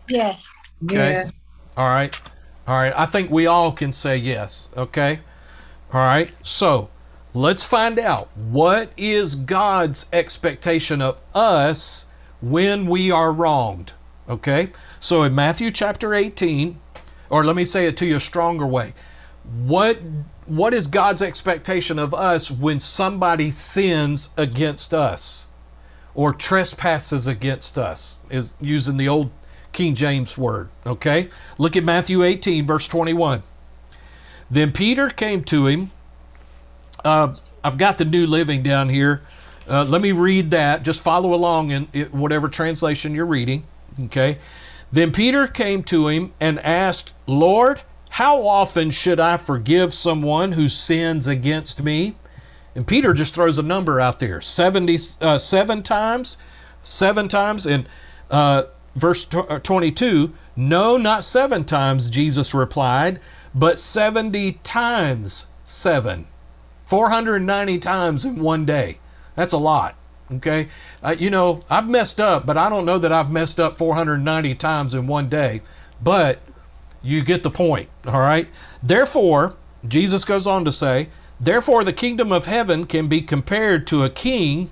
Yes. 0.09 0.53
Okay. 0.85 0.97
Yes. 0.97 1.49
All 1.77 1.89
right. 1.89 2.21
All 2.67 2.75
right. 2.75 2.93
I 2.97 3.07
think 3.07 3.31
we 3.31 3.47
all 3.47 3.71
can 3.73 3.93
say 3.93 4.17
yes. 4.17 4.69
Okay. 4.77 5.21
All 5.93 6.05
right. 6.05 6.33
So 6.43 6.91
let's 7.33 7.63
find 7.63 7.99
out 7.99 8.29
what 8.37 8.91
is 8.97 9.37
God's 9.37 10.07
expectation 10.13 11.01
of 11.01 11.21
us 11.35 12.07
when 12.41 12.87
we 12.87 13.11
are 13.13 13.33
wronged. 13.33 13.93
Okay. 14.29 14.73
So 14.99 15.23
in 15.23 15.35
Matthew 15.35 15.71
chapter 15.71 16.15
18, 16.15 16.81
or 17.31 17.45
let 17.45 17.55
me 17.55 17.65
say 17.65 17.87
it 17.87 17.97
to 17.99 18.07
you 18.07 18.17
a 18.17 18.21
stronger 18.21 18.67
way. 18.67 18.93
What 19.47 20.01
what 20.47 20.75
is 20.75 20.87
God's 20.87 21.23
expectation 21.23 21.99
of 21.99 22.15
us 22.15 22.51
when 22.51 22.79
somebody 22.79 23.51
sins 23.51 24.31
against 24.37 24.95
us 24.95 25.49
or 26.15 26.33
trespasses 26.33 27.27
against 27.27 27.79
us? 27.79 28.21
Is 28.31 28.55
using 28.61 28.97
the 28.97 29.09
old 29.09 29.31
King 29.77 29.95
James 29.95 30.39
word. 30.39 30.71
Okay? 30.87 31.29
Look 31.59 31.77
at 31.77 31.85
Matthew 31.85 32.23
18, 32.23 32.65
verse 32.65 32.89
21. 32.89 33.43
Then 34.51 34.73
Peter 34.73 35.11
came 35.11 35.45
to 35.45 35.67
him. 35.67 35.91
Uh, 37.05 37.37
I've 37.63 37.77
got 37.77 37.99
the 37.99 38.07
New 38.07 38.27
Living 38.27 38.63
down 38.63 38.89
here. 38.89 39.23
Uh, 39.69 39.85
let 39.85 40.01
me 40.01 40.13
read 40.13 40.51
that. 40.53 40.83
Just 40.83 41.03
follow 41.03 41.35
along 41.35 41.73
in, 41.73 41.89
in 41.93 42.07
whatever 42.07 42.49
translation 42.49 43.15
you're 43.15 43.27
reading. 43.27 43.67
Okay? 44.05 44.39
Then 44.91 45.13
Peter 45.13 45.47
came 45.47 45.83
to 45.85 46.09
him 46.09 46.33
and 46.41 46.59
asked, 46.61 47.13
Lord, 47.27 47.83
how 48.17 48.47
often 48.47 48.91
should 48.91 49.21
I 49.21 49.37
forgive 49.37 49.93
someone 49.93 50.53
who 50.53 50.71
sins 50.71 51.27
against 51.27 51.83
me? 51.83 52.15
And 52.75 52.87
Peter 52.87 53.13
just 53.13 53.35
throws 53.35 53.59
a 53.59 53.63
number 53.63 54.01
out 54.01 54.21
there 54.21 54.41
77 54.41 55.79
uh, 55.79 55.83
times, 55.83 56.39
seven 56.81 57.29
times. 57.29 57.67
And 57.67 57.87
uh, 58.31 58.63
verse 58.95 59.27
22 59.27 60.33
No, 60.57 60.97
not 60.97 61.25
seven 61.25 61.65
times, 61.65 62.09
Jesus 62.09 62.55
replied, 62.55 63.21
but 63.55 63.79
70 63.79 64.53
times 64.63 65.49
seven. 65.63 66.27
490 66.87 67.79
times 67.81 68.25
in 68.25 68.41
one 68.41 68.65
day. 68.65 68.99
That's 69.35 69.53
a 69.53 69.59
lot. 69.59 69.95
Okay. 70.33 70.69
Uh, 71.03 71.17
you 71.19 71.29
know, 71.29 71.61
I've 71.69 71.87
messed 71.87 72.19
up, 72.19 72.47
but 72.47 72.57
I 72.57 72.71
don't 72.71 72.87
know 72.87 72.97
that 72.97 73.13
I've 73.13 73.31
messed 73.31 73.61
up 73.61 73.77
490 73.77 74.55
times 74.55 74.95
in 74.95 75.07
one 75.07 75.29
day. 75.29 75.61
But 76.03 76.41
you 77.07 77.25
get 77.25 77.43
the 77.43 77.51
point, 77.51 77.89
all 78.07 78.21
right? 78.21 78.49
Therefore, 78.83 79.55
Jesus 79.87 80.25
goes 80.25 80.47
on 80.47 80.65
to 80.65 80.73
say, 80.73 81.09
Therefore, 81.39 81.85
the 81.85 81.93
kingdom 81.93 82.33
of 82.33 82.47
heaven 82.47 82.87
can 82.87 83.09
be 83.09 83.21
compared 83.21 83.87
to 83.89 84.03
a 84.03 84.11
king 84.11 84.71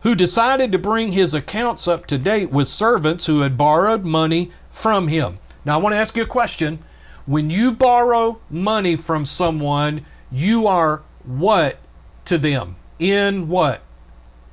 who 0.00 0.14
decided 0.14 0.72
to 0.72 0.78
bring 0.78 1.12
his 1.12 1.34
accounts 1.34 1.86
up 1.86 2.06
to 2.06 2.18
date 2.18 2.50
with 2.50 2.66
servants 2.66 3.26
who 3.26 3.40
had 3.40 3.56
borrowed 3.56 4.04
money 4.04 4.50
from 4.68 5.08
him. 5.08 5.38
Now, 5.64 5.78
I 5.78 5.82
want 5.82 5.92
to 5.92 5.98
ask 5.98 6.16
you 6.16 6.24
a 6.24 6.26
question. 6.26 6.80
When 7.24 7.50
you 7.50 7.72
borrow 7.72 8.40
money 8.50 8.96
from 8.96 9.24
someone, 9.24 10.04
you 10.32 10.66
are 10.66 11.02
what 11.24 11.78
to 12.24 12.38
them? 12.38 12.76
In 12.98 13.48
what? 13.48 13.82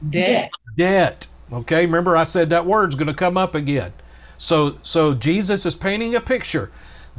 Debt. 0.07 0.51
Debt. 0.75 1.27
Okay, 1.51 1.85
remember 1.85 2.15
I 2.15 2.25
said 2.25 2.49
that 2.51 2.65
word's 2.65 2.95
going 2.95 3.07
to 3.07 3.13
come 3.13 3.37
up 3.37 3.55
again. 3.55 3.93
So 4.37 4.77
so 4.83 5.13
Jesus 5.13 5.65
is 5.65 5.75
painting 5.75 6.15
a 6.15 6.21
picture. 6.21 6.71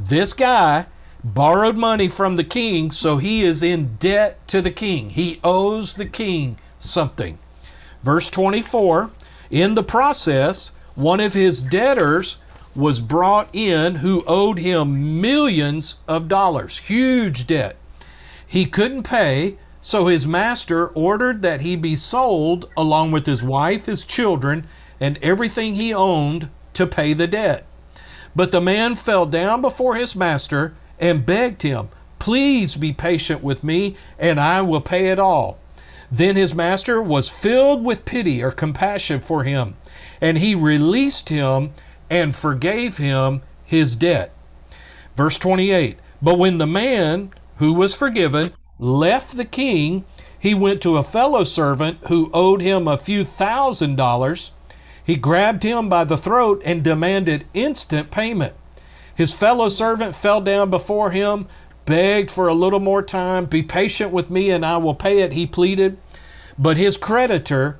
This 0.09 0.33
guy 0.33 0.87
borrowed 1.23 1.77
money 1.77 2.07
from 2.07 2.35
the 2.35 2.43
king, 2.43 2.89
so 2.89 3.17
he 3.17 3.43
is 3.43 3.61
in 3.61 3.97
debt 3.97 4.45
to 4.47 4.59
the 4.59 4.71
king. 4.71 5.11
He 5.11 5.39
owes 5.43 5.93
the 5.93 6.07
king 6.07 6.57
something. 6.79 7.37
Verse 8.01 8.31
24, 8.31 9.11
in 9.51 9.75
the 9.75 9.83
process, 9.83 10.71
one 10.95 11.19
of 11.19 11.35
his 11.35 11.61
debtors 11.61 12.39
was 12.75 12.99
brought 12.99 13.53
in 13.53 13.95
who 13.95 14.23
owed 14.25 14.57
him 14.57 15.21
millions 15.21 15.99
of 16.07 16.27
dollars, 16.27 16.79
huge 16.79 17.45
debt. 17.45 17.75
He 18.47 18.65
couldn't 18.65 19.03
pay, 19.03 19.57
so 19.81 20.07
his 20.07 20.25
master 20.25 20.87
ordered 20.87 21.43
that 21.43 21.61
he 21.61 21.75
be 21.75 21.95
sold 21.95 22.67
along 22.75 23.11
with 23.11 23.27
his 23.27 23.43
wife, 23.43 23.85
his 23.85 24.03
children, 24.03 24.67
and 24.99 25.19
everything 25.21 25.75
he 25.75 25.93
owned 25.93 26.49
to 26.73 26.87
pay 26.87 27.13
the 27.13 27.27
debt. 27.27 27.67
But 28.35 28.51
the 28.51 28.61
man 28.61 28.95
fell 28.95 29.25
down 29.25 29.61
before 29.61 29.95
his 29.95 30.15
master 30.15 30.73
and 30.99 31.25
begged 31.25 31.63
him, 31.63 31.89
Please 32.19 32.75
be 32.75 32.93
patient 32.93 33.43
with 33.43 33.63
me, 33.63 33.95
and 34.19 34.39
I 34.39 34.61
will 34.61 34.81
pay 34.81 35.07
it 35.07 35.19
all. 35.19 35.57
Then 36.11 36.35
his 36.35 36.53
master 36.53 37.01
was 37.01 37.29
filled 37.29 37.83
with 37.83 38.05
pity 38.05 38.43
or 38.43 38.51
compassion 38.51 39.21
for 39.21 39.43
him, 39.43 39.75
and 40.19 40.37
he 40.37 40.53
released 40.53 41.29
him 41.29 41.71
and 42.09 42.35
forgave 42.35 42.97
him 42.97 43.41
his 43.63 43.95
debt. 43.95 44.31
Verse 45.15 45.37
28 45.37 45.97
But 46.21 46.37
when 46.37 46.57
the 46.57 46.67
man 46.67 47.31
who 47.57 47.73
was 47.73 47.95
forgiven 47.95 48.51
left 48.77 49.37
the 49.37 49.45
king, 49.45 50.03
he 50.37 50.53
went 50.53 50.81
to 50.81 50.97
a 50.97 51.03
fellow 51.03 51.43
servant 51.43 51.99
who 52.07 52.29
owed 52.33 52.61
him 52.61 52.87
a 52.87 52.97
few 52.97 53.23
thousand 53.23 53.95
dollars. 53.95 54.51
He 55.03 55.15
grabbed 55.15 55.63
him 55.63 55.89
by 55.89 56.03
the 56.03 56.17
throat 56.17 56.61
and 56.65 56.83
demanded 56.83 57.45
instant 57.53 58.11
payment. 58.11 58.53
His 59.15 59.33
fellow 59.33 59.67
servant 59.67 60.15
fell 60.15 60.41
down 60.41 60.69
before 60.69 61.11
him, 61.11 61.47
begged 61.85 62.31
for 62.31 62.47
a 62.47 62.53
little 62.53 62.79
more 62.79 63.03
time. 63.03 63.45
Be 63.45 63.63
patient 63.63 64.11
with 64.11 64.29
me 64.29 64.49
and 64.49 64.65
I 64.65 64.77
will 64.77 64.95
pay 64.95 65.19
it, 65.19 65.33
he 65.33 65.45
pleaded. 65.45 65.97
But 66.57 66.77
his 66.77 66.97
creditor 66.97 67.79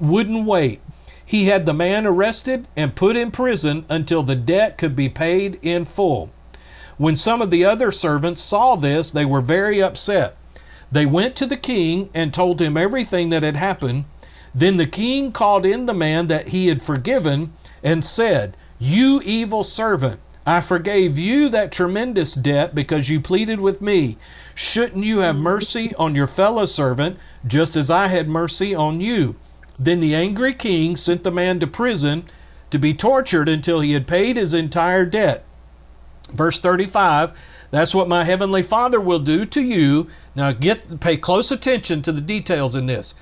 wouldn't 0.00 0.46
wait. 0.46 0.80
He 1.24 1.46
had 1.46 1.66
the 1.66 1.74
man 1.74 2.06
arrested 2.06 2.68
and 2.76 2.94
put 2.94 3.16
in 3.16 3.30
prison 3.30 3.84
until 3.88 4.22
the 4.22 4.36
debt 4.36 4.78
could 4.78 4.94
be 4.94 5.08
paid 5.08 5.58
in 5.62 5.84
full. 5.84 6.30
When 6.98 7.16
some 7.16 7.42
of 7.42 7.50
the 7.50 7.64
other 7.64 7.90
servants 7.90 8.40
saw 8.40 8.76
this, 8.76 9.10
they 9.10 9.24
were 9.24 9.40
very 9.40 9.82
upset. 9.82 10.36
They 10.90 11.04
went 11.04 11.34
to 11.36 11.46
the 11.46 11.56
king 11.56 12.10
and 12.14 12.32
told 12.32 12.60
him 12.60 12.76
everything 12.76 13.30
that 13.30 13.42
had 13.42 13.56
happened. 13.56 14.04
Then 14.56 14.78
the 14.78 14.86
king 14.86 15.32
called 15.32 15.66
in 15.66 15.84
the 15.84 15.92
man 15.92 16.28
that 16.28 16.48
he 16.48 16.68
had 16.68 16.80
forgiven 16.80 17.52
and 17.82 18.02
said, 18.02 18.56
You 18.78 19.20
evil 19.22 19.62
servant, 19.62 20.18
I 20.46 20.62
forgave 20.62 21.18
you 21.18 21.50
that 21.50 21.70
tremendous 21.70 22.34
debt 22.34 22.74
because 22.74 23.10
you 23.10 23.20
pleaded 23.20 23.60
with 23.60 23.82
me. 23.82 24.16
Shouldn't 24.54 25.04
you 25.04 25.18
have 25.18 25.36
mercy 25.36 25.92
on 25.98 26.14
your 26.14 26.26
fellow 26.26 26.64
servant, 26.64 27.18
just 27.46 27.76
as 27.76 27.90
I 27.90 28.06
had 28.06 28.30
mercy 28.30 28.74
on 28.74 29.02
you? 29.02 29.36
Then 29.78 30.00
the 30.00 30.14
angry 30.14 30.54
king 30.54 30.96
sent 30.96 31.22
the 31.22 31.30
man 31.30 31.60
to 31.60 31.66
prison 31.66 32.24
to 32.70 32.78
be 32.78 32.94
tortured 32.94 33.50
until 33.50 33.80
he 33.80 33.92
had 33.92 34.06
paid 34.06 34.38
his 34.38 34.54
entire 34.54 35.04
debt. 35.04 35.44
Verse 36.32 36.58
35 36.60 37.34
That's 37.70 37.94
what 37.94 38.08
my 38.08 38.24
heavenly 38.24 38.62
Father 38.62 39.02
will 39.02 39.18
do 39.18 39.44
to 39.44 39.62
you. 39.62 40.06
Now 40.34 40.52
get 40.52 40.98
pay 41.00 41.18
close 41.18 41.50
attention 41.50 42.00
to 42.02 42.12
the 42.12 42.22
details 42.22 42.74
in 42.74 42.86
this. 42.86 43.14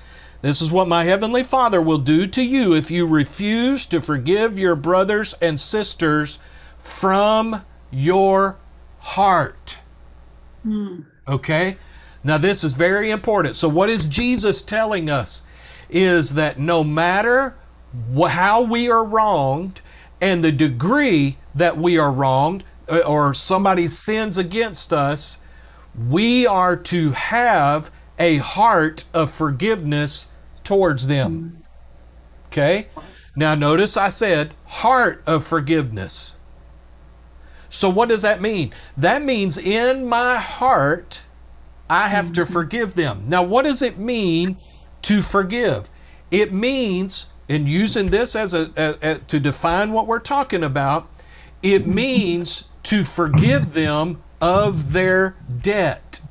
This 0.45 0.61
is 0.61 0.71
what 0.71 0.87
my 0.87 1.05
heavenly 1.05 1.41
Father 1.41 1.81
will 1.81 1.97
do 1.97 2.27
to 2.27 2.45
you 2.45 2.75
if 2.75 2.91
you 2.91 3.07
refuse 3.07 3.83
to 3.87 3.99
forgive 3.99 4.59
your 4.59 4.75
brothers 4.75 5.33
and 5.41 5.59
sisters 5.59 6.37
from 6.77 7.63
your 7.89 8.59
heart. 8.99 9.79
Okay? 11.27 11.77
Now, 12.23 12.37
this 12.37 12.63
is 12.63 12.73
very 12.73 13.09
important. 13.09 13.55
So, 13.55 13.67
what 13.67 13.89
is 13.89 14.05
Jesus 14.05 14.61
telling 14.61 15.09
us? 15.09 15.47
Is 15.89 16.35
that 16.35 16.59
no 16.59 16.83
matter 16.83 17.57
how 18.29 18.61
we 18.61 18.87
are 18.87 19.03
wronged 19.03 19.81
and 20.21 20.43
the 20.43 20.51
degree 20.51 21.37
that 21.55 21.75
we 21.75 21.97
are 21.97 22.11
wronged 22.11 22.63
uh, 22.87 22.99
or 22.99 23.33
somebody 23.33 23.87
sins 23.87 24.37
against 24.37 24.93
us, 24.93 25.39
we 26.07 26.45
are 26.45 26.75
to 26.75 27.13
have 27.13 27.89
a 28.19 28.37
heart 28.37 29.05
of 29.11 29.31
forgiveness 29.31 30.33
towards 30.65 31.07
them. 31.07 31.63
Okay? 32.47 32.87
Now, 33.35 33.55
notice 33.55 33.97
I 33.97 34.09
said 34.09 34.53
heart 34.65 35.23
of 35.27 35.45
forgiveness. 35.45 36.39
So, 37.69 37.89
what 37.89 38.09
does 38.09 38.21
that 38.21 38.41
mean? 38.41 38.73
That 38.95 39.21
means 39.21 39.57
in 39.57 40.07
my 40.07 40.37
heart, 40.37 41.23
I 41.89 42.07
have 42.07 42.31
to 42.33 42.45
forgive 42.45 42.95
them. 42.95 43.25
Now, 43.27 43.43
what 43.43 43.63
does 43.65 43.81
it 43.81 43.97
mean 43.97 44.57
to 45.03 45.21
forgive? 45.21 45.89
It 46.31 46.53
means, 46.53 47.27
in 47.47 47.67
using 47.67 48.09
this 48.09 48.35
as 48.35 48.53
a, 48.53 48.71
a, 48.77 48.95
a- 49.01 49.19
to 49.19 49.39
define 49.39 49.91
what 49.91 50.07
we're 50.07 50.19
talking 50.19 50.63
about, 50.63 51.09
it 51.61 51.85
means 51.85 52.69
to 52.83 53.03
forgive 53.03 53.73
them 53.73 54.21
of 54.39 54.93
their 54.93 55.35
debt. 55.61 56.21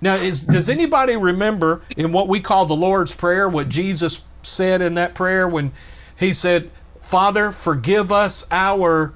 Now, 0.00 0.14
is, 0.14 0.44
does 0.44 0.68
anybody 0.68 1.16
remember 1.16 1.82
in 1.96 2.12
what 2.12 2.28
we 2.28 2.40
call 2.40 2.66
the 2.66 2.76
Lord's 2.76 3.14
Prayer 3.14 3.48
what 3.48 3.68
Jesus 3.68 4.22
said 4.42 4.80
in 4.80 4.94
that 4.94 5.14
prayer 5.14 5.48
when 5.48 5.72
he 6.18 6.32
said, 6.32 6.70
Father, 7.00 7.50
forgive 7.50 8.12
us 8.12 8.46
our 8.50 9.14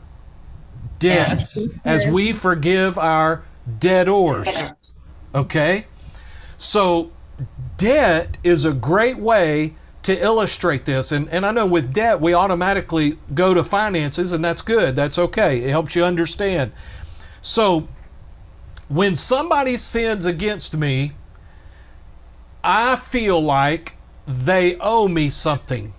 debts 0.98 1.68
as 1.84 2.06
we 2.06 2.32
forgive 2.32 2.98
our 2.98 3.44
debtors? 3.78 4.72
Okay? 5.34 5.86
So, 6.58 7.12
debt 7.76 8.38
is 8.42 8.64
a 8.64 8.72
great 8.72 9.18
way 9.18 9.74
to 10.02 10.20
illustrate 10.20 10.84
this. 10.84 11.12
And, 11.12 11.28
and 11.28 11.46
I 11.46 11.52
know 11.52 11.66
with 11.66 11.92
debt, 11.92 12.20
we 12.20 12.34
automatically 12.34 13.18
go 13.34 13.54
to 13.54 13.62
finances, 13.62 14.32
and 14.32 14.44
that's 14.44 14.62
good. 14.62 14.96
That's 14.96 15.18
okay. 15.18 15.58
It 15.58 15.70
helps 15.70 15.94
you 15.94 16.04
understand. 16.04 16.72
So, 17.40 17.88
when 18.92 19.14
somebody 19.14 19.78
sins 19.78 20.26
against 20.26 20.76
me, 20.76 21.12
I 22.62 22.96
feel 22.96 23.40
like 23.40 23.96
they 24.26 24.76
owe 24.76 25.08
me 25.08 25.30
something. 25.30 25.94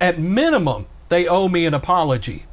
At 0.00 0.20
minimum, 0.20 0.86
they 1.08 1.26
owe 1.26 1.48
me 1.48 1.66
an 1.66 1.74
apology. 1.74 2.44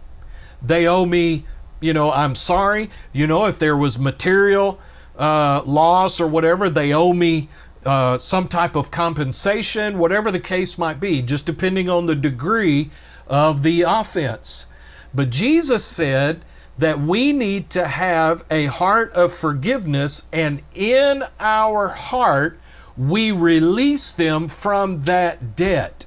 They 0.60 0.88
owe 0.88 1.06
me, 1.06 1.46
you 1.80 1.94
know, 1.94 2.12
I'm 2.12 2.34
sorry. 2.34 2.90
You 3.14 3.28
know, 3.28 3.46
if 3.46 3.60
there 3.60 3.78
was 3.78 4.00
material 4.00 4.80
uh, 5.20 5.62
loss 5.66 6.20
or 6.20 6.28
whatever, 6.28 6.68
they 6.68 6.92
owe 6.92 7.14
me 7.14 7.48
uh, 7.86 8.18
some 8.18 8.48
type 8.48 8.76
of 8.76 8.90
compensation, 8.90 10.00
whatever 10.00 10.32
the 10.32 10.40
case 10.40 10.80
might 10.80 11.00
be, 11.00 11.22
just 11.22 11.46
depending 11.46 11.90
on 11.90 12.08
the 12.08 12.16
degree 12.16 12.90
of 13.28 13.62
the 13.62 13.84
offense. 13.84 14.66
But 15.14 15.30
Jesus 15.30 15.86
said 15.86 16.44
that 16.78 17.00
we 17.00 17.32
need 17.32 17.70
to 17.72 17.88
have 17.88 18.44
a 18.52 18.66
heart 18.66 19.12
of 19.14 19.34
forgiveness, 19.34 20.28
and 20.34 20.62
in 20.74 21.24
our 21.40 21.88
heart, 21.88 22.60
we 22.98 23.32
release 23.32 24.14
them 24.14 24.48
from 24.48 25.02
that 25.02 25.56
debt. 25.56 26.06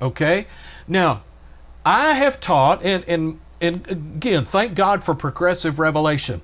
Okay? 0.00 0.46
Now, 0.88 1.22
I 1.84 2.14
have 2.14 2.40
taught, 2.40 2.82
and, 2.84 3.04
and, 3.08 3.40
and 3.60 3.86
again, 3.88 4.44
thank 4.44 4.74
God 4.74 5.02
for 5.02 5.14
progressive 5.14 5.78
revelation. 5.78 6.40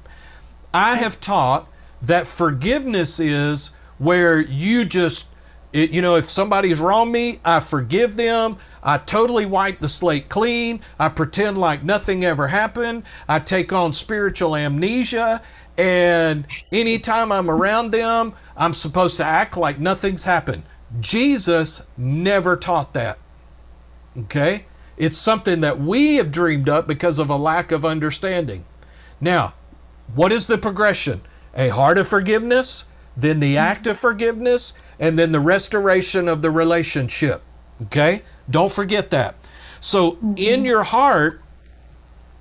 I 0.72 0.96
have 0.96 1.20
taught 1.20 1.68
that 2.02 2.26
forgiveness 2.26 3.18
is 3.18 3.74
where 3.98 4.40
you 4.40 4.84
just, 4.84 5.32
you 5.72 6.02
know, 6.02 6.16
if 6.16 6.28
somebody's 6.28 6.80
wronged 6.80 7.12
me, 7.12 7.40
I 7.44 7.60
forgive 7.60 8.16
them. 8.16 8.58
I 8.86 8.98
totally 8.98 9.44
wipe 9.44 9.80
the 9.80 9.88
slate 9.88 10.28
clean. 10.28 10.80
I 10.96 11.08
pretend 11.08 11.58
like 11.58 11.82
nothing 11.82 12.24
ever 12.24 12.46
happened. 12.46 13.02
I 13.28 13.40
take 13.40 13.72
on 13.72 13.92
spiritual 13.92 14.54
amnesia. 14.54 15.42
And 15.76 16.46
anytime 16.70 17.32
I'm 17.32 17.50
around 17.50 17.90
them, 17.90 18.34
I'm 18.56 18.72
supposed 18.72 19.16
to 19.16 19.24
act 19.24 19.56
like 19.56 19.80
nothing's 19.80 20.24
happened. 20.24 20.62
Jesus 21.00 21.88
never 21.96 22.56
taught 22.56 22.94
that. 22.94 23.18
Okay? 24.16 24.66
It's 24.96 25.16
something 25.16 25.60
that 25.62 25.80
we 25.80 26.14
have 26.14 26.30
dreamed 26.30 26.68
up 26.68 26.86
because 26.86 27.18
of 27.18 27.28
a 27.28 27.36
lack 27.36 27.72
of 27.72 27.84
understanding. 27.84 28.64
Now, 29.20 29.54
what 30.14 30.30
is 30.30 30.46
the 30.46 30.58
progression? 30.58 31.22
A 31.56 31.70
heart 31.70 31.98
of 31.98 32.06
forgiveness, 32.06 32.86
then 33.16 33.40
the 33.40 33.56
act 33.56 33.88
of 33.88 33.98
forgiveness, 33.98 34.74
and 35.00 35.18
then 35.18 35.32
the 35.32 35.40
restoration 35.40 36.28
of 36.28 36.40
the 36.40 36.52
relationship. 36.52 37.42
Okay? 37.82 38.22
Don't 38.50 38.72
forget 38.72 39.10
that. 39.10 39.34
So, 39.80 40.18
in 40.36 40.64
your 40.64 40.82
heart, 40.82 41.42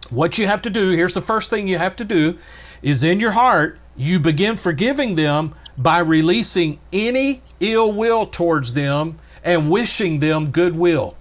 what 0.09 0.37
you 0.37 0.47
have 0.47 0.61
to 0.63 0.69
do 0.69 0.91
here's 0.91 1.13
the 1.13 1.21
first 1.21 1.49
thing 1.49 1.67
you 1.67 1.77
have 1.77 1.95
to 1.97 2.05
do 2.05 2.37
is 2.81 3.03
in 3.03 3.19
your 3.19 3.31
heart, 3.31 3.79
you 3.97 4.19
begin 4.19 4.55
forgiving 4.55 5.15
them 5.15 5.55
by 5.77 5.99
releasing 5.99 6.79
any 6.93 7.41
ill 7.59 7.91
will 7.91 8.25
towards 8.25 8.73
them 8.73 9.19
and 9.43 9.69
wishing 9.69 10.19
them 10.19 10.51
goodwill. 10.51 11.15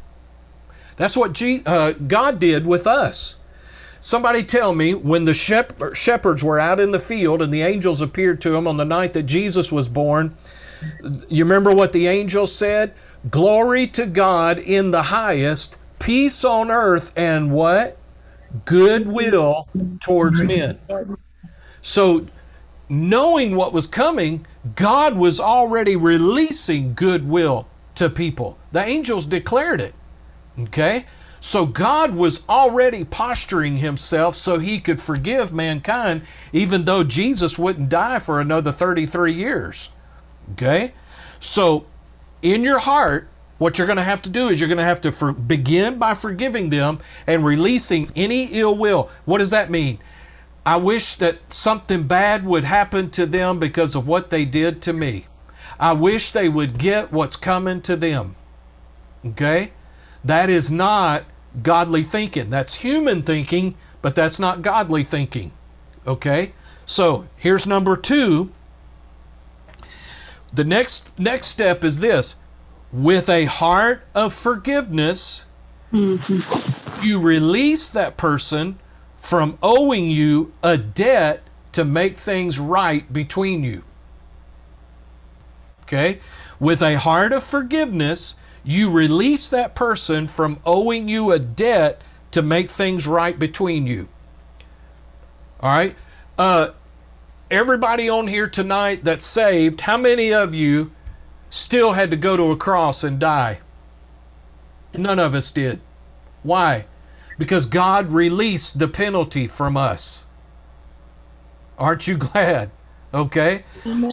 That's 0.96 1.16
what 1.16 1.40
uh, 1.66 1.92
God 1.92 2.38
did 2.38 2.66
with 2.66 2.86
us. 2.86 3.38
Somebody 4.00 4.42
tell 4.42 4.74
me 4.74 4.92
when 4.92 5.24
the 5.24 5.34
shep- 5.34 5.94
shepherds 5.94 6.44
were 6.44 6.60
out 6.60 6.78
in 6.78 6.90
the 6.90 6.98
field 6.98 7.40
and 7.40 7.52
the 7.52 7.62
angels 7.62 8.00
appeared 8.00 8.40
to 8.42 8.50
them 8.50 8.68
on 8.68 8.76
the 8.76 8.84
night 8.84 9.14
that 9.14 9.22
Jesus 9.22 9.72
was 9.72 9.88
born, 9.88 10.36
you 11.28 11.44
remember 11.44 11.74
what 11.74 11.92
the 11.92 12.06
angels 12.06 12.54
said? 12.54 12.92
Glory 13.30 13.86
to 13.88 14.06
God 14.06 14.58
in 14.58 14.90
the 14.90 15.04
highest, 15.04 15.76
peace 15.98 16.44
on 16.44 16.70
earth, 16.70 17.12
and 17.16 17.52
what? 17.52 17.96
Goodwill 18.64 19.68
towards 20.00 20.42
men. 20.42 20.78
So, 21.80 22.26
knowing 22.88 23.56
what 23.56 23.72
was 23.72 23.86
coming, 23.86 24.46
God 24.76 25.16
was 25.16 25.40
already 25.40 25.96
releasing 25.96 26.94
goodwill 26.94 27.66
to 27.94 28.10
people. 28.10 28.58
The 28.72 28.84
angels 28.84 29.24
declared 29.24 29.80
it. 29.80 29.94
Okay? 30.58 31.06
So 31.40 31.66
God 31.66 32.14
was 32.14 32.48
already 32.48 33.04
posturing 33.04 33.76
himself 33.76 34.34
so 34.34 34.58
he 34.58 34.80
could 34.80 35.00
forgive 35.00 35.52
mankind, 35.52 36.22
even 36.52 36.86
though 36.86 37.04
Jesus 37.04 37.58
wouldn't 37.58 37.90
die 37.90 38.18
for 38.18 38.40
another 38.40 38.72
33 38.72 39.32
years. 39.32 39.90
Okay? 40.52 40.94
So 41.38 41.84
in 42.44 42.62
your 42.62 42.78
heart, 42.78 43.28
what 43.58 43.78
you're 43.78 43.86
going 43.86 43.96
to 43.96 44.02
have 44.02 44.22
to 44.22 44.28
do 44.28 44.48
is 44.48 44.60
you're 44.60 44.68
going 44.68 44.78
to 44.78 44.84
have 44.84 45.00
to 45.00 45.10
for, 45.10 45.32
begin 45.32 45.98
by 45.98 46.14
forgiving 46.14 46.68
them 46.68 46.98
and 47.26 47.44
releasing 47.44 48.08
any 48.14 48.44
ill 48.52 48.76
will. 48.76 49.10
What 49.24 49.38
does 49.38 49.50
that 49.50 49.70
mean? 49.70 49.98
I 50.66 50.76
wish 50.76 51.14
that 51.16 51.42
something 51.52 52.04
bad 52.04 52.44
would 52.44 52.64
happen 52.64 53.10
to 53.10 53.26
them 53.26 53.58
because 53.58 53.94
of 53.94 54.06
what 54.06 54.30
they 54.30 54.44
did 54.44 54.82
to 54.82 54.92
me. 54.92 55.24
I 55.80 55.94
wish 55.94 56.30
they 56.30 56.48
would 56.48 56.78
get 56.78 57.12
what's 57.12 57.36
coming 57.36 57.80
to 57.82 57.96
them. 57.96 58.36
Okay? 59.24 59.72
That 60.22 60.50
is 60.50 60.70
not 60.70 61.24
godly 61.62 62.02
thinking. 62.02 62.50
That's 62.50 62.74
human 62.76 63.22
thinking, 63.22 63.74
but 64.02 64.14
that's 64.14 64.38
not 64.38 64.62
godly 64.62 65.02
thinking. 65.02 65.52
Okay? 66.06 66.52
So, 66.84 67.26
here's 67.36 67.66
number 67.66 67.96
2. 67.96 68.50
The 70.54 70.64
next 70.64 71.18
next 71.18 71.48
step 71.48 71.82
is 71.84 72.00
this. 72.00 72.36
With 72.92 73.28
a 73.28 73.46
heart 73.46 74.04
of 74.14 74.32
forgiveness, 74.32 75.46
mm-hmm. 75.92 77.04
you 77.04 77.20
release 77.20 77.88
that 77.90 78.16
person 78.16 78.78
from 79.16 79.58
owing 79.62 80.08
you 80.08 80.52
a 80.62 80.76
debt 80.76 81.42
to 81.72 81.84
make 81.84 82.16
things 82.16 82.60
right 82.60 83.12
between 83.12 83.64
you. 83.64 83.82
Okay? 85.82 86.20
With 86.60 86.82
a 86.82 86.98
heart 86.98 87.32
of 87.32 87.42
forgiveness, 87.42 88.36
you 88.62 88.90
release 88.90 89.48
that 89.48 89.74
person 89.74 90.26
from 90.26 90.60
owing 90.64 91.08
you 91.08 91.32
a 91.32 91.38
debt 91.38 92.00
to 92.30 92.42
make 92.42 92.68
things 92.68 93.08
right 93.08 93.38
between 93.38 93.86
you. 93.86 94.08
All 95.60 95.70
right? 95.70 95.96
Uh, 96.38 96.68
everybody 97.50 98.08
on 98.08 98.26
here 98.26 98.48
tonight 98.48 99.04
that's 99.04 99.24
saved, 99.24 99.82
how 99.82 99.96
many 99.96 100.32
of 100.32 100.54
you 100.54 100.92
still 101.48 101.92
had 101.92 102.10
to 102.10 102.16
go 102.16 102.36
to 102.36 102.50
a 102.50 102.56
cross 102.56 103.04
and 103.04 103.18
die? 103.18 103.60
None 104.94 105.18
of 105.18 105.34
us 105.34 105.50
did. 105.50 105.80
Why? 106.42 106.86
Because 107.38 107.66
God 107.66 108.10
released 108.10 108.78
the 108.78 108.88
penalty 108.88 109.46
from 109.46 109.76
us. 109.76 110.26
Aren't 111.78 112.06
you 112.06 112.16
glad? 112.18 112.70
Okay? 113.12 113.62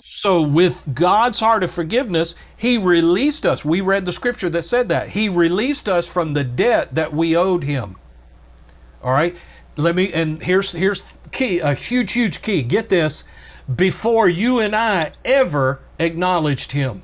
So, 0.03 0.43
with 0.43 0.93
God's 0.93 1.39
heart 1.39 1.63
of 1.63 1.71
forgiveness, 1.71 2.35
He 2.55 2.77
released 2.77 3.47
us. 3.47 3.65
We 3.65 3.81
read 3.81 4.05
the 4.05 4.11
scripture 4.11 4.49
that 4.49 4.61
said 4.61 4.89
that. 4.89 5.09
He 5.09 5.27
released 5.27 5.89
us 5.89 6.07
from 6.11 6.33
the 6.33 6.43
debt 6.43 6.93
that 6.93 7.11
we 7.11 7.35
owed 7.35 7.63
Him. 7.63 7.95
All 9.03 9.11
right? 9.11 9.35
Let 9.77 9.95
me, 9.95 10.11
and 10.13 10.41
here's, 10.41 10.71
here's 10.71 11.13
key, 11.31 11.59
a 11.59 11.73
huge, 11.73 12.13
huge 12.13 12.41
key. 12.41 12.61
Get 12.61 12.89
this. 12.89 13.23
Before 13.73 14.27
you 14.27 14.59
and 14.59 14.75
I 14.75 15.13
ever 15.23 15.81
acknowledged 15.99 16.73
Him, 16.73 17.03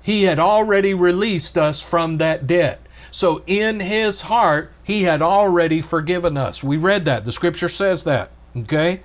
He 0.00 0.24
had 0.24 0.38
already 0.38 0.94
released 0.94 1.58
us 1.58 1.82
from 1.82 2.18
that 2.18 2.46
debt. 2.46 2.80
So, 3.10 3.42
in 3.46 3.80
His 3.80 4.22
heart, 4.22 4.72
He 4.82 5.02
had 5.02 5.20
already 5.20 5.82
forgiven 5.82 6.36
us. 6.36 6.64
We 6.64 6.76
read 6.76 7.04
that. 7.04 7.24
The 7.24 7.32
scripture 7.32 7.68
says 7.68 8.04
that. 8.04 8.30
Okay? 8.56 9.02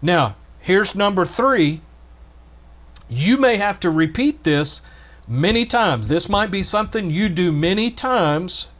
Now, 0.00 0.36
Here's 0.66 0.96
number 0.96 1.24
three. 1.24 1.80
You 3.08 3.36
may 3.36 3.56
have 3.56 3.78
to 3.78 3.88
repeat 3.88 4.42
this 4.42 4.82
many 5.28 5.64
times. 5.64 6.08
This 6.08 6.28
might 6.28 6.50
be 6.50 6.64
something 6.64 7.08
you 7.08 7.28
do 7.28 7.52
many 7.52 7.88
times, 7.92 8.70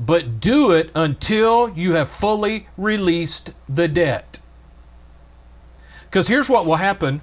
but 0.00 0.40
do 0.40 0.70
it 0.70 0.90
until 0.94 1.70
you 1.70 1.94
have 1.94 2.08
fully 2.08 2.68
released 2.76 3.52
the 3.68 3.88
debt. 3.88 4.38
Because 6.04 6.28
here's 6.28 6.48
what 6.48 6.66
will 6.66 6.76
happen. 6.76 7.20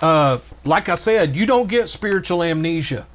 Uh, 0.00 0.38
like 0.64 0.88
I 0.88 0.94
said, 0.94 1.36
you 1.36 1.44
don't 1.44 1.68
get 1.68 1.88
spiritual 1.88 2.42
amnesia. 2.42 3.06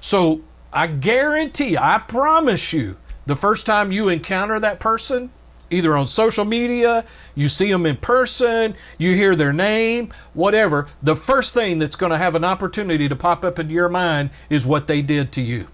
So 0.00 0.42
I 0.72 0.86
guarantee, 0.86 1.76
I 1.76 1.98
promise 1.98 2.72
you, 2.72 2.96
the 3.26 3.36
first 3.36 3.66
time 3.66 3.90
you 3.90 4.08
encounter 4.08 4.60
that 4.60 4.78
person, 4.78 5.30
either 5.70 5.96
on 5.96 6.06
social 6.06 6.44
media, 6.44 7.04
you 7.34 7.48
see 7.48 7.70
them 7.72 7.86
in 7.86 7.96
person, 7.96 8.76
you 8.98 9.16
hear 9.16 9.34
their 9.34 9.52
name, 9.52 10.12
whatever, 10.32 10.86
the 11.02 11.16
first 11.16 11.54
thing 11.54 11.78
that's 11.80 11.96
going 11.96 12.12
to 12.12 12.18
have 12.18 12.36
an 12.36 12.44
opportunity 12.44 13.08
to 13.08 13.16
pop 13.16 13.44
up 13.44 13.58
into 13.58 13.74
your 13.74 13.88
mind 13.88 14.30
is 14.48 14.64
what 14.64 14.86
they 14.86 15.02
did 15.02 15.32
to 15.32 15.40
you. 15.40 15.66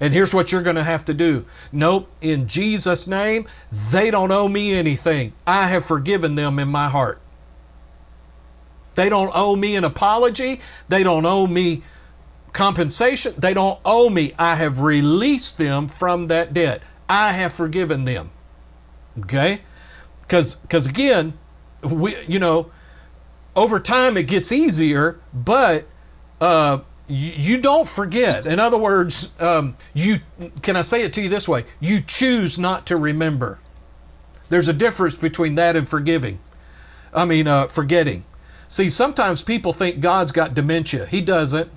And 0.00 0.14
here's 0.14 0.32
what 0.32 0.52
you're 0.52 0.62
going 0.62 0.76
to 0.76 0.84
have 0.84 1.04
to 1.06 1.14
do. 1.14 1.44
Nope, 1.72 2.08
in 2.20 2.46
Jesus' 2.46 3.06
name, 3.06 3.46
they 3.90 4.10
don't 4.10 4.30
owe 4.30 4.48
me 4.48 4.72
anything. 4.72 5.32
I 5.46 5.66
have 5.68 5.84
forgiven 5.84 6.34
them 6.36 6.58
in 6.58 6.68
my 6.68 6.88
heart. 6.88 7.20
They 8.94 9.08
don't 9.08 9.30
owe 9.34 9.56
me 9.56 9.76
an 9.76 9.84
apology. 9.84 10.60
They 10.88 11.02
don't 11.02 11.24
owe 11.24 11.46
me 11.46 11.82
compensation. 12.52 13.34
They 13.38 13.54
don't 13.54 13.78
owe 13.84 14.10
me. 14.10 14.34
I 14.38 14.56
have 14.56 14.80
released 14.80 15.58
them 15.58 15.88
from 15.88 16.26
that 16.26 16.52
debt. 16.52 16.82
I 17.08 17.32
have 17.32 17.52
forgiven 17.52 18.04
them. 18.04 18.30
Okay? 19.20 19.60
Because 20.22 20.56
because 20.56 20.86
again, 20.86 21.34
we 21.82 22.16
you 22.26 22.38
know, 22.38 22.70
over 23.54 23.80
time 23.80 24.16
it 24.16 24.24
gets 24.24 24.52
easier, 24.52 25.20
but 25.32 25.86
uh, 26.40 26.80
you, 27.08 27.58
don't 27.58 27.88
forget. 27.88 28.46
In 28.46 28.60
other 28.60 28.76
words, 28.76 29.30
um, 29.40 29.76
you 29.94 30.16
can 30.62 30.76
I 30.76 30.82
say 30.82 31.02
it 31.02 31.12
to 31.14 31.22
you 31.22 31.28
this 31.28 31.48
way? 31.48 31.64
You 31.80 32.00
choose 32.00 32.58
not 32.58 32.86
to 32.86 32.96
remember. 32.96 33.58
There's 34.50 34.68
a 34.68 34.72
difference 34.72 35.16
between 35.16 35.54
that 35.56 35.76
and 35.76 35.88
forgiving. 35.88 36.38
I 37.12 37.24
mean, 37.24 37.46
uh, 37.46 37.66
forgetting. 37.66 38.24
See, 38.66 38.90
sometimes 38.90 39.42
people 39.42 39.72
think 39.72 40.00
God's 40.00 40.32
got 40.32 40.54
dementia. 40.54 41.06
He 41.06 41.20
doesn't. 41.20 41.70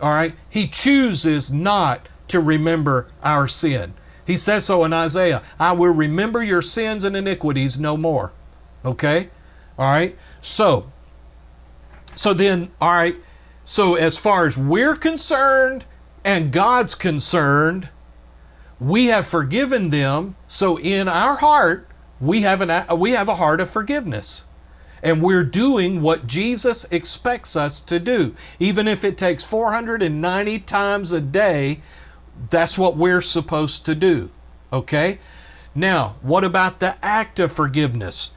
All 0.00 0.10
right? 0.10 0.34
He 0.50 0.68
chooses 0.68 1.50
not 1.50 2.08
to 2.28 2.40
remember 2.40 3.08
our 3.22 3.48
sin. 3.48 3.94
He 4.26 4.36
says 4.36 4.66
so 4.66 4.84
in 4.84 4.92
Isaiah 4.92 5.42
I 5.58 5.72
will 5.72 5.94
remember 5.94 6.42
your 6.42 6.62
sins 6.62 7.04
and 7.04 7.16
iniquities 7.16 7.78
no 7.78 7.96
more. 7.96 8.32
Okay? 8.84 9.30
All 9.78 9.90
right? 9.90 10.16
So, 10.40 10.90
so 12.14 12.34
then, 12.34 12.70
all 12.80 12.92
right, 12.92 13.16
so 13.66 13.96
as 13.96 14.16
far 14.16 14.46
as 14.46 14.56
we're 14.56 14.94
concerned 14.94 15.84
and 16.24 16.52
God's 16.52 16.94
concerned, 16.94 17.88
we 18.78 19.06
have 19.06 19.26
forgiven 19.26 19.88
them. 19.90 20.36
So 20.46 20.78
in 20.78 21.08
our 21.08 21.36
heart, 21.36 21.88
we 22.20 22.42
have, 22.42 22.60
an, 22.60 22.98
we 22.98 23.10
have 23.10 23.28
a 23.28 23.34
heart 23.34 23.60
of 23.60 23.68
forgiveness. 23.68 24.46
And 25.02 25.20
we're 25.20 25.44
doing 25.44 26.00
what 26.00 26.28
Jesus 26.28 26.84
expects 26.92 27.56
us 27.56 27.80
to 27.80 27.98
do. 27.98 28.36
Even 28.60 28.86
if 28.86 29.04
it 29.04 29.18
takes 29.18 29.44
490 29.44 30.60
times 30.60 31.10
a 31.10 31.20
day 31.20 31.80
that's 32.50 32.78
what 32.78 32.96
we're 32.96 33.20
supposed 33.20 33.84
to 33.86 33.94
do. 33.94 34.30
Okay? 34.72 35.18
Now, 35.74 36.16
what 36.22 36.44
about 36.44 36.80
the 36.80 36.96
act 37.04 37.40
of 37.40 37.52
forgiveness? 37.52 38.32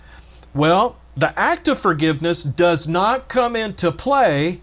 Well, 0.53 0.97
the 1.15 1.37
act 1.39 1.67
of 1.67 1.79
forgiveness 1.79 2.43
does 2.43 2.87
not 2.87 3.27
come 3.27 3.55
into 3.55 3.91
play 3.91 4.61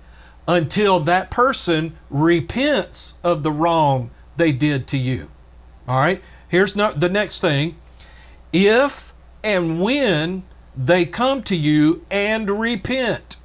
until 0.49 1.01
that 1.01 1.31
person 1.31 1.97
repents 2.11 3.19
of 3.25 3.43
the 3.43 3.51
wrong 3.51 4.11
they 4.37 4.53
did 4.53 4.87
to 4.89 4.97
you. 4.97 5.31
All 5.89 5.99
right? 5.99 6.23
Here's 6.49 6.75
the 6.75 7.09
next 7.11 7.41
thing. 7.41 7.77
If 8.53 9.13
and 9.43 9.81
when 9.81 10.45
they 10.77 11.05
come 11.05 11.43
to 11.45 11.57
you 11.57 12.05
and 12.11 12.49
repent, 12.49 13.37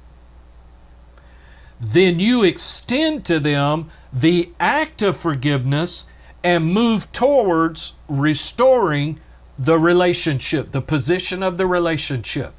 then 1.80 2.20
you 2.20 2.44
extend 2.44 3.24
to 3.24 3.40
them 3.40 3.90
the 4.12 4.50
act 4.60 5.02
of 5.02 5.16
forgiveness 5.16 6.06
and 6.44 6.72
move 6.72 7.10
towards 7.12 7.94
restoring 8.08 9.18
the 9.58 9.78
relationship, 9.78 10.70
the 10.70 10.82
position 10.82 11.42
of 11.42 11.56
the 11.56 11.66
relationship. 11.66 12.54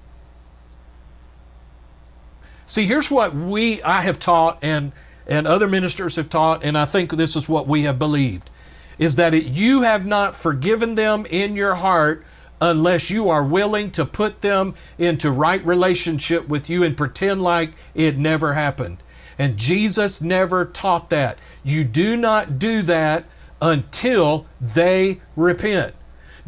See, 2.73 2.87
here's 2.87 3.11
what 3.11 3.35
we 3.35 3.83
I 3.83 4.01
have 4.01 4.17
taught, 4.17 4.57
and 4.63 4.93
and 5.27 5.45
other 5.45 5.67
ministers 5.67 6.15
have 6.15 6.27
taught, 6.27 6.63
and 6.63 6.75
I 6.75 6.85
think 6.85 7.11
this 7.11 7.35
is 7.35 7.47
what 7.47 7.67
we 7.67 7.83
have 7.83 7.99
believed, 7.99 8.49
is 8.97 9.15
that 9.17 9.35
it, 9.35 9.43
you 9.43 9.83
have 9.83 10.07
not 10.07 10.35
forgiven 10.35 10.95
them 10.95 11.27
in 11.27 11.55
your 11.55 11.75
heart 11.75 12.25
unless 12.59 13.11
you 13.11 13.29
are 13.29 13.45
willing 13.45 13.91
to 13.91 14.07
put 14.07 14.41
them 14.41 14.73
into 14.97 15.29
right 15.29 15.63
relationship 15.63 16.47
with 16.47 16.67
you 16.67 16.81
and 16.81 16.97
pretend 16.97 17.43
like 17.43 17.73
it 17.93 18.17
never 18.17 18.55
happened. 18.55 18.97
And 19.37 19.55
Jesus 19.55 20.19
never 20.19 20.65
taught 20.65 21.11
that. 21.11 21.37
You 21.63 21.83
do 21.83 22.17
not 22.17 22.57
do 22.57 22.81
that 22.81 23.25
until 23.61 24.47
they 24.59 25.21
repent. 25.35 25.93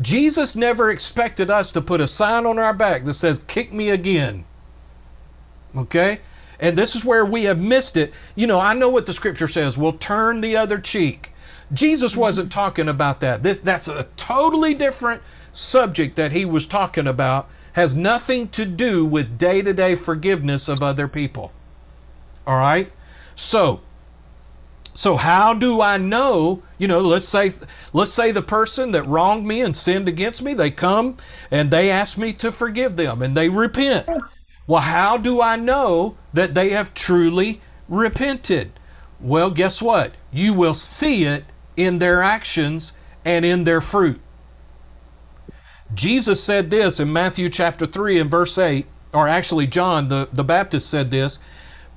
Jesus 0.02 0.56
never 0.56 0.90
expected 0.90 1.52
us 1.52 1.70
to 1.70 1.82
put 1.82 2.02
a 2.02 2.08
sign 2.08 2.48
on 2.48 2.58
our 2.58 2.74
back 2.74 3.04
that 3.04 3.14
says, 3.14 3.44
Kick 3.44 3.72
me 3.72 3.92
again. 3.92 4.46
Okay? 5.76 6.20
And 6.60 6.78
this 6.78 6.96
is 6.96 7.04
where 7.04 7.26
we 7.26 7.44
have 7.44 7.60
missed 7.60 7.98
it. 7.98 8.14
You 8.36 8.48
know, 8.48 8.60
I 8.60 8.74
know 8.74 8.90
what 8.90 9.06
the 9.06 9.14
scripture 9.14 9.48
says, 9.48 9.78
we'll 9.78 9.94
turn 9.94 10.42
the 10.42 10.56
other 10.56 10.80
cheek. 10.80 11.34
Jesus 11.74 12.16
wasn't 12.16 12.52
talking 12.52 12.88
about 12.88 13.20
that. 13.22 13.44
This 13.44 13.60
that's 13.60 13.88
a 13.88 14.04
totally 14.16 14.74
different 14.74 15.22
subject 15.52 16.16
that 16.16 16.32
he 16.32 16.46
was 16.46 16.68
talking 16.68 17.08
about. 17.08 17.50
Has 17.74 17.96
nothing 17.96 18.48
to 18.50 18.66
do 18.66 19.04
with 19.04 19.38
day-to-day 19.38 19.96
forgiveness 19.96 20.70
of 20.70 20.82
other 20.82 21.10
people. 21.10 21.52
All 22.48 22.58
right? 22.58 22.90
So, 23.36 23.82
so 24.94 25.18
how 25.18 25.54
do 25.54 25.82
I 25.82 25.98
know, 25.98 26.64
you 26.78 26.88
know, 26.88 27.02
let's 27.02 27.28
say 27.28 27.50
let's 27.92 28.14
say 28.14 28.32
the 28.32 28.42
person 28.42 28.92
that 28.92 29.04
wronged 29.04 29.46
me 29.46 29.60
and 29.60 29.76
sinned 29.76 30.08
against 30.08 30.42
me, 30.42 30.54
they 30.54 30.72
come 30.72 31.18
and 31.52 31.70
they 31.70 31.92
ask 31.92 32.18
me 32.18 32.32
to 32.34 32.50
forgive 32.50 32.96
them 32.96 33.22
and 33.22 33.36
they 33.36 33.50
repent. 33.50 34.08
Well, 34.68 34.82
how 34.82 35.18
do 35.18 35.42
I 35.42 35.56
know 35.56 36.18
that 36.34 36.54
they 36.54 36.70
have 36.72 36.94
truly 36.94 37.62
repented? 37.88 38.72
Well, 39.20 39.52
guess 39.52 39.82
what? 39.82 40.14
You 40.32 40.54
will 40.54 40.74
see 40.74 41.24
it 41.24 41.46
in 41.78 42.00
their 42.00 42.22
actions 42.22 42.98
and 43.24 43.46
in 43.46 43.64
their 43.64 43.82
fruit. 43.82 44.22
Jesus 45.94 46.44
said 46.44 46.70
this 46.72 47.00
in 47.00 47.14
Matthew 47.14 47.50
chapter 47.50 47.86
3 47.86 48.20
and 48.20 48.30
verse 48.30 48.58
8, 48.58 48.88
or 49.14 49.28
actually 49.28 49.68
John 49.68 50.08
the, 50.08 50.30
the 50.34 50.44
Baptist 50.44 50.90
said 50.90 51.12
this 51.12 51.40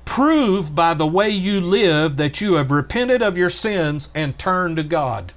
prove 0.05 0.73
by 0.73 0.95
the 0.95 1.05
way 1.05 1.29
you 1.29 1.61
live 1.61 2.17
that 2.17 2.41
you 2.41 2.53
have 2.53 2.71
repented 2.71 3.21
of 3.21 3.37
your 3.37 3.49
sins 3.49 4.11
and 4.15 4.39
turned 4.39 4.75
to 4.75 4.83
God. 4.83 5.33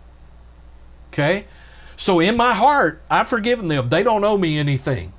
Okay? 1.08 1.44
So 1.94 2.20
in 2.20 2.38
my 2.38 2.54
heart, 2.54 3.02
I've 3.10 3.28
forgiven 3.28 3.68
them. 3.68 3.88
They 3.88 4.02
don't 4.02 4.24
owe 4.24 4.38
me 4.38 4.58
anything. 4.58 5.12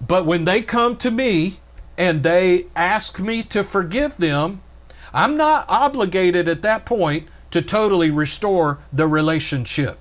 But 0.00 0.26
when 0.26 0.44
they 0.44 0.62
come 0.62 0.96
to 0.98 1.10
me 1.10 1.54
and 1.96 2.22
they 2.22 2.66
ask 2.74 3.20
me 3.20 3.42
to 3.44 3.62
forgive 3.64 4.16
them, 4.16 4.62
I'm 5.12 5.36
not 5.36 5.66
obligated 5.68 6.48
at 6.48 6.62
that 6.62 6.84
point 6.84 7.28
to 7.50 7.62
totally 7.62 8.10
restore 8.10 8.80
the 8.92 9.06
relationship. 9.06 9.98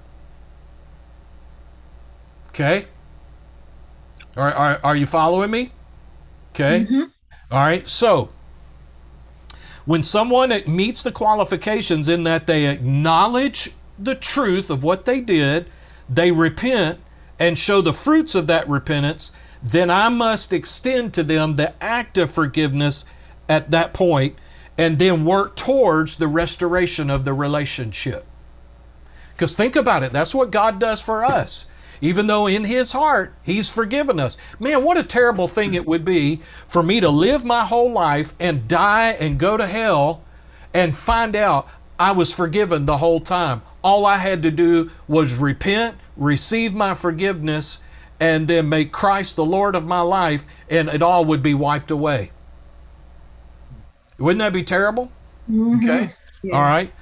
Okay? 2.49 2.85
Are, 4.35 4.51
are, 4.51 4.79
are 4.83 4.95
you 4.95 5.05
following 5.05 5.51
me? 5.51 5.71
Okay? 6.51 6.85
Mm-hmm. 6.85 7.03
All 7.51 7.59
right, 7.59 7.87
so 7.87 8.29
when 9.85 10.01
someone 10.01 10.53
meets 10.65 11.03
the 11.03 11.11
qualifications 11.11 12.07
in 12.07 12.23
that 12.23 12.47
they 12.47 12.65
acknowledge 12.67 13.71
the 13.99 14.15
truth 14.15 14.69
of 14.69 14.83
what 14.83 15.05
they 15.05 15.21
did, 15.21 15.69
they 16.09 16.31
repent 16.31 16.99
and 17.39 17.57
show 17.57 17.81
the 17.81 17.93
fruits 17.93 18.33
of 18.35 18.47
that 18.47 18.67
repentance, 18.69 19.31
then 19.63 19.89
I 19.89 20.09
must 20.09 20.51
extend 20.51 21.13
to 21.13 21.23
them 21.23 21.55
the 21.55 21.73
act 21.81 22.17
of 22.17 22.31
forgiveness 22.31 23.05
at 23.47 23.71
that 23.71 23.93
point 23.93 24.37
and 24.77 24.99
then 24.99 25.25
work 25.25 25.55
towards 25.55 26.17
the 26.17 26.27
restoration 26.27 27.09
of 27.09 27.23
the 27.23 27.33
relationship. 27.33 28.25
Because 29.31 29.55
think 29.55 29.75
about 29.75 30.03
it, 30.03 30.11
that's 30.11 30.35
what 30.35 30.51
God 30.51 30.79
does 30.79 31.01
for 31.01 31.23
us 31.23 31.71
even 32.03 32.27
though 32.27 32.47
in 32.47 32.65
his 32.65 32.91
heart 32.91 33.33
he's 33.43 33.69
forgiven 33.69 34.19
us. 34.19 34.37
Man, 34.59 34.83
what 34.83 34.97
a 34.97 35.03
terrible 35.03 35.47
thing 35.47 35.73
it 35.73 35.85
would 35.85 36.03
be 36.03 36.41
for 36.67 36.83
me 36.83 36.99
to 36.99 37.07
live 37.07 37.45
my 37.45 37.63
whole 37.63 37.93
life 37.93 38.33
and 38.41 38.67
die 38.67 39.11
and 39.11 39.39
go 39.39 39.55
to 39.55 39.65
hell 39.65 40.21
and 40.73 40.97
find 40.97 41.33
out 41.33 41.65
I 41.97 42.11
was 42.11 42.33
forgiven 42.33 42.85
the 42.85 42.97
whole 42.97 43.21
time. 43.21 43.61
All 43.81 44.05
I 44.05 44.17
had 44.17 44.43
to 44.43 44.51
do 44.51 44.91
was 45.07 45.37
repent, 45.37 45.95
receive 46.17 46.73
my 46.73 46.93
forgiveness, 46.93 47.79
and 48.23 48.47
then 48.47 48.69
make 48.69 48.93
Christ 48.93 49.35
the 49.35 49.43
Lord 49.43 49.75
of 49.75 49.85
my 49.85 49.99
life, 49.99 50.47
and 50.69 50.87
it 50.87 51.01
all 51.01 51.25
would 51.25 51.43
be 51.43 51.53
wiped 51.53 51.91
away. 51.91 52.31
Wouldn't 54.17 54.39
that 54.39 54.53
be 54.53 54.63
terrible? 54.63 55.11
Mm-hmm. 55.51 55.83
Okay. 55.83 56.13
Yes. 56.41 56.53
All 56.53 56.61
right. 56.61 56.93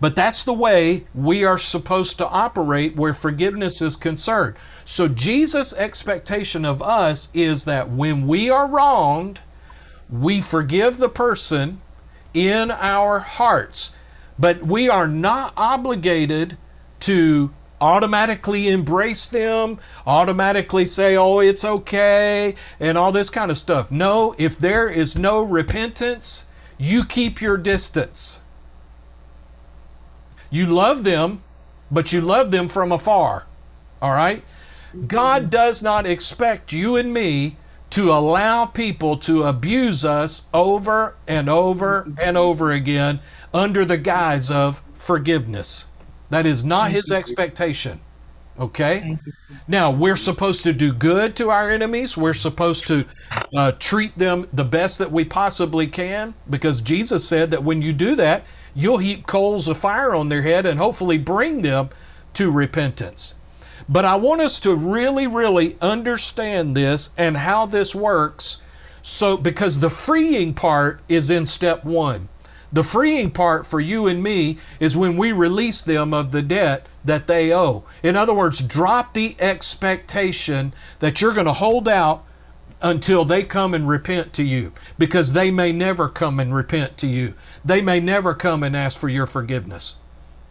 But 0.00 0.16
that's 0.16 0.42
the 0.42 0.54
way 0.54 1.06
we 1.14 1.44
are 1.44 1.58
supposed 1.58 2.16
to 2.16 2.26
operate 2.26 2.96
where 2.96 3.12
forgiveness 3.12 3.82
is 3.82 3.94
concerned. 3.94 4.56
So 4.86 5.06
Jesus' 5.06 5.74
expectation 5.76 6.64
of 6.64 6.80
us 6.80 7.28
is 7.34 7.66
that 7.66 7.90
when 7.90 8.26
we 8.26 8.48
are 8.48 8.66
wronged, 8.66 9.40
we 10.08 10.40
forgive 10.40 10.96
the 10.96 11.10
person 11.10 11.82
in 12.32 12.70
our 12.70 13.18
hearts. 13.18 13.94
But 14.38 14.62
we 14.62 14.88
are 14.88 15.06
not 15.06 15.52
obligated 15.58 16.56
to 17.00 17.52
automatically 17.80 18.68
embrace 18.68 19.28
them, 19.28 19.78
automatically 20.06 20.86
say, 20.86 21.16
oh, 21.16 21.38
it's 21.38 21.64
okay, 21.64 22.54
and 22.78 22.98
all 22.98 23.12
this 23.12 23.30
kind 23.30 23.50
of 23.50 23.58
stuff. 23.58 23.90
No, 23.90 24.34
if 24.38 24.58
there 24.58 24.88
is 24.88 25.16
no 25.16 25.42
repentance, 25.42 26.46
you 26.78 27.04
keep 27.04 27.40
your 27.40 27.56
distance. 27.56 28.42
You 30.50 30.66
love 30.66 31.04
them, 31.04 31.42
but 31.90 32.12
you 32.12 32.20
love 32.20 32.50
them 32.50 32.68
from 32.68 32.92
afar. 32.92 33.46
All 34.02 34.12
right? 34.12 34.42
God 35.06 35.50
does 35.50 35.82
not 35.82 36.06
expect 36.06 36.72
you 36.72 36.96
and 36.96 37.12
me 37.14 37.56
to 37.90 38.10
allow 38.10 38.66
people 38.66 39.16
to 39.16 39.42
abuse 39.44 40.04
us 40.04 40.48
over 40.54 41.16
and 41.26 41.48
over 41.48 42.10
and 42.20 42.36
over 42.36 42.70
again 42.70 43.20
under 43.52 43.84
the 43.84 43.98
guise 43.98 44.50
of 44.50 44.82
forgiveness. 44.94 45.88
That 46.30 46.46
is 46.46 46.64
not 46.64 46.90
his 46.90 47.10
expectation. 47.10 48.00
Okay? 48.58 49.18
Now, 49.66 49.90
we're 49.90 50.16
supposed 50.16 50.64
to 50.64 50.72
do 50.72 50.92
good 50.92 51.34
to 51.36 51.50
our 51.50 51.70
enemies. 51.70 52.16
We're 52.16 52.34
supposed 52.34 52.86
to 52.88 53.06
uh, 53.54 53.72
treat 53.72 54.16
them 54.18 54.48
the 54.52 54.64
best 54.64 54.98
that 54.98 55.10
we 55.10 55.24
possibly 55.24 55.86
can 55.86 56.34
because 56.48 56.80
Jesus 56.80 57.26
said 57.26 57.50
that 57.52 57.64
when 57.64 57.80
you 57.80 57.92
do 57.92 58.14
that, 58.16 58.44
you'll 58.74 58.98
heap 58.98 59.26
coals 59.26 59.66
of 59.66 59.78
fire 59.78 60.14
on 60.14 60.28
their 60.28 60.42
head 60.42 60.66
and 60.66 60.78
hopefully 60.78 61.18
bring 61.18 61.62
them 61.62 61.88
to 62.34 62.50
repentance. 62.50 63.36
But 63.88 64.04
I 64.04 64.16
want 64.16 64.40
us 64.40 64.60
to 64.60 64.74
really, 64.74 65.26
really 65.26 65.76
understand 65.80 66.76
this 66.76 67.10
and 67.16 67.38
how 67.38 67.66
this 67.66 67.94
works. 67.94 68.62
So, 69.02 69.36
because 69.36 69.80
the 69.80 69.90
freeing 69.90 70.52
part 70.52 71.00
is 71.08 71.30
in 71.30 71.46
step 71.46 71.84
one. 71.84 72.28
The 72.72 72.84
freeing 72.84 73.30
part 73.30 73.66
for 73.66 73.80
you 73.80 74.06
and 74.06 74.22
me 74.22 74.58
is 74.78 74.96
when 74.96 75.16
we 75.16 75.32
release 75.32 75.82
them 75.82 76.14
of 76.14 76.30
the 76.30 76.42
debt 76.42 76.86
that 77.04 77.26
they 77.26 77.52
owe. 77.52 77.84
In 78.02 78.14
other 78.16 78.34
words, 78.34 78.60
drop 78.60 79.14
the 79.14 79.34
expectation 79.40 80.72
that 81.00 81.20
you're 81.20 81.34
going 81.34 81.46
to 81.46 81.52
hold 81.52 81.88
out 81.88 82.24
until 82.82 83.24
they 83.24 83.42
come 83.42 83.74
and 83.74 83.88
repent 83.88 84.32
to 84.34 84.42
you 84.42 84.72
because 84.98 85.32
they 85.32 85.50
may 85.50 85.72
never 85.72 86.08
come 86.08 86.40
and 86.40 86.54
repent 86.54 86.96
to 86.98 87.06
you. 87.06 87.34
They 87.64 87.82
may 87.82 88.00
never 88.00 88.34
come 88.34 88.62
and 88.62 88.76
ask 88.76 88.98
for 88.98 89.08
your 89.08 89.26
forgiveness. 89.26 89.96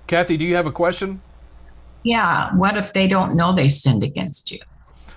Kathy, 0.08 0.38
do 0.38 0.46
you 0.46 0.56
have 0.56 0.68
a 0.68 0.72
question? 0.72 1.22
Yeah. 2.04 2.56
What 2.56 2.78
if 2.78 2.94
they 2.94 3.08
don't 3.08 3.36
know 3.36 3.54
they 3.54 3.70
sinned 3.70 4.04
against 4.04 4.52
you? 4.52 4.60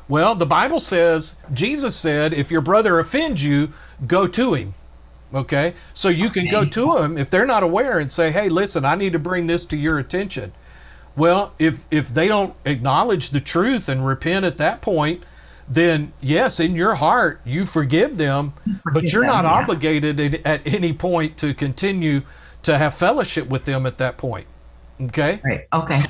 Well, 0.08 0.34
the 0.34 0.46
Bible 0.46 0.80
says, 0.80 1.36
Jesus 1.52 1.96
said, 1.96 2.34
if 2.34 2.50
your 2.50 2.60
brother 2.60 2.98
offends 2.98 3.44
you, 3.44 3.72
go 4.06 4.26
to 4.26 4.54
him. 4.54 4.74
Okay? 5.34 5.74
So 5.94 6.08
you 6.08 6.30
can 6.30 6.48
go 6.48 6.64
to 6.64 6.94
them 6.94 7.16
if 7.16 7.30
they're 7.30 7.46
not 7.46 7.62
aware 7.62 7.98
and 7.98 8.10
say, 8.10 8.30
hey, 8.30 8.48
listen, 8.48 8.84
I 8.84 8.94
need 8.94 9.12
to 9.14 9.18
bring 9.18 9.46
this 9.46 9.64
to 9.66 9.76
your 9.76 9.98
attention. 9.98 10.52
Well, 11.16 11.52
if, 11.58 11.84
if 11.90 12.08
they 12.08 12.28
don't 12.28 12.54
acknowledge 12.64 13.30
the 13.30 13.40
truth 13.40 13.88
and 13.88 14.06
repent 14.06 14.44
at 14.44 14.56
that 14.58 14.80
point, 14.80 15.22
then 15.68 16.12
yes, 16.20 16.60
in 16.60 16.74
your 16.74 16.94
heart 16.96 17.40
you 17.44 17.64
forgive 17.64 18.16
them, 18.16 18.52
forgive 18.82 18.94
but 18.94 19.12
you're 19.12 19.24
not 19.24 19.44
yeah. 19.44 19.52
obligated 19.52 20.20
at 20.44 20.66
any 20.66 20.92
point 20.92 21.36
to 21.38 21.54
continue 21.54 22.22
to 22.62 22.78
have 22.78 22.94
fellowship 22.94 23.48
with 23.48 23.64
them 23.64 23.86
at 23.86 23.98
that 23.98 24.18
point. 24.18 24.46
Okay? 25.00 25.40
Right. 25.44 25.66
Okay. 25.72 26.04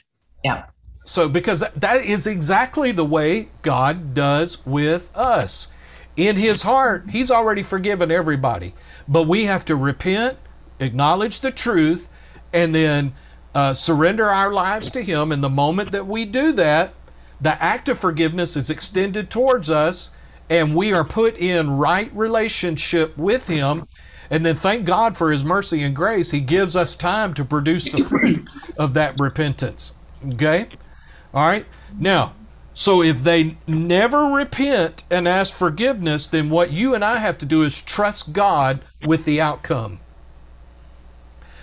Yeah. 0.44 0.66
So, 1.04 1.28
because 1.28 1.64
that 1.74 2.04
is 2.04 2.26
exactly 2.26 2.92
the 2.92 3.04
way 3.04 3.48
God 3.62 4.14
does 4.14 4.64
with 4.64 5.10
us. 5.16 5.68
In 6.16 6.36
His 6.36 6.62
heart, 6.62 7.10
He's 7.10 7.30
already 7.30 7.62
forgiven 7.62 8.10
everybody, 8.10 8.74
but 9.08 9.26
we 9.26 9.44
have 9.44 9.64
to 9.66 9.76
repent, 9.76 10.38
acknowledge 10.80 11.40
the 11.40 11.50
truth, 11.50 12.08
and 12.52 12.74
then 12.74 13.14
uh, 13.54 13.74
surrender 13.74 14.26
our 14.26 14.52
lives 14.52 14.90
to 14.90 15.02
Him. 15.02 15.32
And 15.32 15.42
the 15.42 15.50
moment 15.50 15.92
that 15.92 16.06
we 16.06 16.24
do 16.24 16.52
that, 16.52 16.94
the 17.40 17.60
act 17.62 17.88
of 17.88 17.98
forgiveness 17.98 18.56
is 18.56 18.70
extended 18.70 19.30
towards 19.30 19.68
us 19.68 20.12
and 20.52 20.76
we 20.76 20.92
are 20.92 21.04
put 21.04 21.38
in 21.38 21.70
right 21.78 22.14
relationship 22.14 23.16
with 23.16 23.48
him 23.48 23.88
And 24.30 24.46
then 24.46 24.54
thank 24.54 24.86
God 24.86 25.16
for 25.16 25.30
his 25.30 25.44
mercy 25.44 25.82
and 25.82 25.94
grace. 25.94 26.30
He 26.30 26.40
gives 26.40 26.74
us 26.74 26.94
time 26.94 27.34
to 27.34 27.44
produce 27.44 27.90
the 27.90 28.02
fruit 28.02 28.48
of 28.78 28.94
that 28.94 29.18
repentance. 29.18 29.94
Okay? 30.26 30.68
All 31.34 31.46
right? 31.46 31.66
Now, 31.98 32.34
so 32.74 33.02
if 33.02 33.22
they 33.22 33.56
never 33.66 34.24
repent 34.24 35.04
and 35.10 35.28
ask 35.28 35.54
forgiveness, 35.54 36.26
then 36.26 36.48
what 36.48 36.72
you 36.72 36.94
and 36.94 37.04
I 37.04 37.18
have 37.18 37.38
to 37.38 37.46
do 37.46 37.62
is 37.62 37.80
trust 37.80 38.32
God 38.32 38.80
with 39.06 39.24
the 39.24 39.40
outcome. 39.40 40.00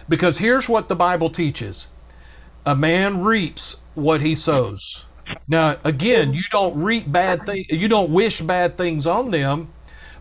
Because 0.08 0.40
here's 0.40 0.70
what 0.70 0.88
the 0.88 0.96
Bible 0.96 1.30
teaches 1.30 1.90
a 2.66 2.76
man 2.76 3.24
reaps 3.24 3.78
what 3.96 4.22
he 4.22 4.36
sows. 4.36 5.08
Now, 5.48 5.78
again, 5.84 6.34
you 6.34 6.44
don't 6.52 6.82
reap 6.82 7.12
bad 7.12 7.46
things, 7.46 7.68
you 7.70 7.88
don't 7.88 8.12
wish 8.12 8.42
bad 8.42 8.78
things 8.78 9.08
on 9.08 9.32
them, 9.32 9.72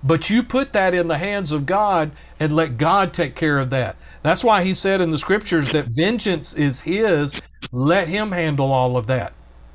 but 0.03 0.31
you 0.31 0.43
put 0.43 0.73
that 0.75 0.95
in 0.95 1.09
the 1.09 1.19
hands 1.19 1.53
of 1.53 1.67
God 1.67 2.13
and 2.39 2.53
let 2.53 2.79
God 2.79 3.13
take 3.13 3.35
care 3.35 3.59
of 3.59 3.71
that. 3.71 3.97
That's 4.23 4.45
why 4.45 4.63
he 4.63 4.75
said 4.75 5.01
in 5.01 5.11
the 5.11 5.19
scriptures 5.19 5.69
that 5.71 5.87
vengeance 5.89 6.55
is 6.55 6.83
his, 6.83 7.41
let 7.73 8.09
him 8.09 8.33
handle 8.33 8.71
all 8.71 8.97
of 8.97 9.07
that. 9.07 9.33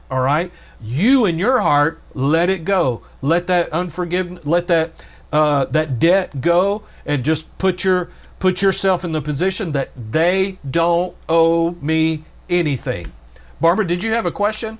All 0.09 0.21
right? 0.21 0.51
You 0.83 1.25
in 1.25 1.39
your 1.39 1.61
heart, 1.61 2.01
let 2.13 2.49
it 2.49 2.65
go. 2.65 3.01
Let 3.21 3.47
that 3.47 3.69
unforgiveness, 3.69 4.45
let 4.45 4.67
that 4.67 5.05
uh, 5.31 5.65
that 5.65 5.97
debt 5.97 6.41
go, 6.41 6.83
and 7.05 7.23
just 7.23 7.57
put 7.57 7.83
your 7.83 8.09
put 8.39 8.61
yourself 8.61 9.05
in 9.05 9.13
the 9.13 9.21
position 9.21 9.71
that 9.71 9.89
they 10.11 10.57
don't 10.69 11.15
owe 11.29 11.71
me 11.81 12.25
anything. 12.49 13.11
Barbara, 13.61 13.87
did 13.87 14.03
you 14.03 14.11
have 14.11 14.25
a 14.25 14.31
question? 14.31 14.77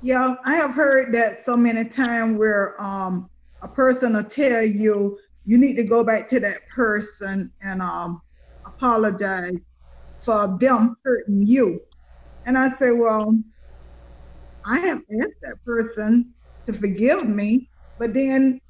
Yeah, 0.00 0.36
I 0.44 0.56
have 0.56 0.72
heard 0.72 1.12
that 1.14 1.36
so 1.38 1.56
many 1.56 1.84
times 1.84 2.38
where 2.38 2.80
um, 2.82 3.28
a 3.60 3.68
person 3.68 4.14
will 4.14 4.24
tell 4.24 4.62
you 4.62 5.18
you 5.44 5.58
need 5.58 5.76
to 5.76 5.84
go 5.84 6.02
back 6.02 6.26
to 6.28 6.40
that 6.40 6.56
person 6.74 7.52
and 7.62 7.82
um, 7.82 8.22
apologize 8.64 9.66
for 10.18 10.56
them 10.58 10.96
hurting 11.04 11.46
you. 11.46 11.80
And 12.46 12.56
I 12.56 12.70
say, 12.70 12.92
well, 12.92 13.32
I 14.64 14.78
have 14.80 14.98
asked 15.20 15.40
that 15.42 15.58
person 15.64 16.32
to 16.66 16.72
forgive 16.72 17.28
me, 17.28 17.68
but 17.98 18.14
then 18.14 18.60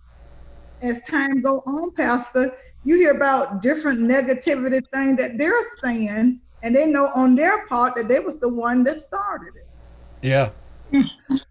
as 0.83 1.01
time 1.03 1.41
go 1.41 1.59
on, 1.67 1.93
Pastor, 1.93 2.55
you 2.85 2.97
hear 2.97 3.13
about 3.13 3.63
different 3.63 4.01
negativity 4.01 4.83
things 4.93 5.17
that 5.19 5.39
they're 5.39 5.63
saying, 5.79 6.41
and 6.63 6.77
they 6.77 6.87
know 6.87 7.11
on 7.15 7.35
their 7.35 7.67
part 7.67 7.95
that 7.97 8.09
they 8.09 8.21
was 8.21 8.37
the 8.37 8.49
one 8.49 8.85
that 8.85 8.97
started 8.99 9.55
it. 9.57 9.69
Yeah. 10.23 10.51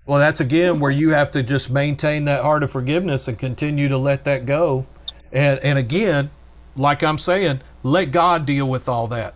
Well, 0.05 0.19
that's 0.19 0.39
again 0.39 0.79
where 0.79 0.91
you 0.91 1.09
have 1.09 1.31
to 1.31 1.43
just 1.43 1.69
maintain 1.69 2.25
that 2.25 2.43
heart 2.43 2.63
of 2.63 2.71
forgiveness 2.71 3.27
and 3.27 3.37
continue 3.37 3.87
to 3.89 3.97
let 3.97 4.23
that 4.25 4.45
go. 4.45 4.85
And 5.31 5.59
and 5.59 5.77
again, 5.77 6.29
like 6.75 7.03
I'm 7.03 7.17
saying, 7.17 7.61
let 7.81 8.11
God 8.11 8.45
deal 8.45 8.67
with 8.67 8.87
all 8.87 9.07
that. 9.07 9.33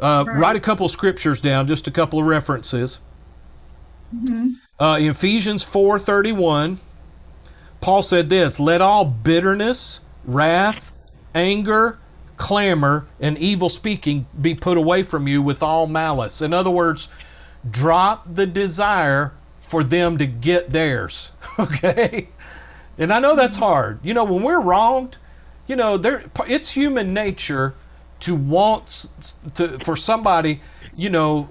Uh, 0.00 0.24
Right. 0.26 0.38
Write 0.38 0.56
a 0.56 0.60
couple 0.60 0.88
scriptures 0.88 1.40
down, 1.40 1.66
just 1.66 1.86
a 1.86 1.90
couple 1.90 2.18
of 2.18 2.26
references. 2.26 3.00
Uh, 4.78 4.98
in 5.00 5.10
Ephesians 5.10 5.62
4:31, 5.62 6.78
Paul 7.80 8.02
said 8.02 8.28
this, 8.30 8.58
"Let 8.58 8.80
all 8.80 9.04
bitterness, 9.04 10.00
wrath, 10.24 10.90
anger, 11.34 11.98
clamor, 12.36 13.06
and 13.20 13.38
evil 13.38 13.68
speaking 13.68 14.26
be 14.40 14.54
put 14.54 14.76
away 14.76 15.02
from 15.02 15.28
you 15.28 15.42
with 15.42 15.62
all 15.62 15.86
malice." 15.86 16.42
In 16.42 16.52
other 16.52 16.70
words, 16.70 17.08
drop 17.68 18.24
the 18.28 18.46
desire 18.46 19.32
for 19.60 19.82
them 19.82 20.18
to 20.18 20.26
get 20.26 20.72
theirs. 20.72 21.32
Okay? 21.56 22.30
And 22.98 23.12
I 23.12 23.20
know 23.20 23.36
that's 23.36 23.56
hard. 23.56 24.00
You 24.02 24.12
know, 24.12 24.24
when 24.24 24.42
we're 24.42 24.60
wronged, 24.60 25.18
you 25.68 25.76
know, 25.76 25.96
there 25.96 26.24
it's 26.48 26.72
human 26.72 27.14
nature 27.14 27.74
to 28.20 28.34
want 28.34 29.08
to 29.54 29.78
for 29.78 29.94
somebody, 29.94 30.60
you 30.96 31.10
know, 31.10 31.48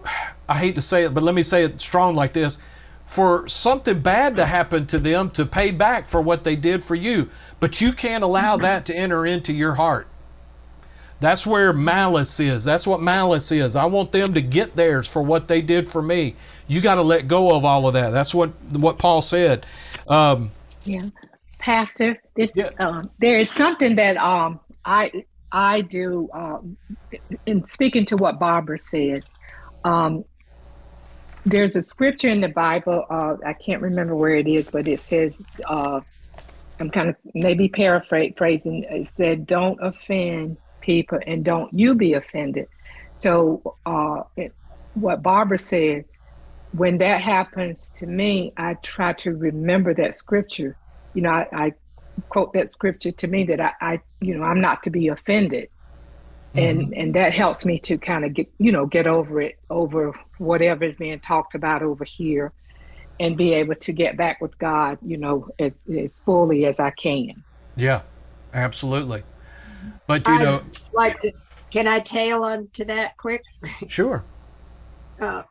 I 0.47 0.57
hate 0.57 0.75
to 0.75 0.81
say 0.81 1.03
it, 1.03 1.13
but 1.13 1.23
let 1.23 1.35
me 1.35 1.43
say 1.43 1.63
it 1.63 1.79
strong 1.81 2.15
like 2.15 2.33
this, 2.33 2.59
for 3.05 3.47
something 3.47 3.99
bad 3.99 4.35
to 4.37 4.45
happen 4.45 4.87
to 4.87 4.99
them 4.99 5.29
to 5.31 5.45
pay 5.45 5.71
back 5.71 6.07
for 6.07 6.21
what 6.21 6.43
they 6.43 6.55
did 6.55 6.83
for 6.83 6.95
you. 6.95 7.29
But 7.59 7.81
you 7.81 7.93
can't 7.93 8.23
allow 8.23 8.57
that 8.57 8.85
to 8.87 8.95
enter 8.95 9.25
into 9.25 9.53
your 9.53 9.75
heart. 9.75 10.07
That's 11.19 11.47
where 11.47 11.71
malice 11.71 12.39
is. 12.39 12.65
That's 12.65 12.85
what 12.85 13.01
malice 13.01 13.51
is. 13.51 13.75
I 13.77 13.85
want 13.85 14.11
them 14.11 14.33
to 14.33 14.41
get 14.41 14.75
theirs 14.75 15.07
for 15.07 15.21
what 15.21 15.47
they 15.47 15.61
did 15.61 15.87
for 15.87 16.01
me. 16.01 16.35
You 16.67 16.81
got 16.81 16.95
to 16.95 17.01
let 17.01 17.27
go 17.29 17.55
of 17.55 17.63
all 17.63 17.87
of 17.87 17.93
that. 17.93 18.09
That's 18.09 18.35
what 18.35 18.49
what 18.71 18.99
Paul 18.99 19.21
said. 19.21 19.65
Um, 20.07 20.51
Yeah, 20.83 21.09
Pastor, 21.59 22.17
this 22.35 22.53
Yeah. 22.55 22.71
um, 22.79 23.09
there 23.19 23.39
is 23.39 23.49
something 23.51 23.95
that 23.95 24.17
um 24.17 24.59
I 24.85 25.11
I 25.51 25.81
do 25.81 26.29
um, 26.33 26.77
in 27.45 27.65
speaking 27.65 28.05
to 28.07 28.17
what 28.17 28.39
Barbara 28.39 28.77
said. 28.77 29.23
Um, 29.85 30.25
there's 31.45 31.75
a 31.75 31.81
scripture 31.81 32.29
in 32.29 32.41
the 32.41 32.49
Bible. 32.49 33.05
Uh, 33.09 33.35
I 33.45 33.53
can't 33.53 33.81
remember 33.81 34.15
where 34.15 34.35
it 34.35 34.47
is, 34.47 34.69
but 34.69 34.87
it 34.87 35.01
says 35.01 35.43
uh, 35.65 36.01
I'm 36.79 36.89
kind 36.89 37.09
of 37.09 37.15
maybe 37.33 37.67
paraphrasing. 37.69 38.83
It 38.89 39.07
said, 39.07 39.45
"Don't 39.45 39.79
offend 39.81 40.57
people, 40.81 41.19
and 41.25 41.43
don't 41.43 41.73
you 41.73 41.95
be 41.95 42.13
offended." 42.13 42.67
So, 43.15 43.75
uh, 43.85 44.23
it, 44.35 44.53
what 44.95 45.21
Barbara 45.21 45.57
said, 45.57 46.05
when 46.71 46.97
that 46.99 47.21
happens 47.21 47.91
to 47.97 48.07
me, 48.07 48.53
I 48.57 48.75
try 48.75 49.13
to 49.13 49.35
remember 49.35 49.93
that 49.95 50.15
scripture. 50.15 50.77
You 51.13 51.21
know, 51.23 51.29
I, 51.29 51.47
I 51.51 51.73
quote 52.29 52.53
that 52.53 52.71
scripture 52.71 53.11
to 53.11 53.27
me 53.27 53.43
that 53.45 53.59
I, 53.59 53.71
I, 53.81 54.01
you 54.21 54.37
know, 54.37 54.43
I'm 54.43 54.61
not 54.61 54.83
to 54.83 54.89
be 54.89 55.09
offended, 55.09 55.69
and 56.55 56.93
and 56.93 57.15
that 57.15 57.33
helps 57.33 57.65
me 57.65 57.79
to 57.81 57.97
kind 57.97 58.25
of 58.25 58.33
get, 58.33 58.47
you 58.59 58.71
know, 58.71 58.85
get 58.85 59.07
over 59.07 59.41
it, 59.41 59.55
over 59.69 60.13
whatever 60.37 60.83
is 60.85 60.97
being 60.97 61.19
talked 61.19 61.55
about 61.55 61.81
over 61.83 62.03
here, 62.05 62.53
and 63.19 63.37
be 63.37 63.53
able 63.53 63.75
to 63.75 63.93
get 63.93 64.17
back 64.17 64.41
with 64.41 64.57
God, 64.59 64.99
you 65.01 65.17
know, 65.17 65.49
as 65.59 65.73
as 65.97 66.19
fully 66.25 66.65
as 66.65 66.79
I 66.79 66.91
can. 66.91 67.43
yeah, 67.75 68.01
absolutely. 68.53 69.23
But 70.07 70.27
you 70.27 70.37
I'd 70.37 70.39
know, 70.39 70.63
like 70.91 71.19
to, 71.21 71.31
can 71.71 71.87
I 71.87 71.99
tail 71.99 72.43
on 72.43 72.69
to 72.73 72.85
that 72.85 73.17
quick? 73.17 73.41
sure. 73.87 74.23
Uh, 75.21 75.43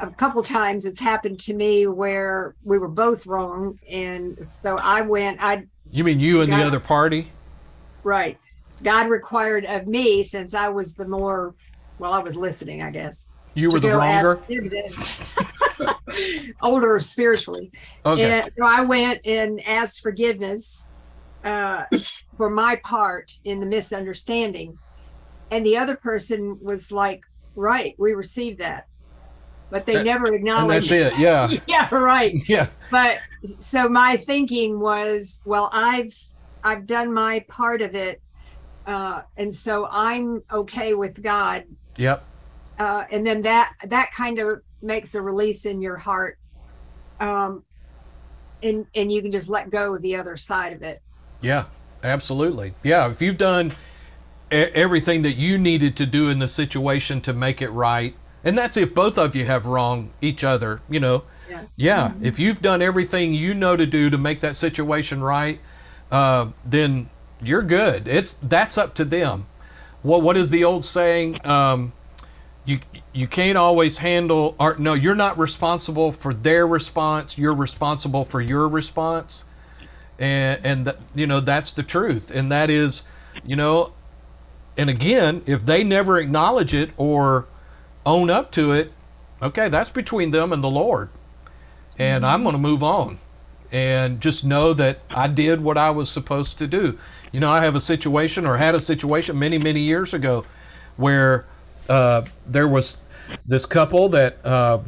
a 0.00 0.10
couple 0.10 0.42
times 0.42 0.84
it's 0.84 1.00
happened 1.00 1.38
to 1.40 1.54
me 1.54 1.86
where 1.86 2.56
we 2.64 2.78
were 2.78 2.88
both 2.88 3.26
wrong. 3.26 3.78
And 3.90 4.44
so 4.46 4.76
I 4.76 5.02
went, 5.02 5.42
I, 5.42 5.66
You 5.90 6.04
mean 6.04 6.20
you 6.20 6.40
and 6.42 6.52
the 6.52 6.56
Got 6.56 6.66
it. 6.68 6.68
other 6.68 6.80
party? 6.80 7.32
right. 8.02 8.38
God 8.82 9.08
required 9.08 9.64
of 9.64 9.86
me, 9.86 10.22
since 10.22 10.54
I 10.54 10.68
was 10.68 10.94
the 10.94 11.06
more, 11.06 11.54
well, 11.98 12.12
I 12.12 12.18
was 12.18 12.36
listening, 12.36 12.82
I 12.82 12.90
guess. 12.90 13.26
You 13.54 13.70
were 13.70 13.78
the 13.80 13.90
wronger. 13.96 14.40
Older 16.62 16.98
spiritually. 16.98 17.70
Okay. 18.04 18.40
And 18.40 18.50
so 18.58 18.64
I 18.66 18.80
went 18.82 19.24
and 19.24 19.64
asked 19.66 20.02
forgiveness 20.02 20.88
uh, 21.44 21.84
for 22.36 22.50
my 22.50 22.76
part 22.84 23.38
in 23.44 23.60
the 23.60 23.66
misunderstanding. 23.66 24.78
And 25.50 25.64
the 25.64 25.76
other 25.76 25.96
person 25.96 26.58
was 26.60 26.90
like, 26.90 27.22
right, 27.54 27.94
we 27.98 28.12
received 28.12 28.58
that. 28.58 28.88
But 29.70 29.86
they 29.86 29.94
That- 29.94 30.04
never 30.04 30.26
and 30.26 30.34
acknowledged 30.36 30.90
that's 30.90 31.14
it. 31.14 31.18
Yeah. 31.18 31.50
yeah, 31.66 31.94
right. 31.94 32.34
Yeah. 32.48 32.68
But 32.90 33.18
so 33.44 33.88
my 33.88 34.16
thinking 34.16 34.80
was, 34.80 35.42
well, 35.44 35.70
I've 35.72 36.16
I've 36.62 36.86
done 36.86 37.12
my 37.12 37.44
part 37.48 37.82
of 37.82 37.94
it. 37.94 38.20
Uh, 38.86 39.22
and 39.36 39.52
so 39.52 39.86
I'm 39.90 40.42
okay 40.52 40.94
with 40.94 41.22
God. 41.22 41.64
Yep. 41.96 42.24
Uh, 42.78 43.04
and 43.10 43.26
then 43.26 43.42
that 43.42 43.72
that 43.84 44.10
kind 44.12 44.38
of 44.38 44.62
makes 44.82 45.14
a 45.14 45.22
release 45.22 45.64
in 45.64 45.80
your 45.80 45.96
heart. 45.96 46.38
Um, 47.20 47.64
and 48.62 48.86
and 48.94 49.10
you 49.10 49.22
can 49.22 49.32
just 49.32 49.48
let 49.48 49.70
go 49.70 49.94
of 49.94 50.02
the 50.02 50.16
other 50.16 50.36
side 50.36 50.72
of 50.72 50.82
it. 50.82 51.02
Yeah. 51.40 51.66
Absolutely. 52.04 52.74
Yeah. 52.82 53.10
If 53.10 53.22
you've 53.22 53.38
done 53.38 53.72
everything 54.50 55.22
that 55.22 55.36
you 55.36 55.58
needed 55.58 55.96
to 55.96 56.06
do 56.06 56.28
in 56.28 56.38
the 56.38 56.48
situation 56.48 57.20
to 57.22 57.32
make 57.32 57.62
it 57.62 57.70
right, 57.70 58.14
and 58.44 58.56
that's 58.58 58.76
if 58.76 58.94
both 58.94 59.16
of 59.16 59.34
you 59.34 59.46
have 59.46 59.64
wronged 59.64 60.10
each 60.20 60.44
other, 60.44 60.82
you 60.90 61.00
know. 61.00 61.24
Yeah. 61.48 61.62
Yeah. 61.76 62.12
If 62.20 62.38
you've 62.38 62.60
done 62.60 62.82
everything 62.82 63.32
you 63.32 63.54
know 63.54 63.76
to 63.76 63.86
do 63.86 64.10
to 64.10 64.18
make 64.18 64.40
that 64.40 64.54
situation 64.54 65.22
right, 65.22 65.60
uh, 66.10 66.48
then 66.64 67.08
you're 67.46 67.62
good. 67.62 68.08
It's 68.08 68.34
that's 68.34 68.78
up 68.78 68.94
to 68.94 69.04
them. 69.04 69.46
What 70.02 70.22
what 70.22 70.36
is 70.36 70.50
the 70.50 70.64
old 70.64 70.84
saying? 70.84 71.44
Um, 71.46 71.92
you 72.64 72.80
you 73.12 73.26
can't 73.26 73.58
always 73.58 73.98
handle 73.98 74.54
or 74.58 74.76
no, 74.78 74.94
you're 74.94 75.14
not 75.14 75.38
responsible 75.38 76.12
for 76.12 76.32
their 76.34 76.66
response. 76.66 77.38
You're 77.38 77.54
responsible 77.54 78.24
for 78.24 78.40
your 78.40 78.68
response, 78.68 79.46
and 80.18 80.64
and 80.64 80.84
th- 80.86 80.96
you 81.14 81.26
know 81.26 81.40
that's 81.40 81.72
the 81.72 81.82
truth. 81.82 82.30
And 82.30 82.50
that 82.50 82.70
is, 82.70 83.04
you 83.44 83.56
know, 83.56 83.92
and 84.76 84.90
again, 84.90 85.42
if 85.46 85.64
they 85.64 85.84
never 85.84 86.18
acknowledge 86.18 86.74
it 86.74 86.90
or 86.96 87.46
own 88.04 88.30
up 88.30 88.50
to 88.52 88.72
it, 88.72 88.92
okay, 89.40 89.68
that's 89.68 89.90
between 89.90 90.30
them 90.30 90.52
and 90.52 90.62
the 90.62 90.70
Lord. 90.70 91.10
And 91.98 92.26
I'm 92.26 92.42
going 92.42 92.54
to 92.54 92.58
move 92.58 92.82
on. 92.82 93.18
And 93.74 94.20
just 94.20 94.44
know 94.44 94.72
that 94.72 95.00
I 95.10 95.26
did 95.26 95.60
what 95.60 95.76
I 95.76 95.90
was 95.90 96.08
supposed 96.08 96.58
to 96.58 96.68
do. 96.68 96.96
You 97.32 97.40
know, 97.40 97.50
I 97.50 97.64
have 97.64 97.74
a 97.74 97.80
situation 97.80 98.46
or 98.46 98.56
had 98.56 98.76
a 98.76 98.80
situation 98.80 99.36
many, 99.36 99.58
many 99.58 99.80
years 99.80 100.14
ago 100.14 100.46
where 100.96 101.44
uh, 101.88 102.22
there 102.46 102.68
was 102.68 103.02
this 103.44 103.66
couple 103.66 104.08
that 104.10 104.46
uh, 104.46 104.78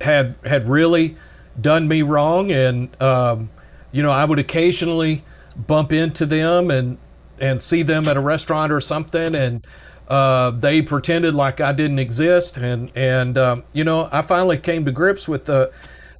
had 0.00 0.36
had 0.44 0.68
really 0.68 1.16
done 1.60 1.88
me 1.88 2.02
wrong, 2.02 2.52
and 2.52 3.02
um, 3.02 3.50
you 3.90 4.04
know, 4.04 4.12
I 4.12 4.24
would 4.24 4.38
occasionally 4.38 5.24
bump 5.56 5.92
into 5.92 6.26
them 6.26 6.70
and 6.70 6.96
and 7.40 7.60
see 7.60 7.82
them 7.82 8.06
at 8.06 8.16
a 8.16 8.20
restaurant 8.20 8.70
or 8.70 8.80
something, 8.80 9.34
and 9.34 9.66
uh, 10.06 10.52
they 10.52 10.80
pretended 10.80 11.34
like 11.34 11.60
I 11.60 11.72
didn't 11.72 11.98
exist, 11.98 12.56
and 12.56 12.96
and 12.96 13.36
um, 13.36 13.64
you 13.74 13.82
know, 13.82 14.08
I 14.12 14.22
finally 14.22 14.58
came 14.58 14.84
to 14.84 14.92
grips 14.92 15.28
with 15.28 15.46
the 15.46 15.72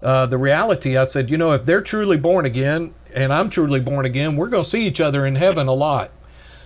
uh, 0.03 0.27
the 0.27 0.39
reality. 0.39 0.97
I 0.97 1.05
said, 1.05 1.31
you 1.31 1.37
know, 1.37 1.53
if 1.53 1.65
they're 1.65 1.81
truly 1.81 2.17
born 2.17 2.45
again 2.45 2.95
and 3.15 3.33
I'm 3.33 3.51
truly 3.51 3.81
born 3.81 4.07
again, 4.07 4.37
we're 4.37 4.49
going 4.49 4.63
to 4.63 4.69
see 4.69 4.87
each 4.87 5.01
other 5.01 5.27
in 5.27 5.35
heaven 5.35 5.67
a 5.67 5.73
lot. 5.73 6.11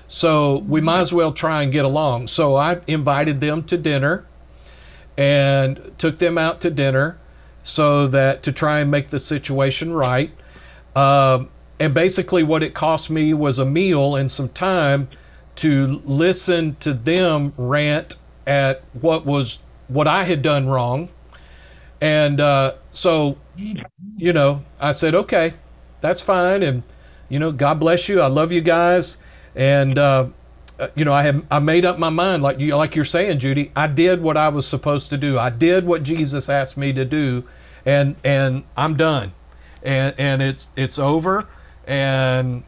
So 0.07 0.59
we 0.59 0.81
might 0.81 1.01
as 1.01 1.13
well 1.13 1.33
try 1.33 1.63
and 1.63 1.73
get 1.73 1.85
along. 1.85 2.27
So 2.27 2.57
I 2.57 2.81
invited 2.87 3.41
them 3.41 3.63
to 3.65 3.79
dinner 3.79 4.27
and 5.17 5.93
took 5.99 6.19
them 6.19 6.37
out 6.37 6.61
to 6.63 6.71
dinner 6.71 7.19
so 7.63 8.07
that 8.09 8.43
to 8.43 8.53
try 8.53 8.81
and 8.81 8.91
make 8.91 9.09
the 9.09 9.19
situation 9.19 9.93
right. 9.93 10.33
Um, 10.95 11.49
and 11.81 11.95
basically, 11.95 12.43
what 12.43 12.63
it 12.63 12.75
cost 12.75 13.09
me 13.11 13.33
was 13.33 13.59
a 13.59 13.65
meal 13.65 14.15
and 14.15 14.31
some 14.31 14.51
time 14.51 15.09
to 15.57 16.03
listen 16.05 16.77
to 16.81 16.93
them 16.93 17.53
rant 17.57 18.17
at 18.47 18.83
what 18.93 19.25
was 19.25 19.59
what 19.89 20.07
I 20.07 20.25
had 20.25 20.43
done 20.43 20.67
wrong. 20.67 21.09
And 22.01 22.41
uh, 22.41 22.75
so, 22.93 23.39
you 24.17 24.33
know, 24.33 24.65
I 24.81 24.93
said, 24.93 25.15
okay, 25.15 25.55
that's 26.01 26.21
fine. 26.21 26.63
And, 26.63 26.83
you 27.29 27.39
know, 27.39 27.53
God 27.53 27.81
bless 27.81 28.09
you. 28.09 28.21
I 28.21 28.29
love 28.29 28.53
you 28.53 28.61
guys. 28.63 29.19
And, 29.57 29.99
uh, 29.99 30.29
uh, 30.79 30.89
you 30.97 31.05
know, 31.05 31.13
I 31.13 31.23
have 31.23 31.47
I 31.51 31.61
made 31.61 31.85
up 31.85 31.99
my 31.99 32.11
mind, 32.11 32.43
like 32.43 32.59
you 32.61 32.77
like 32.77 32.97
you're 32.97 33.05
saying, 33.05 33.39
Judy. 33.39 33.71
I 33.77 33.87
did 33.87 34.23
what 34.23 34.37
I 34.37 34.49
was 34.49 34.67
supposed 34.67 35.11
to 35.11 35.17
do. 35.17 35.39
I 35.39 35.51
did 35.51 35.87
what 35.87 36.03
Jesus 36.03 36.49
asked 36.49 36.77
me 36.77 36.93
to 36.95 37.05
do, 37.05 37.45
and 37.87 38.17
and 38.25 38.65
I'm 38.77 38.97
done, 38.97 39.33
and 39.83 40.15
and 40.19 40.43
it's 40.43 40.71
it's 40.77 40.99
over, 40.99 41.47
and 41.87 42.65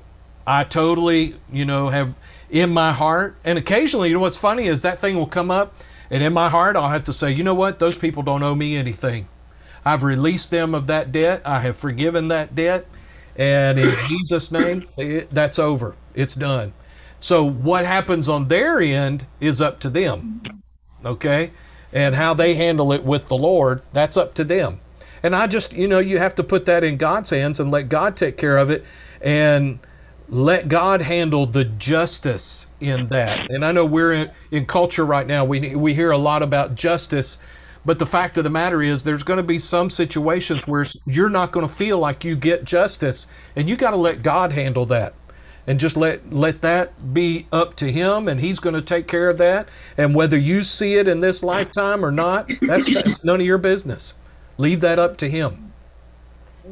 I 0.47 0.65
totally 0.65 1.37
you 1.53 1.65
know 1.65 1.89
have 1.89 2.17
in 2.51 2.71
my 2.73 2.93
heart, 2.93 3.37
and 3.45 3.59
occasionally, 3.59 4.11
you 4.11 4.15
know 4.15 4.21
what's 4.21 4.37
funny 4.37 4.67
is 4.67 4.83
that 4.83 4.99
thing 4.99 5.17
will 5.17 5.27
come 5.27 5.51
up, 5.51 5.75
and 6.11 6.23
in 6.23 6.33
my 6.33 6.49
heart 6.49 6.77
I'll 6.77 6.91
have 6.91 7.05
to 7.05 7.13
say, 7.13 7.33
you 7.33 7.43
know 7.43 7.55
what, 7.55 7.81
those 7.81 7.99
people 7.99 8.23
don't 8.23 8.43
owe 8.45 8.55
me 8.55 8.77
anything. 8.77 9.29
I've 9.85 10.03
released 10.03 10.51
them 10.51 10.75
of 10.75 10.87
that 10.87 11.13
debt. 11.13 11.43
I 11.45 11.61
have 11.61 11.77
forgiven 11.77 12.29
that 12.29 12.55
debt, 12.55 12.87
and 13.37 13.79
in 13.79 13.89
Jesus' 14.09 14.51
name, 14.51 14.89
it, 14.97 15.31
that's 15.31 15.59
over. 15.59 15.97
It's 16.15 16.35
done. 16.35 16.73
So 17.19 17.43
what 17.43 17.87
happens 17.87 18.29
on 18.29 18.49
their 18.49 18.81
end 18.81 19.27
is 19.41 19.61
up 19.61 19.81
to 19.81 19.91
them. 19.91 20.63
Okay? 21.05 21.53
And 21.93 22.15
how 22.15 22.35
they 22.35 22.55
handle 22.55 22.93
it 22.93 23.05
with 23.05 23.29
the 23.29 23.37
Lord, 23.37 23.83
that's 23.93 24.17
up 24.17 24.35
to 24.35 24.45
them. 24.45 24.81
And 25.23 25.35
I 25.35 25.47
just, 25.47 25.73
you 25.73 25.89
know, 25.89 26.01
you 26.01 26.19
have 26.19 26.35
to 26.35 26.45
put 26.45 26.67
that 26.67 26.85
in 26.85 26.99
God's 26.99 27.31
hands 27.31 27.59
and 27.59 27.71
let 27.71 27.89
God 27.89 28.15
take 28.15 28.37
care 28.37 28.59
of 28.59 28.69
it 28.69 28.85
and 29.23 29.79
let 30.29 30.69
God 30.69 31.01
handle 31.01 31.47
the 31.47 31.65
justice 31.65 32.69
in 32.79 33.09
that. 33.09 33.51
And 33.51 33.65
I 33.65 33.73
know 33.73 33.87
we're 33.87 34.13
in, 34.13 34.31
in 34.51 34.67
culture 34.67 35.07
right 35.07 35.27
now, 35.27 35.47
we, 35.47 35.75
we 35.75 35.95
hear 35.95 36.11
a 36.11 36.19
lot 36.19 36.43
about 36.43 36.75
justice, 36.75 37.39
but 37.85 37.99
the 37.99 38.07
fact 38.07 38.39
of 38.39 38.45
the 38.45 38.51
matter 38.51 38.83
is 38.83 39.05
there's 39.05 39.23
going 39.23 39.37
to 39.37 39.43
be 39.43 39.59
some 39.59 39.91
situations 39.91 40.67
where 40.67 40.85
you're 41.07 41.31
not 41.31 41.53
going 41.53 41.67
to 41.67 41.73
feel 41.73 41.99
like 41.99 42.25
you 42.25 42.37
get 42.37 42.65
justice, 42.65 43.27
and 43.55 43.69
you 43.69 43.77
got 43.77 43.91
to 43.91 43.97
let 43.97 44.23
God 44.23 44.53
handle 44.53 44.87
that. 44.87 45.15
And 45.67 45.81
just 45.81 45.97
let 45.97 46.31
let 46.31 46.61
that 46.61 47.15
be 47.15 47.47
up 47.51 47.75
to 47.77 47.91
him 47.91 48.29
and 48.29 48.39
he's 48.39 48.59
going 48.61 48.75
to 48.75 48.83
take 48.83 49.09
care 49.09 49.31
of 49.31 49.39
that. 49.39 49.67
And 49.97 50.15
whether 50.15 50.39
you 50.39 50.63
see 50.63 50.97
it 50.97 51.09
in 51.09 51.21
this 51.21 51.43
lifetime 51.43 52.05
or 52.05 52.11
not 52.11 52.53
that's, 52.61 52.93
that's 52.93 53.25
none 53.25 53.41
of 53.41 53.47
your 53.47 53.57
business. 53.57 54.15
Leave 54.59 54.83
that 54.83 54.99
up 54.99 55.17
to 55.17 55.31
him. 55.31 55.73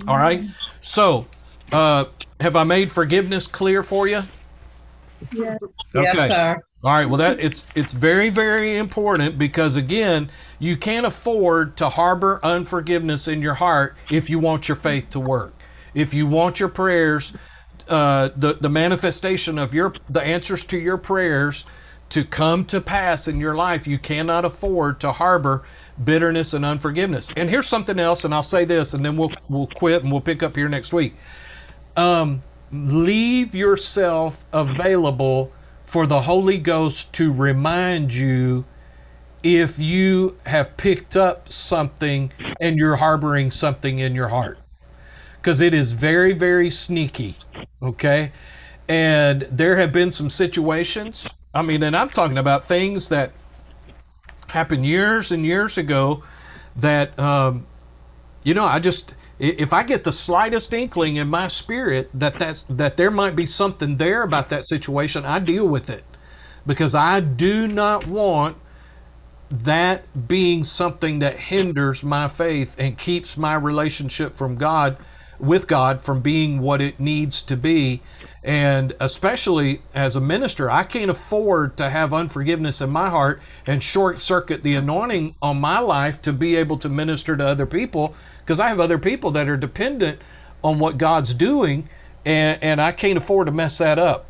All 0.07 0.19
right? 0.19 0.45
So 0.81 1.27
uh, 1.73 2.05
have 2.41 2.55
i 2.55 2.65
made 2.65 2.93
forgiveness 2.93 3.47
clear 3.47 3.83
for 3.83 4.07
you? 4.07 4.25
Yes. 5.33 5.59
okay. 5.95 6.11
Yes, 6.15 6.31
sir. 6.31 6.63
All 6.85 6.93
right 6.93 7.09
well 7.09 7.19
that 7.19 7.39
it's 7.41 7.67
it's 7.75 7.93
very 7.93 8.29
very 8.29 8.77
important 8.77 9.39
because 9.39 9.77
again 9.77 10.31
you 10.59 10.77
can't 10.77 11.07
afford 11.07 11.77
to 11.77 11.89
harbor 11.89 12.41
unforgiveness 12.43 13.29
in 13.29 13.41
your 13.41 13.55
heart 13.55 13.97
if 14.11 14.29
you 14.29 14.39
want 14.39 14.69
your 14.69 14.77
faith 14.77 15.09
to 15.11 15.21
work 15.21 15.55
if 15.95 16.13
you 16.13 16.27
want 16.27 16.59
your 16.59 16.69
prayers 16.69 17.33
uh, 17.89 18.31
the 18.37 18.55
the 18.55 18.71
manifestation 18.71 19.59
of 19.59 19.75
your 19.75 19.95
the 20.09 20.23
answers 20.23 20.65
to 20.65 20.79
your 20.79 20.97
prayers 20.97 21.65
to 22.13 22.25
come 22.25 22.67
to 22.67 22.79
pass 22.79 23.27
in 23.27 23.41
your 23.41 23.55
life, 23.55 23.87
you 23.87 23.99
cannot 23.99 24.45
afford 24.45 25.01
to 25.01 25.13
harbor 25.13 25.63
bitterness 26.05 26.53
and 26.53 26.63
unforgiveness. 26.63 27.31
And 27.39 27.49
here's 27.49 27.67
something 27.67 27.99
else, 27.99 28.23
and 28.23 28.35
I'll 28.35 28.43
say 28.43 28.67
this, 28.67 28.93
and 28.93 29.03
then 29.03 29.17
we'll 29.17 29.33
we'll 29.49 29.67
quit 29.69 30.03
and 30.03 30.13
we'll 30.13 30.21
pick 30.21 30.43
up 30.43 30.55
here 30.55 30.69
next 30.69 30.93
week. 30.93 31.15
Um, 31.97 32.43
leave 32.71 33.55
yourself 33.55 34.45
available 34.53 35.53
for 35.93 36.07
the 36.07 36.23
Holy 36.23 36.57
Ghost 36.57 37.13
to 37.13 37.31
remind 37.31 38.15
you 38.15 38.65
if 39.43 39.79
you 39.79 40.39
have 40.47 40.75
picked 40.79 41.17
up 41.17 41.51
something 41.51 42.33
and 42.59 42.79
you're 42.79 42.97
harboring 42.97 43.51
something 43.51 43.99
in 43.99 44.15
your 44.15 44.29
heart 44.29 44.59
because 45.37 45.61
it 45.61 45.75
is 45.75 45.93
very, 45.93 46.33
very 46.33 46.71
sneaky. 46.71 47.35
Okay. 47.83 48.33
And 48.89 49.43
there 49.43 49.77
have 49.77 49.93
been 49.93 50.11
some 50.11 50.31
situations. 50.31 51.29
I 51.53 51.61
mean, 51.61 51.83
and 51.83 51.95
I'm 51.95 52.09
talking 52.09 52.39
about 52.39 52.65
things 52.65 53.11
that 53.11 53.33
happened 54.49 54.87
years 54.87 55.31
and 55.31 55.45
years 55.45 55.77
ago 55.77 56.23
that, 56.75 57.19
um, 57.19 57.67
you 58.45 58.55
know, 58.55 58.65
I 58.65 58.79
just, 58.79 59.15
if 59.39 59.73
I 59.73 59.83
get 59.83 60.05
the 60.05 60.13
slightest 60.13 60.73
inkling 60.73 61.17
in 61.17 61.29
my 61.29 61.47
spirit 61.47 62.11
that 62.15 62.39
that's, 62.39 62.65
that 62.65 62.97
there 62.97 63.11
might 63.11 63.35
be 63.35 63.47
something 63.47 63.97
there 63.97 64.23
about 64.23 64.49
that 64.51 64.65
situation, 64.65 65.25
I 65.25 65.39
deal 65.39 65.67
with 65.67 65.91
it 65.91 66.05
because 66.67 66.95
I 66.95 67.21
do 67.21 67.67
not 67.67 68.07
want 68.07 68.57
that 69.51 70.29
being 70.29 70.63
something 70.63 71.19
that 71.19 71.37
hinders 71.37 72.03
my 72.03 72.29
faith 72.29 72.75
and 72.79 72.97
keeps 72.97 73.37
my 73.37 73.55
relationship 73.55 74.33
from 74.33 74.57
God 74.57 74.97
with 75.39 75.67
God 75.67 76.01
from 76.01 76.21
being 76.21 76.61
what 76.61 76.81
it 76.81 77.01
needs 77.01 77.43
to 77.43 77.57
be. 77.57 78.01
And 78.45 78.95
especially 79.01 79.83
as 79.95 80.17
a 80.17 80.21
minister, 80.21 80.71
I 80.71 80.85
can't 80.85 81.11
afford 81.11 81.77
to 81.77 81.91
have 81.91 82.15
unforgiveness 82.15 82.81
in 82.81 82.91
my 82.91 83.11
heart 83.11 83.43
and 83.67 83.83
short 83.83 84.21
circuit 84.21 84.63
the 84.63 84.75
anointing 84.75 85.35
on 85.43 85.61
my 85.61 85.81
life 85.81 86.23
to 86.23 86.33
be 86.33 86.57
able 86.57 86.79
to 86.79 86.89
minister 86.89 87.37
to 87.37 87.47
other 87.47 87.67
people 87.67 88.15
because 88.45 88.61
I 88.61 88.69
have 88.69 88.81
other 88.81 88.99
people 88.99 89.31
that 89.33 89.49
are 89.49 89.57
dependent 89.57 90.21
on 90.63 90.79
what 90.79 90.99
God's 90.99 91.35
doing 91.35 91.89
and, 92.25 92.63
and 92.63 92.81
I 92.81 92.93
can't 92.93 93.19
afford 93.19 93.47
to 93.47 93.53
mess 93.53 93.79
that 93.79 93.99
up. 93.99 94.27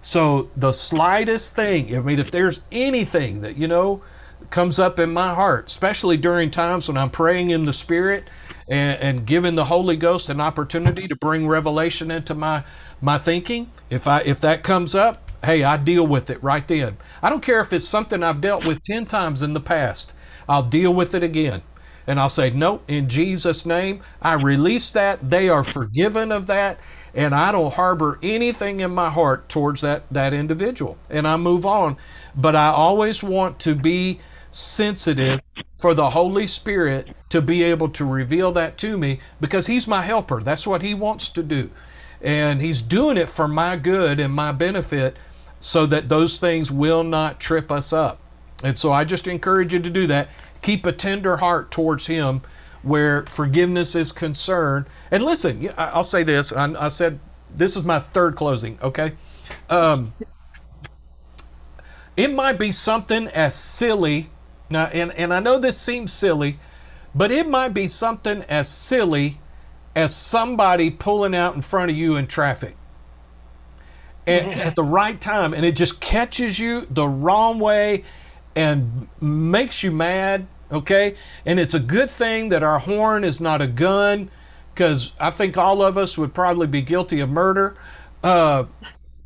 So 0.00 0.50
the 0.56 0.72
slightest 0.72 1.54
thing, 1.54 1.96
I 1.96 2.00
mean, 2.00 2.18
if 2.18 2.30
there's 2.30 2.62
anything 2.72 3.40
that, 3.42 3.56
you 3.56 3.68
know, 3.68 4.02
comes 4.50 4.78
up 4.78 4.98
in 4.98 5.12
my 5.12 5.34
heart, 5.34 5.66
especially 5.66 6.16
during 6.16 6.50
times 6.50 6.88
when 6.88 6.96
I'm 6.96 7.10
praying 7.10 7.50
in 7.50 7.62
the 7.64 7.72
Spirit 7.72 8.28
and, 8.68 9.00
and 9.00 9.26
giving 9.26 9.54
the 9.54 9.66
Holy 9.66 9.96
Ghost 9.96 10.28
an 10.28 10.40
opportunity 10.40 11.08
to 11.08 11.16
bring 11.16 11.48
revelation 11.48 12.10
into 12.10 12.34
my 12.34 12.64
my 13.00 13.18
thinking. 13.18 13.70
If 13.90 14.06
I 14.06 14.20
if 14.20 14.40
that 14.40 14.62
comes 14.62 14.94
up, 14.94 15.30
hey, 15.44 15.62
I 15.64 15.76
deal 15.76 16.06
with 16.06 16.30
it 16.30 16.42
right 16.42 16.66
then. 16.66 16.96
I 17.22 17.30
don't 17.30 17.42
care 17.42 17.60
if 17.60 17.72
it's 17.72 17.86
something 17.86 18.22
I've 18.22 18.40
dealt 18.40 18.64
with 18.64 18.82
ten 18.82 19.06
times 19.06 19.42
in 19.42 19.54
the 19.54 19.60
past. 19.60 20.14
I'll 20.48 20.62
deal 20.62 20.92
with 20.92 21.14
it 21.14 21.22
again. 21.22 21.62
And 22.12 22.20
I'll 22.20 22.28
say, 22.28 22.50
no, 22.50 22.82
in 22.88 23.08
Jesus' 23.08 23.64
name, 23.64 24.02
I 24.20 24.34
release 24.34 24.92
that. 24.92 25.30
They 25.30 25.48
are 25.48 25.64
forgiven 25.64 26.30
of 26.30 26.46
that. 26.46 26.78
And 27.14 27.34
I 27.34 27.52
don't 27.52 27.72
harbor 27.72 28.18
anything 28.22 28.80
in 28.80 28.90
my 28.90 29.08
heart 29.08 29.48
towards 29.48 29.80
that, 29.80 30.04
that 30.10 30.34
individual. 30.34 30.98
And 31.08 31.26
I 31.26 31.38
move 31.38 31.64
on. 31.64 31.96
But 32.36 32.54
I 32.54 32.66
always 32.66 33.22
want 33.22 33.58
to 33.60 33.74
be 33.74 34.20
sensitive 34.50 35.40
for 35.78 35.94
the 35.94 36.10
Holy 36.10 36.46
Spirit 36.46 37.08
to 37.30 37.40
be 37.40 37.62
able 37.62 37.88
to 37.88 38.04
reveal 38.04 38.52
that 38.52 38.76
to 38.76 38.98
me 38.98 39.18
because 39.40 39.66
He's 39.66 39.88
my 39.88 40.02
helper. 40.02 40.42
That's 40.42 40.66
what 40.66 40.82
He 40.82 40.92
wants 40.92 41.30
to 41.30 41.42
do. 41.42 41.70
And 42.20 42.60
He's 42.60 42.82
doing 42.82 43.16
it 43.16 43.30
for 43.30 43.48
my 43.48 43.76
good 43.76 44.20
and 44.20 44.34
my 44.34 44.52
benefit 44.52 45.16
so 45.58 45.86
that 45.86 46.10
those 46.10 46.38
things 46.38 46.70
will 46.70 47.04
not 47.04 47.40
trip 47.40 47.72
us 47.72 47.90
up. 47.90 48.18
And 48.62 48.76
so 48.76 48.92
I 48.92 49.04
just 49.04 49.26
encourage 49.26 49.72
you 49.72 49.80
to 49.80 49.90
do 49.90 50.06
that. 50.08 50.28
Keep 50.62 50.86
a 50.86 50.92
tender 50.92 51.38
heart 51.38 51.70
towards 51.70 52.06
Him 52.06 52.42
where 52.82 53.24
forgiveness 53.26 53.94
is 53.94 54.12
concerned. 54.12 54.86
And 55.10 55.22
listen, 55.22 55.70
I'll 55.76 56.02
say 56.04 56.22
this. 56.22 56.52
I, 56.52 56.88
said 56.88 57.20
this 57.54 57.76
is 57.76 57.84
my 57.84 57.98
third 57.98 58.34
closing, 58.34 58.78
okay? 58.82 59.12
Um, 59.68 60.14
it 62.16 62.32
might 62.32 62.58
be 62.58 62.70
something 62.70 63.28
as 63.28 63.54
silly 63.54 64.30
now 64.70 64.86
and, 64.86 65.12
and 65.12 65.32
i 65.32 65.40
know 65.40 65.58
this 65.58 65.78
seems 65.78 66.12
silly 66.12 66.58
but 67.14 67.30
it 67.30 67.48
might 67.48 67.74
be 67.74 67.86
something 67.86 68.42
as 68.48 68.68
silly 68.68 69.38
as 69.94 70.14
somebody 70.14 70.90
pulling 70.90 71.34
out 71.34 71.54
in 71.54 71.60
front 71.60 71.90
of 71.90 71.96
you 71.96 72.16
in 72.16 72.26
traffic 72.26 72.76
at, 74.26 74.42
at 74.66 74.76
the 74.76 74.82
right 74.82 75.20
time 75.20 75.54
and 75.54 75.64
it 75.64 75.76
just 75.76 76.00
catches 76.00 76.58
you 76.58 76.82
the 76.90 77.06
wrong 77.06 77.58
way 77.58 78.04
and 78.54 79.08
makes 79.20 79.82
you 79.82 79.90
mad 79.90 80.46
okay? 80.72 81.14
And 81.46 81.60
it's 81.60 81.74
a 81.74 81.80
good 81.80 82.10
thing 82.10 82.48
that 82.48 82.62
our 82.62 82.78
horn 82.78 83.24
is 83.24 83.40
not 83.40 83.62
a 83.62 83.66
gun 83.66 84.30
because 84.74 85.12
i 85.20 85.30
think 85.30 85.56
all 85.58 85.82
of 85.82 85.96
us 85.98 86.16
would 86.16 86.34
probably 86.34 86.66
be 86.66 86.82
guilty 86.82 87.20
of 87.20 87.28
murder. 87.28 87.76
Uh, 88.22 88.64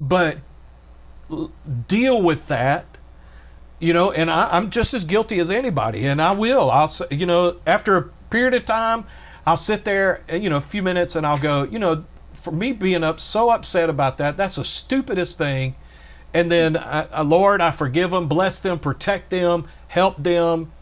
but 0.00 0.38
deal 1.88 2.22
with 2.22 2.48
that 2.48 2.86
you 3.80 3.92
know 3.92 4.10
and 4.12 4.30
I, 4.30 4.48
i'm 4.52 4.70
just 4.70 4.94
as 4.94 5.04
guilty 5.04 5.38
as 5.38 5.50
anybody 5.50 6.06
and 6.06 6.20
i 6.22 6.32
will. 6.32 6.70
I'll 6.70 6.90
you 7.10 7.26
know 7.26 7.56
after 7.66 7.96
a 7.96 8.02
period 8.30 8.54
of 8.54 8.64
time 8.64 9.04
i'll 9.46 9.56
sit 9.56 9.84
there 9.84 10.22
uh, 10.32 10.36
you 10.36 10.48
know 10.48 10.56
a 10.56 10.62
few 10.62 10.82
minutes 10.82 11.16
and 11.16 11.26
i'll 11.26 11.38
go 11.38 11.64
you 11.64 11.78
know 11.78 12.04
for 12.32 12.52
me 12.52 12.72
being 12.72 13.02
up 13.02 13.18
so 13.20 13.50
upset 13.50 13.90
about 13.90 14.18
that 14.18 14.36
that's 14.36 14.56
the 14.56 14.64
stupidest 14.64 15.38
thing. 15.38 15.74
And 16.32 16.50
then 16.50 16.76
uh, 16.76 17.08
uh, 17.12 17.24
lord 17.24 17.60
i 17.60 17.70
forgive 17.70 18.10
them 18.12 18.28
bless 18.28 18.60
them 18.60 18.78
protect 18.78 19.30
them 19.30 19.66
help 19.88 20.22
them 20.22 20.72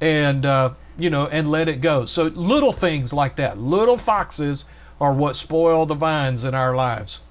and 0.00 0.46
uh, 0.46 0.72
you 0.98 1.10
know 1.10 1.26
and 1.26 1.50
let 1.50 1.68
it 1.68 1.80
go 1.80 2.04
so 2.04 2.24
little 2.24 2.72
things 2.72 3.12
like 3.12 3.36
that 3.36 3.58
little 3.58 3.98
foxes 3.98 4.64
are 5.00 5.12
what 5.12 5.36
spoil 5.36 5.86
the 5.86 5.94
vines 5.94 6.44
in 6.44 6.54
our 6.54 6.74
lives 6.74 7.22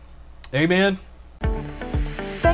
amen 0.53 0.97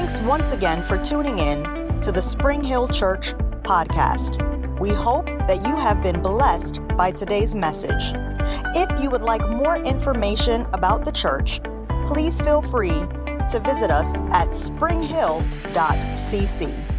Thanks 0.04 0.20
once 0.20 0.52
again 0.52 0.84
for 0.84 0.98
tuning 0.98 1.40
in 1.40 1.64
to 2.02 2.12
the 2.12 2.22
Spring 2.22 2.62
Hill 2.62 2.90
Church 2.90 3.34
podcast. 3.64 4.38
We 4.78 4.90
hope 4.90 5.26
that 5.26 5.66
you 5.66 5.78
have 5.78 6.04
been 6.04 6.22
blessed 6.22 6.86
by 6.98 7.12
today's 7.12 7.56
message. 7.56 8.12
If 8.76 9.02
you 9.02 9.10
would 9.10 9.22
like 9.22 9.48
more 9.48 9.78
information 9.78 10.66
about 10.74 11.06
the 11.06 11.12
church, 11.12 11.62
please 12.06 12.42
feel 12.42 12.62
free 12.62 13.06
to 13.50 13.62
visit 13.64 13.92
us 13.92 14.20
at 14.32 14.54
springhill.cc. 14.54 16.93